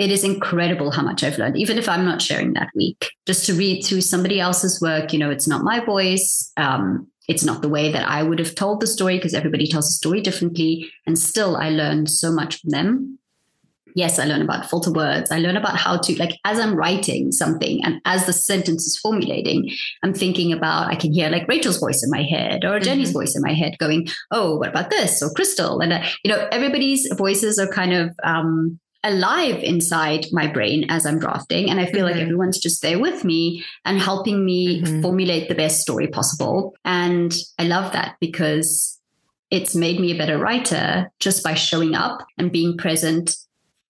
it 0.00 0.10
is 0.10 0.24
incredible 0.24 0.90
how 0.90 1.02
much 1.02 1.22
I've 1.22 1.36
learned, 1.36 1.58
even 1.58 1.76
if 1.76 1.86
I'm 1.86 2.06
not 2.06 2.22
sharing 2.22 2.54
that 2.54 2.70
week. 2.74 3.10
Just 3.26 3.44
to 3.46 3.52
read 3.52 3.82
through 3.82 4.00
somebody 4.00 4.40
else's 4.40 4.80
work, 4.80 5.12
you 5.12 5.18
know, 5.18 5.30
it's 5.30 5.46
not 5.46 5.62
my 5.62 5.84
voice. 5.84 6.50
Um, 6.56 7.06
it's 7.28 7.44
not 7.44 7.60
the 7.60 7.68
way 7.68 7.92
that 7.92 8.08
I 8.08 8.22
would 8.22 8.38
have 8.38 8.54
told 8.54 8.80
the 8.80 8.86
story 8.86 9.18
because 9.18 9.34
everybody 9.34 9.66
tells 9.66 9.88
a 9.88 9.92
story 9.92 10.22
differently. 10.22 10.90
And 11.06 11.18
still, 11.18 11.54
I 11.54 11.68
learned 11.68 12.08
so 12.08 12.32
much 12.32 12.60
from 12.60 12.70
them. 12.70 13.18
Yes, 13.94 14.18
I 14.18 14.24
learn 14.24 14.40
about 14.40 14.70
filter 14.70 14.90
words. 14.90 15.30
I 15.30 15.38
learn 15.38 15.58
about 15.58 15.76
how 15.76 15.98
to, 15.98 16.18
like, 16.18 16.38
as 16.46 16.58
I'm 16.58 16.76
writing 16.76 17.30
something 17.30 17.84
and 17.84 18.00
as 18.06 18.24
the 18.24 18.32
sentence 18.32 18.86
is 18.86 18.96
formulating, 18.96 19.70
I'm 20.02 20.14
thinking 20.14 20.50
about, 20.50 20.88
I 20.88 20.94
can 20.94 21.12
hear 21.12 21.28
like 21.28 21.46
Rachel's 21.46 21.78
voice 21.78 22.02
in 22.02 22.10
my 22.10 22.22
head 22.22 22.64
or 22.64 22.80
Jenny's 22.80 23.08
mm-hmm. 23.08 23.18
voice 23.18 23.36
in 23.36 23.42
my 23.42 23.52
head 23.52 23.76
going, 23.78 24.08
oh, 24.30 24.56
what 24.56 24.70
about 24.70 24.88
this? 24.88 25.22
Or 25.22 25.28
Crystal. 25.28 25.80
And, 25.80 25.92
uh, 25.92 26.02
you 26.24 26.30
know, 26.30 26.48
everybody's 26.50 27.06
voices 27.18 27.58
are 27.58 27.68
kind 27.68 27.92
of, 27.92 28.16
um, 28.22 28.80
alive 29.02 29.62
inside 29.62 30.26
my 30.32 30.46
brain 30.46 30.86
as 30.90 31.06
I'm 31.06 31.18
drafting. 31.18 31.70
And 31.70 31.80
I 31.80 31.86
feel 31.86 32.06
mm-hmm. 32.06 32.16
like 32.16 32.22
everyone's 32.22 32.58
just 32.58 32.82
there 32.82 32.98
with 32.98 33.24
me 33.24 33.64
and 33.84 33.98
helping 33.98 34.44
me 34.44 34.82
mm-hmm. 34.82 35.02
formulate 35.02 35.48
the 35.48 35.54
best 35.54 35.80
story 35.80 36.06
possible. 36.06 36.74
And 36.84 37.34
I 37.58 37.64
love 37.64 37.92
that 37.92 38.16
because 38.20 38.98
it's 39.50 39.74
made 39.74 40.00
me 40.00 40.12
a 40.12 40.18
better 40.18 40.38
writer 40.38 41.10
just 41.18 41.42
by 41.42 41.54
showing 41.54 41.94
up 41.94 42.24
and 42.38 42.52
being 42.52 42.76
present 42.76 43.36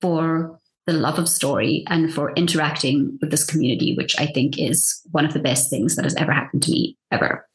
for 0.00 0.58
the 0.86 0.92
love 0.92 1.18
of 1.18 1.28
story 1.28 1.84
and 1.88 2.12
for 2.12 2.32
interacting 2.32 3.18
with 3.20 3.30
this 3.30 3.44
community, 3.44 3.94
which 3.94 4.18
I 4.18 4.26
think 4.26 4.58
is 4.58 5.00
one 5.10 5.24
of 5.24 5.34
the 5.34 5.38
best 5.38 5.70
things 5.70 5.96
that 5.96 6.04
has 6.04 6.14
ever 6.16 6.32
happened 6.32 6.62
to 6.64 6.72
me 6.72 6.96
ever. 7.10 7.46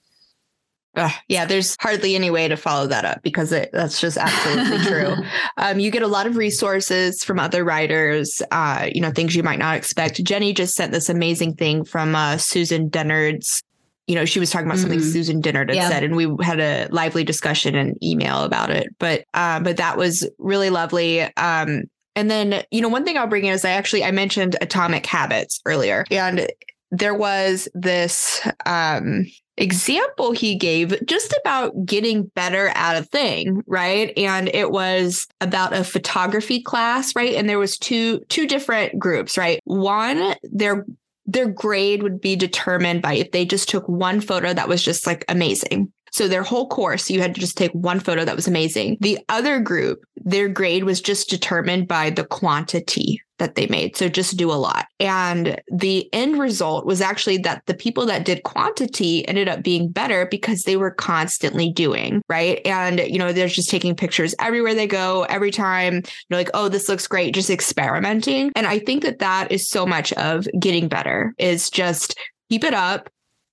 Uh, 0.95 1.09
yeah, 1.27 1.45
there's 1.45 1.75
hardly 1.79 2.15
any 2.15 2.29
way 2.29 2.47
to 2.47 2.55
follow 2.55 2.87
that 2.87 3.05
up 3.05 3.21
because 3.21 3.51
it, 3.51 3.69
that's 3.73 3.99
just 3.99 4.17
absolutely 4.17 4.79
true. 4.79 5.15
Um, 5.57 5.79
you 5.79 5.89
get 5.89 6.01
a 6.01 6.07
lot 6.07 6.27
of 6.27 6.37
resources 6.37 7.23
from 7.23 7.39
other 7.39 7.63
writers, 7.63 8.41
uh, 8.51 8.89
you 8.93 8.99
know, 8.99 9.11
things 9.11 9.35
you 9.35 9.43
might 9.43 9.59
not 9.59 9.77
expect. 9.77 10.21
Jenny 10.23 10.53
just 10.53 10.75
sent 10.75 10.91
this 10.91 11.07
amazing 11.07 11.55
thing 11.55 11.85
from 11.85 12.15
uh, 12.15 12.37
Susan 12.37 12.89
Dennard's. 12.89 13.61
You 14.07 14.15
know, 14.15 14.25
she 14.25 14.39
was 14.39 14.51
talking 14.51 14.67
about 14.67 14.77
mm-hmm. 14.77 14.91
something 14.91 15.11
Susan 15.11 15.41
Dennard 15.41 15.69
had 15.69 15.75
yeah. 15.75 15.89
said, 15.89 16.03
and 16.03 16.15
we 16.15 16.29
had 16.41 16.59
a 16.59 16.87
lively 16.91 17.23
discussion 17.23 17.75
and 17.75 18.01
email 18.03 18.43
about 18.43 18.69
it. 18.69 18.87
But 18.99 19.23
uh, 19.33 19.61
but 19.61 19.77
that 19.77 19.97
was 19.97 20.29
really 20.39 20.69
lovely. 20.69 21.21
Um, 21.21 21.83
and 22.15 22.29
then, 22.29 22.63
you 22.71 22.81
know, 22.81 22.89
one 22.89 23.03
thing 23.03 23.17
I'll 23.17 23.27
bring 23.27 23.45
in 23.45 23.53
is 23.53 23.65
I 23.65 23.71
actually 23.71 24.03
I 24.03 24.11
mentioned 24.11 24.55
Atomic 24.61 25.05
Habits 25.05 25.61
earlier, 25.65 26.05
and 26.11 26.47
there 26.91 27.15
was 27.15 27.67
this 27.73 28.41
um, 28.65 29.25
example 29.57 30.31
he 30.31 30.55
gave 30.55 30.93
just 31.05 31.33
about 31.41 31.85
getting 31.85 32.25
better 32.35 32.69
at 32.69 32.97
a 32.97 33.03
thing 33.03 33.63
right? 33.67 34.11
And 34.17 34.49
it 34.53 34.71
was 34.71 35.27
about 35.41 35.73
a 35.73 35.83
photography 35.83 36.61
class 36.61 37.15
right? 37.15 37.35
And 37.35 37.47
there 37.47 37.59
was 37.59 37.77
two 37.77 38.19
two 38.29 38.47
different 38.47 38.99
groups 38.99 39.37
right? 39.37 39.59
One 39.63 40.35
their 40.43 40.85
their 41.25 41.47
grade 41.47 42.03
would 42.03 42.21
be 42.21 42.35
determined 42.35 43.01
by 43.01 43.13
if 43.13 43.31
they 43.31 43.45
just 43.45 43.69
took 43.69 43.87
one 43.87 44.21
photo 44.21 44.53
that 44.53 44.67
was 44.67 44.83
just 44.83 45.07
like 45.07 45.25
amazing. 45.27 45.91
So 46.11 46.27
their 46.27 46.43
whole 46.43 46.69
course, 46.69 47.09
you 47.09 47.19
had 47.19 47.35
to 47.35 47.41
just 47.41 47.57
take 47.57 47.73
one 47.73 47.99
photo 47.99 48.23
that 48.23 48.35
was 48.35 48.47
amazing. 48.47 48.97
The 49.01 49.19
other 49.27 49.59
group, 49.59 49.99
their 50.15 50.47
grade 50.47 50.85
was 50.85 51.01
just 51.01 51.29
determined 51.29 51.89
by 51.89 52.09
the 52.09 52.23
quantity 52.23 53.21
that 53.37 53.55
they 53.55 53.67
made. 53.67 53.95
So 53.95 54.07
just 54.09 54.37
do 54.37 54.51
a 54.51 54.53
lot. 54.53 54.87
And 54.99 55.61
the 55.71 56.07
end 56.13 56.39
result 56.39 56.85
was 56.85 57.01
actually 57.01 57.37
that 57.39 57.65
the 57.65 57.73
people 57.73 58.05
that 58.05 58.25
did 58.25 58.43
quantity 58.43 59.27
ended 59.27 59.47
up 59.47 59.63
being 59.63 59.89
better 59.89 60.25
because 60.25 60.63
they 60.63 60.77
were 60.77 60.91
constantly 60.91 61.71
doing, 61.71 62.21
right? 62.29 62.61
And, 62.65 62.99
you 62.99 63.19
know, 63.19 63.33
they're 63.33 63.47
just 63.47 63.69
taking 63.69 63.95
pictures 63.95 64.35
everywhere 64.39 64.73
they 64.73 64.87
go, 64.87 65.23
every 65.23 65.51
time, 65.51 66.01
you're 66.29 66.39
like, 66.39 66.49
oh, 66.53 66.69
this 66.69 66.89
looks 66.89 67.07
great, 67.07 67.33
just 67.33 67.49
experimenting. 67.49 68.51
And 68.55 68.67
I 68.67 68.79
think 68.79 69.03
that 69.03 69.19
that 69.19 69.51
is 69.51 69.67
so 69.69 69.85
much 69.85 70.13
of 70.13 70.47
getting 70.59 70.87
better 70.87 71.33
is 71.37 71.69
just 71.69 72.17
keep 72.49 72.63
it 72.63 72.73
up, 72.73 73.09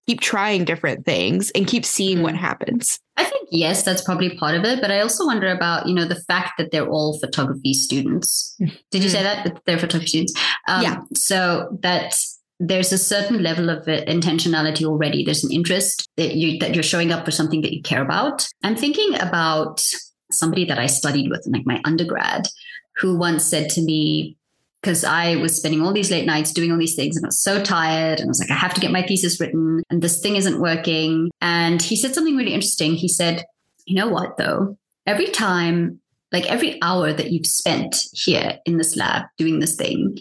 keep 0.07 0.21
trying 0.21 0.65
different 0.65 1.05
things 1.05 1.51
and 1.51 1.67
keep 1.67 1.85
seeing 1.85 2.23
what 2.23 2.35
mm-hmm. 2.35 2.45
happens. 2.45 2.99
I 3.17 3.25
think 3.25 3.49
yes, 3.51 3.83
that's 3.83 4.03
probably 4.03 4.37
part 4.37 4.55
of 4.55 4.65
it, 4.65 4.81
but 4.81 4.91
I 4.91 5.01
also 5.01 5.27
wonder 5.27 5.49
about 5.49 5.87
you 5.87 5.95
know 5.95 6.07
the 6.07 6.23
fact 6.27 6.53
that 6.59 6.71
they're 6.71 6.89
all 6.89 7.19
photography 7.19 7.75
students. 7.75 8.57
Did 8.91 9.03
you 9.03 9.09
say 9.09 9.23
mm-hmm. 9.23 9.49
that 9.49 9.63
they're 9.67 9.79
photography 9.79 10.09
students? 10.09 10.35
Um, 10.69 10.83
yeah. 10.83 11.01
So 11.15 11.79
that 11.83 12.15
there's 12.59 12.93
a 12.93 12.99
certain 12.99 13.43
level 13.43 13.71
of 13.71 13.85
intentionality 13.87 14.85
already. 14.85 15.25
There's 15.25 15.45
an 15.45 15.53
interest 15.53 16.09
that 16.17 16.37
you 16.37 16.59
that 16.59 16.75
you're 16.75 16.83
showing 16.83 17.13
up 17.13 17.25
for 17.25 17.31
something 17.31 17.61
that 17.63 17.75
you 17.75 17.83
care 17.83 18.03
about. 18.03 18.47
I'm 18.63 18.77
thinking 18.77 19.21
about 19.21 19.85
somebody 20.31 20.65
that 20.65 20.79
I 20.79 20.87
studied 20.87 21.31
with, 21.31 21.47
like 21.47 21.67
my 21.67 21.81
undergrad, 21.85 22.49
who 22.97 23.19
once 23.19 23.45
said 23.45 23.69
to 23.71 23.83
me, 23.83 24.37
because 24.83 25.05
I 25.05 25.37
was 25.37 25.57
spending 25.57 25.81
all 25.81 25.93
these 25.93 26.11
late 26.11 26.27
nights 26.27 26.53
doing 26.53 26.73
all 26.73 26.79
these 26.79 26.97
things 26.97 27.17
and 27.17 27.25
I 27.25 27.29
was 27.29 27.41
so 27.41 27.63
tired. 27.63 28.19
And 28.19 28.29
I 28.29 28.31
was 28.31 28.41
like, 28.41 28.51
I 28.51 28.55
have 28.55 28.75
to 28.75 28.81
get 28.81 28.91
my 28.91 29.03
thesis 29.03 29.41
written 29.41 29.83
and 29.91 30.03
this 30.03 30.21
thing 30.21 30.37
isn't 30.37 30.61
working. 30.61 31.31
And 31.41 31.81
he 31.81 31.97
said 31.97 32.15
something 32.15 32.37
really 32.37 32.53
interesting. 32.55 32.95
He 32.95 33.09
said, 33.09 33.45
You 33.87 33.95
know 33.95 34.09
what, 34.09 34.37
though? 34.37 34.77
Every 35.07 35.29
time, 35.29 36.01
like 36.33 36.51
every 36.51 36.81
hour 36.83 37.13
that 37.13 37.31
you've 37.31 37.47
spent 37.47 37.97
here 38.13 38.59
in 38.67 38.79
this 38.79 38.97
lab 38.97 39.27
doing 39.39 39.61
this 39.61 39.77
thing, 39.77 40.19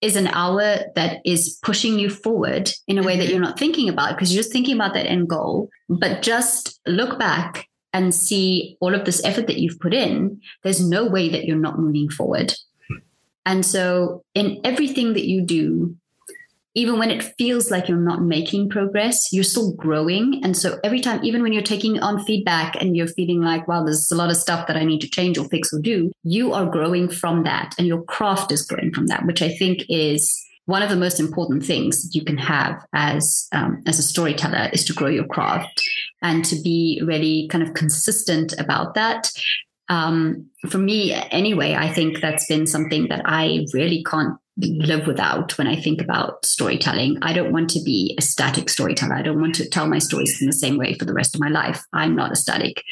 is 0.00 0.16
an 0.16 0.26
hour 0.28 0.80
that 0.94 1.20
is 1.24 1.58
pushing 1.62 1.98
you 1.98 2.10
forward 2.10 2.70
in 2.86 2.98
a 2.98 3.02
way 3.02 3.16
that 3.16 3.24
mm-hmm. 3.24 3.32
you're 3.32 3.40
not 3.40 3.58
thinking 3.58 3.88
about 3.88 4.14
because 4.14 4.32
you're 4.32 4.42
just 4.42 4.52
thinking 4.52 4.74
about 4.74 4.92
that 4.92 5.06
end 5.06 5.28
goal. 5.28 5.70
But 5.88 6.20
just 6.20 6.78
look 6.86 7.18
back 7.18 7.68
and 7.94 8.14
see 8.14 8.76
all 8.80 8.94
of 8.94 9.06
this 9.06 9.24
effort 9.24 9.46
that 9.46 9.58
you've 9.58 9.80
put 9.80 9.94
in. 9.94 10.40
There's 10.62 10.86
no 10.86 11.06
way 11.06 11.30
that 11.30 11.46
you're 11.46 11.56
not 11.56 11.78
moving 11.78 12.10
forward. 12.10 12.52
And 13.46 13.64
so, 13.64 14.24
in 14.34 14.60
everything 14.64 15.12
that 15.14 15.26
you 15.26 15.42
do, 15.42 15.96
even 16.76 16.98
when 16.98 17.10
it 17.10 17.22
feels 17.38 17.70
like 17.70 17.88
you're 17.88 17.98
not 17.98 18.22
making 18.22 18.68
progress, 18.68 19.32
you're 19.32 19.44
still 19.44 19.72
growing. 19.74 20.40
And 20.42 20.56
so, 20.56 20.78
every 20.82 21.00
time, 21.00 21.24
even 21.24 21.42
when 21.42 21.52
you're 21.52 21.62
taking 21.62 22.00
on 22.00 22.24
feedback 22.24 22.80
and 22.80 22.96
you're 22.96 23.06
feeling 23.06 23.42
like, 23.42 23.68
wow, 23.68 23.84
there's 23.84 24.10
a 24.10 24.16
lot 24.16 24.30
of 24.30 24.36
stuff 24.36 24.66
that 24.66 24.76
I 24.76 24.84
need 24.84 25.00
to 25.00 25.10
change 25.10 25.38
or 25.38 25.48
fix 25.48 25.72
or 25.72 25.80
do, 25.80 26.10
you 26.22 26.52
are 26.52 26.66
growing 26.66 27.08
from 27.08 27.44
that. 27.44 27.74
And 27.78 27.86
your 27.86 28.02
craft 28.02 28.50
is 28.50 28.62
growing 28.62 28.92
from 28.92 29.06
that, 29.08 29.26
which 29.26 29.42
I 29.42 29.50
think 29.50 29.84
is 29.88 30.44
one 30.66 30.82
of 30.82 30.88
the 30.88 30.96
most 30.96 31.20
important 31.20 31.64
things 31.64 32.14
you 32.14 32.24
can 32.24 32.38
have 32.38 32.82
as 32.94 33.48
um, 33.52 33.82
as 33.86 33.98
a 33.98 34.02
storyteller 34.02 34.70
is 34.72 34.84
to 34.86 34.94
grow 34.94 35.08
your 35.08 35.26
craft 35.26 35.82
and 36.22 36.44
to 36.46 36.56
be 36.62 37.02
really 37.04 37.48
kind 37.48 37.62
of 37.62 37.74
consistent 37.74 38.54
about 38.58 38.94
that 38.94 39.30
um, 39.88 40.48
for 40.68 40.78
me 40.78 41.12
anyway, 41.12 41.74
I 41.74 41.92
think 41.92 42.20
that's 42.20 42.46
been 42.46 42.66
something 42.66 43.08
that 43.08 43.22
I 43.24 43.66
really 43.72 44.02
can't 44.04 44.38
live 44.56 45.06
without 45.06 45.58
when 45.58 45.66
I 45.66 45.76
think 45.76 46.00
about 46.00 46.44
storytelling. 46.46 47.18
I 47.22 47.32
don't 47.32 47.52
want 47.52 47.70
to 47.70 47.82
be 47.82 48.14
a 48.18 48.22
static 48.22 48.68
storyteller. 48.68 49.14
I 49.14 49.22
don't 49.22 49.40
want 49.40 49.56
to 49.56 49.68
tell 49.68 49.86
my 49.86 49.98
stories 49.98 50.40
in 50.40 50.46
the 50.46 50.52
same 50.52 50.78
way 50.78 50.94
for 50.94 51.04
the 51.04 51.12
rest 51.12 51.34
of 51.34 51.40
my 51.40 51.48
life. 51.48 51.82
I'm 51.92 52.14
not 52.14 52.32
a 52.32 52.36
static 52.36 52.82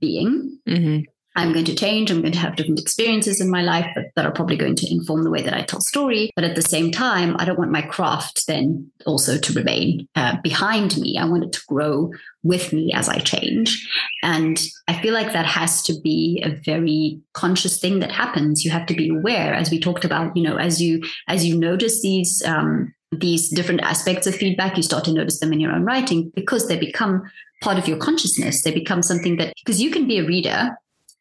being. 0.00 0.58
Mm-hmm. 0.68 1.10
I'm 1.34 1.52
going 1.52 1.64
to 1.64 1.74
change. 1.74 2.10
I'm 2.10 2.20
going 2.20 2.32
to 2.32 2.38
have 2.38 2.56
different 2.56 2.80
experiences 2.80 3.40
in 3.40 3.50
my 3.50 3.62
life 3.62 3.86
that, 3.94 4.12
that, 4.16 4.26
are 4.26 4.32
probably 4.32 4.56
going 4.56 4.74
to 4.76 4.90
inform 4.90 5.24
the 5.24 5.30
way 5.30 5.42
that 5.42 5.54
I 5.54 5.62
tell 5.62 5.80
story. 5.80 6.30
But 6.34 6.44
at 6.44 6.56
the 6.56 6.62
same 6.62 6.90
time, 6.90 7.36
I 7.38 7.44
don't 7.44 7.58
want 7.58 7.70
my 7.70 7.82
craft 7.82 8.46
then 8.46 8.90
also 9.06 9.38
to 9.38 9.52
remain 9.52 10.08
uh, 10.14 10.36
behind 10.42 10.98
me. 10.98 11.16
I 11.18 11.24
want 11.24 11.44
it 11.44 11.52
to 11.52 11.62
grow 11.66 12.10
with 12.42 12.72
me 12.72 12.92
as 12.92 13.08
I 13.08 13.18
change. 13.18 13.88
And 14.22 14.60
I 14.88 15.00
feel 15.00 15.14
like 15.14 15.32
that 15.32 15.46
has 15.46 15.82
to 15.84 15.94
be 16.02 16.42
a 16.44 16.50
very 16.50 17.20
conscious 17.32 17.78
thing 17.78 18.00
that 18.00 18.12
happens. 18.12 18.64
You 18.64 18.70
have 18.70 18.86
to 18.86 18.94
be 18.94 19.08
aware, 19.08 19.54
as 19.54 19.70
we 19.70 19.80
talked 19.80 20.04
about, 20.04 20.36
you 20.36 20.42
know, 20.42 20.56
as 20.56 20.82
you 20.82 21.02
as 21.28 21.46
you 21.46 21.56
notice 21.56 22.02
these 22.02 22.42
um, 22.44 22.92
these 23.10 23.50
different 23.50 23.82
aspects 23.82 24.26
of 24.26 24.34
feedback, 24.34 24.76
you 24.76 24.82
start 24.82 25.04
to 25.04 25.12
notice 25.12 25.40
them 25.40 25.52
in 25.52 25.60
your 25.60 25.72
own 25.72 25.84
writing 25.84 26.30
because 26.34 26.68
they 26.68 26.78
become 26.78 27.22
part 27.62 27.78
of 27.78 27.86
your 27.86 27.98
consciousness. 27.98 28.62
They 28.62 28.72
become 28.72 29.02
something 29.02 29.36
that 29.36 29.52
because 29.64 29.80
you 29.80 29.90
can 29.90 30.08
be 30.08 30.18
a 30.18 30.26
reader 30.26 30.70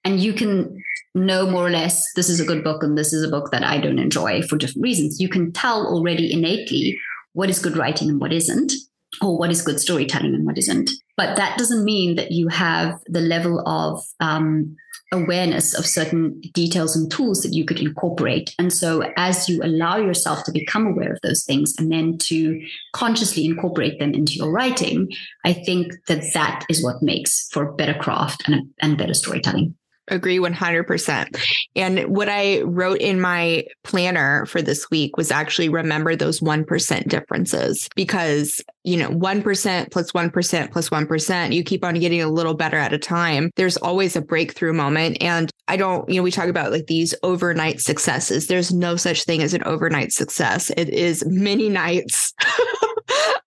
and 0.03 0.19
you 0.19 0.33
can 0.33 0.81
know 1.13 1.45
more 1.49 1.65
or 1.65 1.69
less 1.69 2.11
this 2.15 2.29
is 2.29 2.39
a 2.39 2.45
good 2.45 2.63
book 2.63 2.83
and 2.83 2.97
this 2.97 3.11
is 3.11 3.23
a 3.23 3.29
book 3.29 3.51
that 3.51 3.63
I 3.63 3.79
don't 3.79 3.99
enjoy 3.99 4.41
for 4.43 4.57
different 4.57 4.83
reasons. 4.83 5.19
You 5.19 5.29
can 5.29 5.51
tell 5.51 5.85
already 5.85 6.31
innately 6.31 6.97
what 7.33 7.49
is 7.49 7.59
good 7.59 7.77
writing 7.77 8.09
and 8.09 8.19
what 8.19 8.33
isn't, 8.33 8.73
or 9.21 9.37
what 9.37 9.51
is 9.51 9.61
good 9.61 9.79
storytelling 9.79 10.33
and 10.33 10.45
what 10.45 10.57
isn't. 10.57 10.89
But 11.17 11.35
that 11.37 11.57
doesn't 11.57 11.85
mean 11.85 12.15
that 12.15 12.31
you 12.31 12.47
have 12.47 12.99
the 13.07 13.21
level 13.21 13.67
of 13.67 14.03
um, 14.19 14.75
awareness 15.13 15.77
of 15.77 15.85
certain 15.85 16.39
details 16.53 16.95
and 16.95 17.11
tools 17.11 17.41
that 17.43 17.53
you 17.53 17.65
could 17.65 17.79
incorporate. 17.79 18.55
And 18.57 18.71
so, 18.71 19.03
as 19.17 19.49
you 19.49 19.61
allow 19.63 19.97
yourself 19.97 20.43
to 20.45 20.51
become 20.51 20.87
aware 20.87 21.11
of 21.11 21.19
those 21.21 21.43
things 21.43 21.75
and 21.77 21.91
then 21.91 22.17
to 22.19 22.61
consciously 22.93 23.45
incorporate 23.45 23.99
them 23.99 24.13
into 24.13 24.33
your 24.33 24.51
writing, 24.51 25.09
I 25.45 25.53
think 25.53 25.93
that 26.07 26.23
that 26.33 26.65
is 26.69 26.83
what 26.83 27.03
makes 27.03 27.49
for 27.51 27.73
better 27.73 27.93
craft 27.93 28.47
and, 28.47 28.69
and 28.79 28.97
better 28.97 29.13
storytelling 29.13 29.75
agree 30.07 30.39
100%. 30.39 31.37
And 31.75 32.03
what 32.15 32.29
I 32.29 32.61
wrote 32.61 32.99
in 32.99 33.21
my 33.21 33.65
planner 33.83 34.45
for 34.45 34.61
this 34.61 34.89
week 34.89 35.17
was 35.17 35.31
actually 35.31 35.69
remember 35.69 36.15
those 36.15 36.39
1% 36.39 37.07
differences 37.07 37.87
because, 37.95 38.61
you 38.83 38.97
know, 38.97 39.09
1% 39.09 39.91
plus 39.91 40.13
1 40.13 40.29
plus 40.31 40.91
1, 40.91 41.51
you 41.51 41.63
keep 41.63 41.85
on 41.85 41.99
getting 41.99 42.21
a 42.21 42.29
little 42.29 42.53
better 42.53 42.77
at 42.77 42.93
a 42.93 42.97
time. 42.97 43.51
There's 43.55 43.77
always 43.77 44.15
a 44.15 44.21
breakthrough 44.21 44.73
moment. 44.73 45.17
And 45.21 45.49
I 45.67 45.77
don't, 45.77 46.07
you 46.09 46.15
know, 46.15 46.23
we 46.23 46.31
talk 46.31 46.49
about 46.49 46.71
like 46.71 46.87
these 46.87 47.15
overnight 47.23 47.79
successes. 47.79 48.47
There's 48.47 48.73
no 48.73 48.95
such 48.95 49.23
thing 49.23 49.41
as 49.41 49.53
an 49.53 49.63
overnight 49.63 50.11
success. 50.11 50.71
It 50.75 50.89
is 50.89 51.23
many 51.25 51.69
nights. 51.69 52.33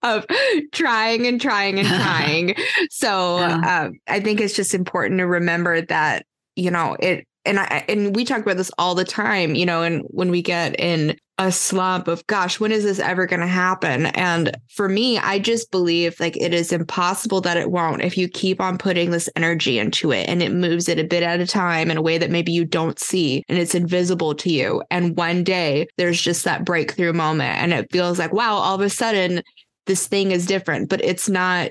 of 0.02 0.26
trying 0.72 1.26
and 1.26 1.40
trying 1.40 1.78
and 1.78 1.88
trying. 2.02 2.54
so 2.90 3.38
yeah. 3.38 3.60
uh, 3.64 3.90
I 4.06 4.20
think 4.20 4.40
it's 4.40 4.54
just 4.54 4.74
important 4.74 5.18
to 5.18 5.26
remember 5.26 5.80
that 5.80 6.26
you 6.56 6.70
know, 6.70 6.96
it 7.00 7.26
and 7.44 7.58
I 7.60 7.84
and 7.88 8.14
we 8.14 8.24
talk 8.24 8.40
about 8.40 8.56
this 8.56 8.70
all 8.78 8.94
the 8.94 9.04
time, 9.04 9.54
you 9.54 9.66
know, 9.66 9.82
and 9.82 10.02
when 10.08 10.30
we 10.30 10.42
get 10.42 10.78
in 10.80 11.16
a 11.38 11.50
slump 11.50 12.06
of 12.06 12.26
gosh, 12.28 12.60
when 12.60 12.70
is 12.70 12.84
this 12.84 13.00
ever 13.00 13.26
going 13.26 13.40
to 13.40 13.46
happen? 13.46 14.06
And 14.06 14.56
for 14.70 14.88
me, 14.88 15.18
I 15.18 15.40
just 15.40 15.70
believe 15.70 16.18
like 16.20 16.36
it 16.36 16.54
is 16.54 16.72
impossible 16.72 17.40
that 17.42 17.56
it 17.56 17.70
won't 17.70 18.02
if 18.02 18.16
you 18.16 18.28
keep 18.28 18.60
on 18.60 18.78
putting 18.78 19.10
this 19.10 19.28
energy 19.34 19.78
into 19.78 20.12
it 20.12 20.28
and 20.28 20.42
it 20.42 20.52
moves 20.52 20.88
it 20.88 20.98
a 20.98 21.04
bit 21.04 21.22
at 21.22 21.40
a 21.40 21.46
time 21.46 21.90
in 21.90 21.96
a 21.96 22.02
way 22.02 22.18
that 22.18 22.30
maybe 22.30 22.52
you 22.52 22.64
don't 22.64 22.98
see 22.98 23.42
and 23.48 23.58
it's 23.58 23.74
invisible 23.74 24.34
to 24.36 24.50
you. 24.50 24.82
And 24.90 25.16
one 25.16 25.42
day 25.44 25.88
there's 25.96 26.22
just 26.22 26.44
that 26.44 26.64
breakthrough 26.64 27.12
moment 27.12 27.58
and 27.58 27.72
it 27.72 27.90
feels 27.90 28.18
like, 28.18 28.32
wow, 28.32 28.54
all 28.54 28.76
of 28.76 28.80
a 28.80 28.90
sudden 28.90 29.42
this 29.86 30.06
thing 30.06 30.30
is 30.30 30.46
different, 30.46 30.88
but 30.88 31.04
it's 31.04 31.28
not 31.28 31.70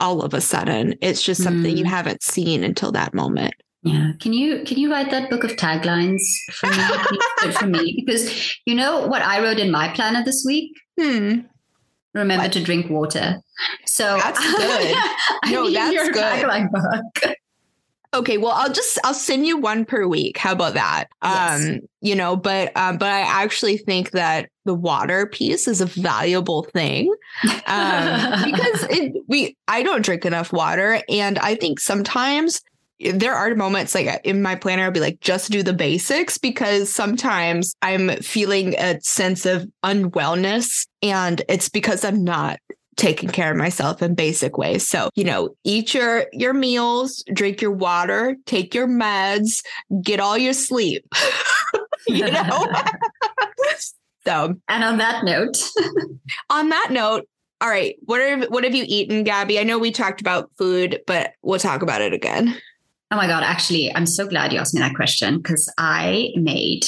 all 0.00 0.22
of 0.22 0.32
a 0.32 0.40
sudden. 0.40 0.94
It's 1.00 1.22
just 1.22 1.42
something 1.42 1.74
mm. 1.74 1.78
you 1.78 1.84
haven't 1.84 2.22
seen 2.22 2.64
until 2.64 2.92
that 2.92 3.14
moment. 3.14 3.54
Yeah. 3.82 4.12
Can 4.20 4.32
you 4.32 4.62
can 4.64 4.78
you 4.78 4.90
write 4.90 5.10
that 5.10 5.28
book 5.28 5.42
of 5.42 5.52
taglines 5.52 6.22
for 6.52 6.68
me? 6.68 7.52
for 7.52 7.66
me? 7.66 8.02
Because 8.06 8.56
you 8.64 8.74
know 8.74 9.06
what 9.06 9.22
I 9.22 9.42
wrote 9.42 9.58
in 9.58 9.70
my 9.70 9.88
planner 9.88 10.24
this 10.24 10.44
week? 10.46 10.72
Hmm. 11.00 11.40
Remember 12.14 12.44
what? 12.44 12.52
to 12.52 12.62
drink 12.62 12.90
water. 12.90 13.40
So 13.86 14.18
that's 14.18 14.38
good. 14.56 14.96
no, 15.50 15.70
that's 15.70 16.10
good. 16.10 16.22
Tagline 16.22 16.70
book. 16.70 17.36
Okay, 18.14 18.36
well, 18.36 18.52
I'll 18.52 18.72
just 18.72 18.98
I'll 19.04 19.14
send 19.14 19.46
you 19.46 19.56
one 19.56 19.86
per 19.86 20.06
week. 20.06 20.36
How 20.36 20.52
about 20.52 20.74
that? 20.74 21.06
Yes. 21.24 21.66
Um, 21.66 21.80
you 22.02 22.14
know, 22.14 22.36
but 22.36 22.76
um, 22.76 22.98
but 22.98 23.08
I 23.08 23.20
actually 23.20 23.78
think 23.78 24.10
that 24.10 24.50
the 24.66 24.74
water 24.74 25.26
piece 25.26 25.66
is 25.66 25.80
a 25.80 25.86
valuable 25.86 26.64
thing 26.74 27.08
um, 27.66 28.44
because 28.44 28.86
it, 28.90 29.14
we 29.28 29.56
I 29.66 29.82
don't 29.82 30.04
drink 30.04 30.26
enough 30.26 30.52
water, 30.52 31.00
and 31.08 31.38
I 31.38 31.54
think 31.54 31.80
sometimes 31.80 32.60
there 33.12 33.34
are 33.34 33.54
moments 33.54 33.94
like 33.94 34.20
in 34.24 34.42
my 34.42 34.54
planner, 34.54 34.84
I'll 34.84 34.90
be 34.90 35.00
like, 35.00 35.20
just 35.20 35.50
do 35.50 35.62
the 35.62 35.72
basics 35.72 36.38
because 36.38 36.92
sometimes 36.92 37.74
I'm 37.82 38.10
feeling 38.22 38.74
a 38.78 39.00
sense 39.00 39.46
of 39.46 39.68
unwellness 39.82 40.86
and 41.02 41.42
it's 41.48 41.68
because 41.68 42.04
I'm 42.04 42.22
not 42.22 42.58
taking 42.96 43.30
care 43.30 43.50
of 43.50 43.56
myself 43.56 44.02
in 44.02 44.14
basic 44.14 44.58
ways. 44.58 44.86
So, 44.86 45.10
you 45.14 45.24
know, 45.24 45.54
eat 45.64 45.94
your 45.94 46.26
your 46.32 46.52
meals, 46.52 47.24
drink 47.32 47.60
your 47.60 47.72
water, 47.72 48.36
take 48.46 48.74
your 48.74 48.86
meds, 48.86 49.62
get 50.02 50.20
all 50.20 50.38
your 50.38 50.52
sleep. 50.52 51.04
you 52.08 52.30
know? 52.30 52.66
so, 54.26 54.54
and 54.68 54.84
on 54.84 54.98
that 54.98 55.24
note, 55.24 55.56
on 56.50 56.68
that 56.68 56.88
note, 56.90 57.26
all 57.60 57.68
right, 57.68 57.96
what 58.04 58.20
are 58.20 58.40
what 58.48 58.64
have 58.64 58.74
you 58.74 58.84
eaten, 58.86 59.24
Gabby? 59.24 59.58
I 59.58 59.62
know 59.62 59.78
we 59.78 59.92
talked 59.92 60.20
about 60.20 60.50
food, 60.58 61.00
but 61.06 61.32
we'll 61.42 61.60
talk 61.60 61.82
about 61.82 62.02
it 62.02 62.12
again. 62.12 62.56
Oh 63.12 63.16
my 63.16 63.26
God, 63.26 63.42
actually, 63.42 63.94
I'm 63.94 64.06
so 64.06 64.26
glad 64.26 64.54
you 64.54 64.58
asked 64.58 64.72
me 64.72 64.80
that 64.80 64.94
question 64.94 65.36
because 65.36 65.70
I 65.76 66.30
made 66.34 66.86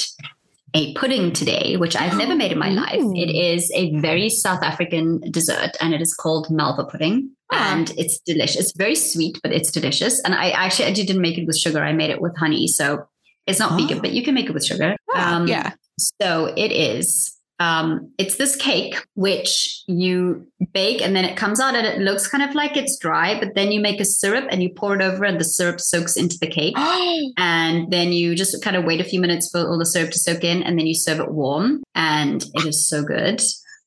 a 0.73 0.91
pudding 0.95 1.31
today, 1.31 1.77
which 1.77 1.95
I've 1.95 2.17
never 2.17 2.35
made 2.35 2.51
in 2.51 2.57
my 2.57 2.69
life. 2.69 2.99
It 2.99 3.29
is 3.29 3.71
a 3.75 3.95
very 3.99 4.29
South 4.29 4.63
African 4.63 5.21
dessert 5.29 5.77
and 5.79 5.93
it 5.93 6.01
is 6.01 6.15
called 6.15 6.49
Malva 6.49 6.85
pudding. 6.85 7.29
And 7.51 7.91
it's 7.91 8.17
delicious. 8.21 8.59
It's 8.59 8.75
very 8.75 8.95
sweet, 8.95 9.39
but 9.43 9.53
it's 9.53 9.71
delicious. 9.71 10.19
And 10.21 10.33
I 10.33 10.49
actually 10.49 10.85
I 10.85 10.93
didn't 10.93 11.21
make 11.21 11.37
it 11.37 11.45
with 11.45 11.59
sugar. 11.59 11.83
I 11.83 11.93
made 11.93 12.09
it 12.09 12.19
with 12.19 12.35
honey. 12.35 12.67
So 12.67 13.07
it's 13.45 13.59
not 13.59 13.73
oh. 13.73 13.77
vegan, 13.77 13.99
but 13.99 14.11
you 14.11 14.23
can 14.23 14.33
make 14.33 14.47
it 14.47 14.53
with 14.53 14.65
sugar. 14.65 14.95
um, 15.13 15.47
yeah. 15.47 15.73
So 15.99 16.51
it 16.57 16.71
is 16.71 17.34
um, 17.59 18.11
it's 18.17 18.35
this 18.35 18.55
cake 18.55 18.97
which 19.13 19.83
you 19.87 20.45
bake 20.73 21.01
and 21.01 21.15
then 21.15 21.23
it 21.23 21.37
comes 21.37 21.59
out 21.59 21.75
and 21.75 21.87
it 21.87 21.99
looks 21.99 22.27
kind 22.27 22.43
of 22.43 22.53
like 22.53 22.75
it's 22.75 22.97
dry, 22.97 23.39
but 23.39 23.55
then 23.55 23.71
you 23.71 23.79
make 23.79 23.99
a 23.99 24.05
syrup 24.05 24.45
and 24.49 24.61
you 24.61 24.69
pour 24.69 24.95
it 24.95 25.01
over 25.01 25.23
and 25.23 25.39
the 25.39 25.45
syrup 25.45 25.79
soaks 25.79 26.17
into 26.17 26.37
the 26.39 26.47
cake. 26.47 26.75
and 27.37 27.91
then 27.91 28.11
you 28.11 28.35
just 28.35 28.61
kind 28.63 28.75
of 28.75 28.83
wait 28.83 28.99
a 28.99 29.05
few 29.05 29.21
minutes 29.21 29.49
for 29.49 29.59
all 29.59 29.77
the 29.77 29.85
syrup 29.85 30.11
to 30.11 30.19
soak 30.19 30.43
in 30.43 30.63
and 30.63 30.77
then 30.77 30.85
you 30.85 30.95
serve 30.95 31.19
it 31.19 31.31
warm. 31.31 31.81
And 31.95 32.43
it 32.53 32.65
is 32.65 32.87
so 32.89 33.03
good. 33.03 33.41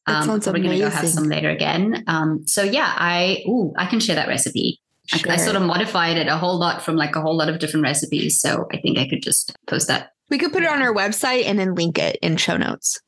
Um, 0.07 0.25
sounds 0.25 0.47
we're 0.47 0.55
going 0.55 0.71
to 0.71 0.79
go 0.79 0.89
have 0.89 1.09
some 1.09 1.25
later 1.25 1.51
again. 1.51 2.05
Um, 2.07 2.47
so 2.47 2.63
yeah, 2.63 2.95
I, 2.97 3.43
ooh, 3.47 3.75
I 3.77 3.85
can 3.85 4.01
share 4.01 4.17
that 4.17 4.29
recipe. 4.29 4.81
Sure. 5.07 5.31
I, 5.31 5.35
I 5.35 5.37
sort 5.37 5.57
of 5.57 5.63
modified 5.63 6.17
it 6.17 6.29
a 6.29 6.37
whole 6.37 6.59
lot 6.59 6.83
from 6.83 6.97
like 6.97 7.17
a 7.17 7.21
whole 7.21 7.37
lot 7.37 7.51
of 7.51 7.59
different 7.59 7.85
recipes. 7.85 8.41
So 8.41 8.67
I 8.73 8.79
think 8.79 8.99
I 8.99 9.07
could 9.09 9.23
just 9.23 9.55
post 9.67 9.89
that. 9.89 10.13
We 10.31 10.39
could 10.39 10.53
put 10.53 10.63
it 10.63 10.69
on 10.69 10.83
our 10.83 10.95
website 10.95 11.45
and 11.45 11.59
then 11.59 11.75
link 11.75 11.99
it 11.99 12.19
in 12.23 12.37
show 12.37 12.57
notes. 12.57 13.01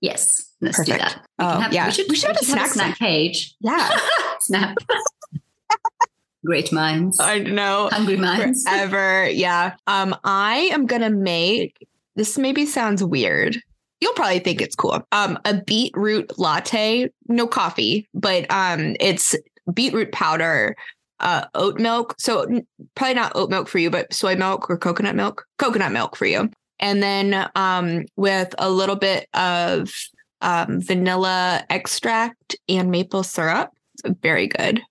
Yes, 0.00 0.50
let's 0.60 0.78
Perfect. 0.78 0.98
do 0.98 1.04
that. 1.04 1.26
oh, 1.38 1.60
have, 1.60 1.72
yeah. 1.72 1.86
We 1.86 1.92
should, 1.92 2.06
we 2.08 2.16
should, 2.16 2.30
we 2.30 2.34
have, 2.34 2.42
a 2.42 2.44
snack, 2.44 2.60
have 2.60 2.70
a 2.70 2.72
snack 2.72 2.98
page. 2.98 3.54
Yeah. 3.60 3.98
Snap. 4.40 4.76
Great 6.46 6.72
minds. 6.72 7.20
I 7.20 7.40
know. 7.40 7.90
Hungry 7.92 8.16
minds. 8.16 8.62
Forever. 8.62 9.28
Yeah. 9.28 9.74
Um, 9.86 10.16
I 10.24 10.70
am 10.72 10.86
gonna 10.86 11.10
make 11.10 11.86
this 12.16 12.38
maybe 12.38 12.64
sounds 12.64 13.04
weird. 13.04 13.60
You'll 14.00 14.14
probably 14.14 14.38
think 14.38 14.62
it's 14.62 14.74
cool. 14.74 15.02
Um, 15.12 15.38
a 15.44 15.60
beetroot 15.62 16.38
latte, 16.38 17.10
no 17.28 17.46
coffee, 17.46 18.08
but 18.14 18.50
um, 18.50 18.96
it's 18.98 19.36
beetroot 19.74 20.10
powder, 20.12 20.74
uh, 21.20 21.44
oat 21.54 21.78
milk. 21.78 22.14
So 22.18 22.46
probably 22.94 23.14
not 23.14 23.32
oat 23.34 23.50
milk 23.50 23.68
for 23.68 23.78
you, 23.78 23.90
but 23.90 24.10
soy 24.14 24.36
milk 24.36 24.70
or 24.70 24.78
coconut 24.78 25.16
milk. 25.16 25.44
Coconut 25.58 25.92
milk 25.92 26.16
for 26.16 26.24
you 26.24 26.50
and 26.80 27.02
then 27.02 27.48
um, 27.54 28.06
with 28.16 28.54
a 28.58 28.68
little 28.68 28.96
bit 28.96 29.28
of 29.34 29.92
um, 30.40 30.80
vanilla 30.80 31.64
extract 31.70 32.56
and 32.68 32.90
maple 32.90 33.22
syrup. 33.22 33.70
Very 34.22 34.48
good. 34.48 34.82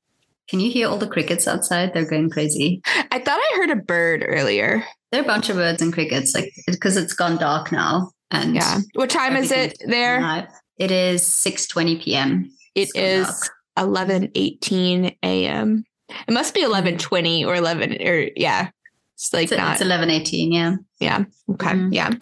Can 0.48 0.60
you 0.60 0.72
hear 0.72 0.88
all 0.88 0.98
the 0.98 1.08
crickets 1.08 1.48
outside? 1.48 1.94
They're 1.94 2.10
going 2.10 2.30
crazy. 2.30 2.82
I 3.12 3.20
thought 3.20 3.40
I 3.40 3.54
heard 3.58 3.70
a 3.70 3.76
bird 3.76 4.24
earlier. 4.28 4.84
There 5.12 5.22
are 5.22 5.24
a 5.24 5.28
bunch 5.28 5.50
of 5.50 5.58
birds 5.58 5.82
and 5.82 5.92
crickets, 5.92 6.34
like 6.34 6.52
because 6.68 6.98
it's 6.98 7.14
gone 7.14 7.38
dark 7.38 7.72
now. 7.72 8.12
And 8.32 8.56
yeah, 8.56 8.80
what 8.94 9.10
time 9.10 9.36
is 9.36 9.52
it 9.52 9.78
there? 9.86 10.48
It 10.78 10.92
is 10.92 11.26
six 11.26 11.68
twenty 11.68 12.00
p.m. 12.00 12.52
It 12.76 12.90
is 12.96 13.50
eleven 13.78 14.32
eighteen 14.36 15.16
a.m. 15.24 15.84
It 16.28 16.34
must 16.34 16.54
be 16.54 16.62
eleven 16.62 16.98
twenty 16.98 17.44
or 17.44 17.56
eleven 17.56 17.94
or 18.02 18.30
yeah. 18.36 18.70
It's 19.20 19.34
like 19.34 19.52
it's, 19.52 19.58
not. 19.58 19.74
It's 19.74 19.82
eleven 19.82 20.10
eighteen. 20.10 20.54
Yeah. 20.54 20.78
Yeah. 21.02 21.26
Okay. 21.52 21.72
Mm. 21.72 21.94
Yeah. 21.94 22.14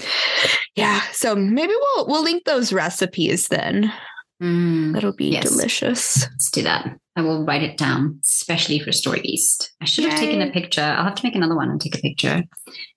Yeah. 0.75 0.99
So 1.11 1.35
maybe 1.35 1.71
we'll 1.79 2.07
we'll 2.07 2.23
link 2.23 2.45
those 2.45 2.73
recipes 2.73 3.49
then. 3.49 3.93
Mm. 4.41 4.93
That'll 4.93 5.13
be 5.13 5.27
yes. 5.27 5.47
delicious. 5.47 6.23
Let's 6.23 6.49
do 6.49 6.63
that. 6.63 6.97
I 7.15 7.21
will 7.21 7.45
write 7.45 7.61
it 7.61 7.77
down, 7.77 8.19
especially 8.23 8.79
for 8.79 8.89
Storybeast. 8.89 9.69
I 9.79 9.85
should 9.85 10.05
Yay. 10.05 10.09
have 10.09 10.19
taken 10.19 10.41
a 10.41 10.51
picture. 10.51 10.81
I'll 10.81 11.03
have 11.03 11.15
to 11.15 11.25
make 11.25 11.35
another 11.35 11.55
one 11.55 11.69
and 11.69 11.79
take 11.79 11.95
a 11.95 12.01
picture. 12.01 12.43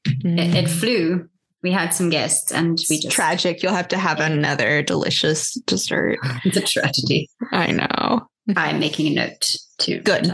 Mm. 0.09 0.39
It, 0.39 0.55
it, 0.55 0.65
mm. 0.65 0.71
flew. 0.71 1.29
We 1.63 1.71
had 1.71 1.93
some 1.93 2.09
guests 2.09 2.53
and 2.53 2.79
we 2.89 3.01
just. 3.01 3.15
tragic. 3.15 3.63
You'll 3.63 3.75
have 3.75 3.89
to 3.89 3.99
have 3.99 4.19
another 4.19 4.83
delicious 4.83 5.53
dessert. 5.67 6.19
it's 6.47 6.57
a 6.57 6.63
tragedy. 6.63 7.29
I 7.53 7.73
know. 7.73 8.29
I'm 8.57 8.81
making 8.81 9.07
a 9.07 9.27
note 9.27 9.55
too. 9.79 10.01
Good. 10.01 10.31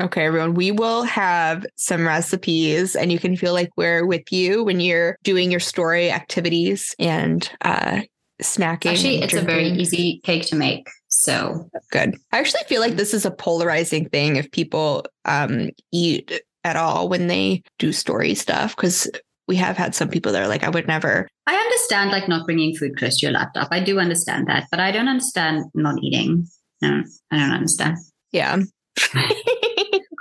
Okay, 0.00 0.26
everyone. 0.26 0.54
We 0.54 0.70
will 0.70 1.02
have 1.04 1.66
some 1.76 2.06
recipes 2.06 2.94
and 2.94 3.10
you 3.10 3.18
can 3.18 3.36
feel 3.36 3.52
like 3.52 3.70
we're 3.76 4.06
with 4.06 4.32
you 4.32 4.64
when 4.64 4.80
you're 4.80 5.16
doing 5.24 5.50
your 5.50 5.60
story 5.60 6.10
activities 6.10 6.94
and 6.98 7.50
uh 7.62 8.02
snacking. 8.40 8.92
Actually, 8.92 9.22
it's 9.22 9.32
drinking. 9.32 9.38
a 9.38 9.42
very 9.42 9.68
easy 9.68 10.20
cake 10.24 10.46
to 10.46 10.56
make. 10.56 10.88
So 11.08 11.68
good. 11.90 12.16
I 12.32 12.38
actually 12.38 12.62
feel 12.68 12.80
like 12.80 12.96
this 12.96 13.14
is 13.14 13.26
a 13.26 13.30
polarizing 13.30 14.08
thing 14.08 14.36
if 14.36 14.50
people 14.50 15.04
um 15.24 15.70
eat 15.92 16.40
at 16.64 16.76
all 16.76 17.08
when 17.08 17.26
they 17.26 17.62
do 17.78 17.92
story 17.92 18.34
stuff 18.34 18.76
because 18.76 19.10
we 19.48 19.56
have 19.56 19.76
had 19.76 19.94
some 19.94 20.08
people 20.08 20.30
that 20.30 20.42
are 20.42 20.48
like, 20.48 20.62
I 20.62 20.68
would 20.68 20.86
never. 20.86 21.26
I 21.46 21.54
understand 21.54 22.10
like 22.10 22.28
not 22.28 22.44
bringing 22.44 22.76
food 22.76 22.96
close 22.98 23.18
to 23.18 23.26
your 23.26 23.32
laptop. 23.32 23.68
I 23.72 23.80
do 23.80 23.98
understand 23.98 24.46
that, 24.46 24.66
but 24.70 24.78
I 24.78 24.92
don't 24.92 25.08
understand 25.08 25.64
not 25.74 25.96
eating. 26.02 26.46
I 26.82 27.02
don't 27.30 27.52
understand. 27.52 27.98
Yeah. 28.32 28.62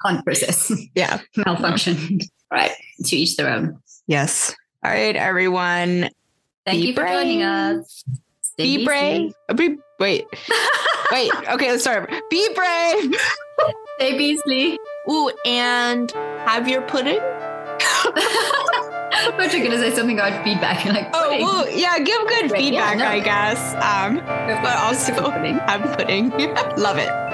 Can't 0.05 0.23
process. 0.23 0.71
Yeah. 0.95 1.21
Malfunction. 1.35 2.19
Right. 2.51 2.71
To 3.05 3.15
each 3.15 3.35
their 3.35 3.49
own. 3.49 3.79
Yes. 4.07 4.55
All 4.83 4.91
right, 4.91 5.15
everyone. 5.15 6.09
Thank 6.65 6.81
Be 6.81 6.87
you 6.87 6.93
for 6.93 7.01
brave. 7.01 7.13
joining 7.13 7.43
us. 7.43 8.03
Stay 8.41 8.77
Be 8.77 8.85
brave. 8.85 9.33
Uh, 9.49 9.53
be, 9.53 9.77
wait. 9.99 10.25
wait. 11.11 11.31
Okay, 11.49 11.71
let's 11.71 11.81
start. 11.83 12.09
Be 12.29 12.53
brave. 12.53 13.15
Stay 13.97 14.17
Beasley. 14.17 14.79
Ooh, 15.09 15.31
and 15.45 16.11
have 16.11 16.67
your 16.67 16.81
pudding. 16.83 17.19
I 19.27 19.31
thought 19.31 19.51
you 19.53 19.59
were 19.59 19.69
gonna 19.69 19.79
say 19.81 19.95
something 19.95 20.19
about 20.19 20.43
feedback. 20.43 20.85
You're 20.85 20.93
like, 20.93 21.11
pudding. 21.11 21.41
oh, 21.41 21.63
well, 21.63 21.69
yeah, 21.69 21.97
give 21.99 22.21
good 22.27 22.51
feedback, 22.51 22.97
yeah, 22.97 23.03
no. 23.03 23.09
I 23.09 23.19
guess. 23.19 23.73
Um, 23.75 24.17
but 24.61 24.75
also, 24.77 25.13
I'm 25.31 25.81
pudding. 25.95 26.29
Love 26.77 26.97
it. 26.97 27.26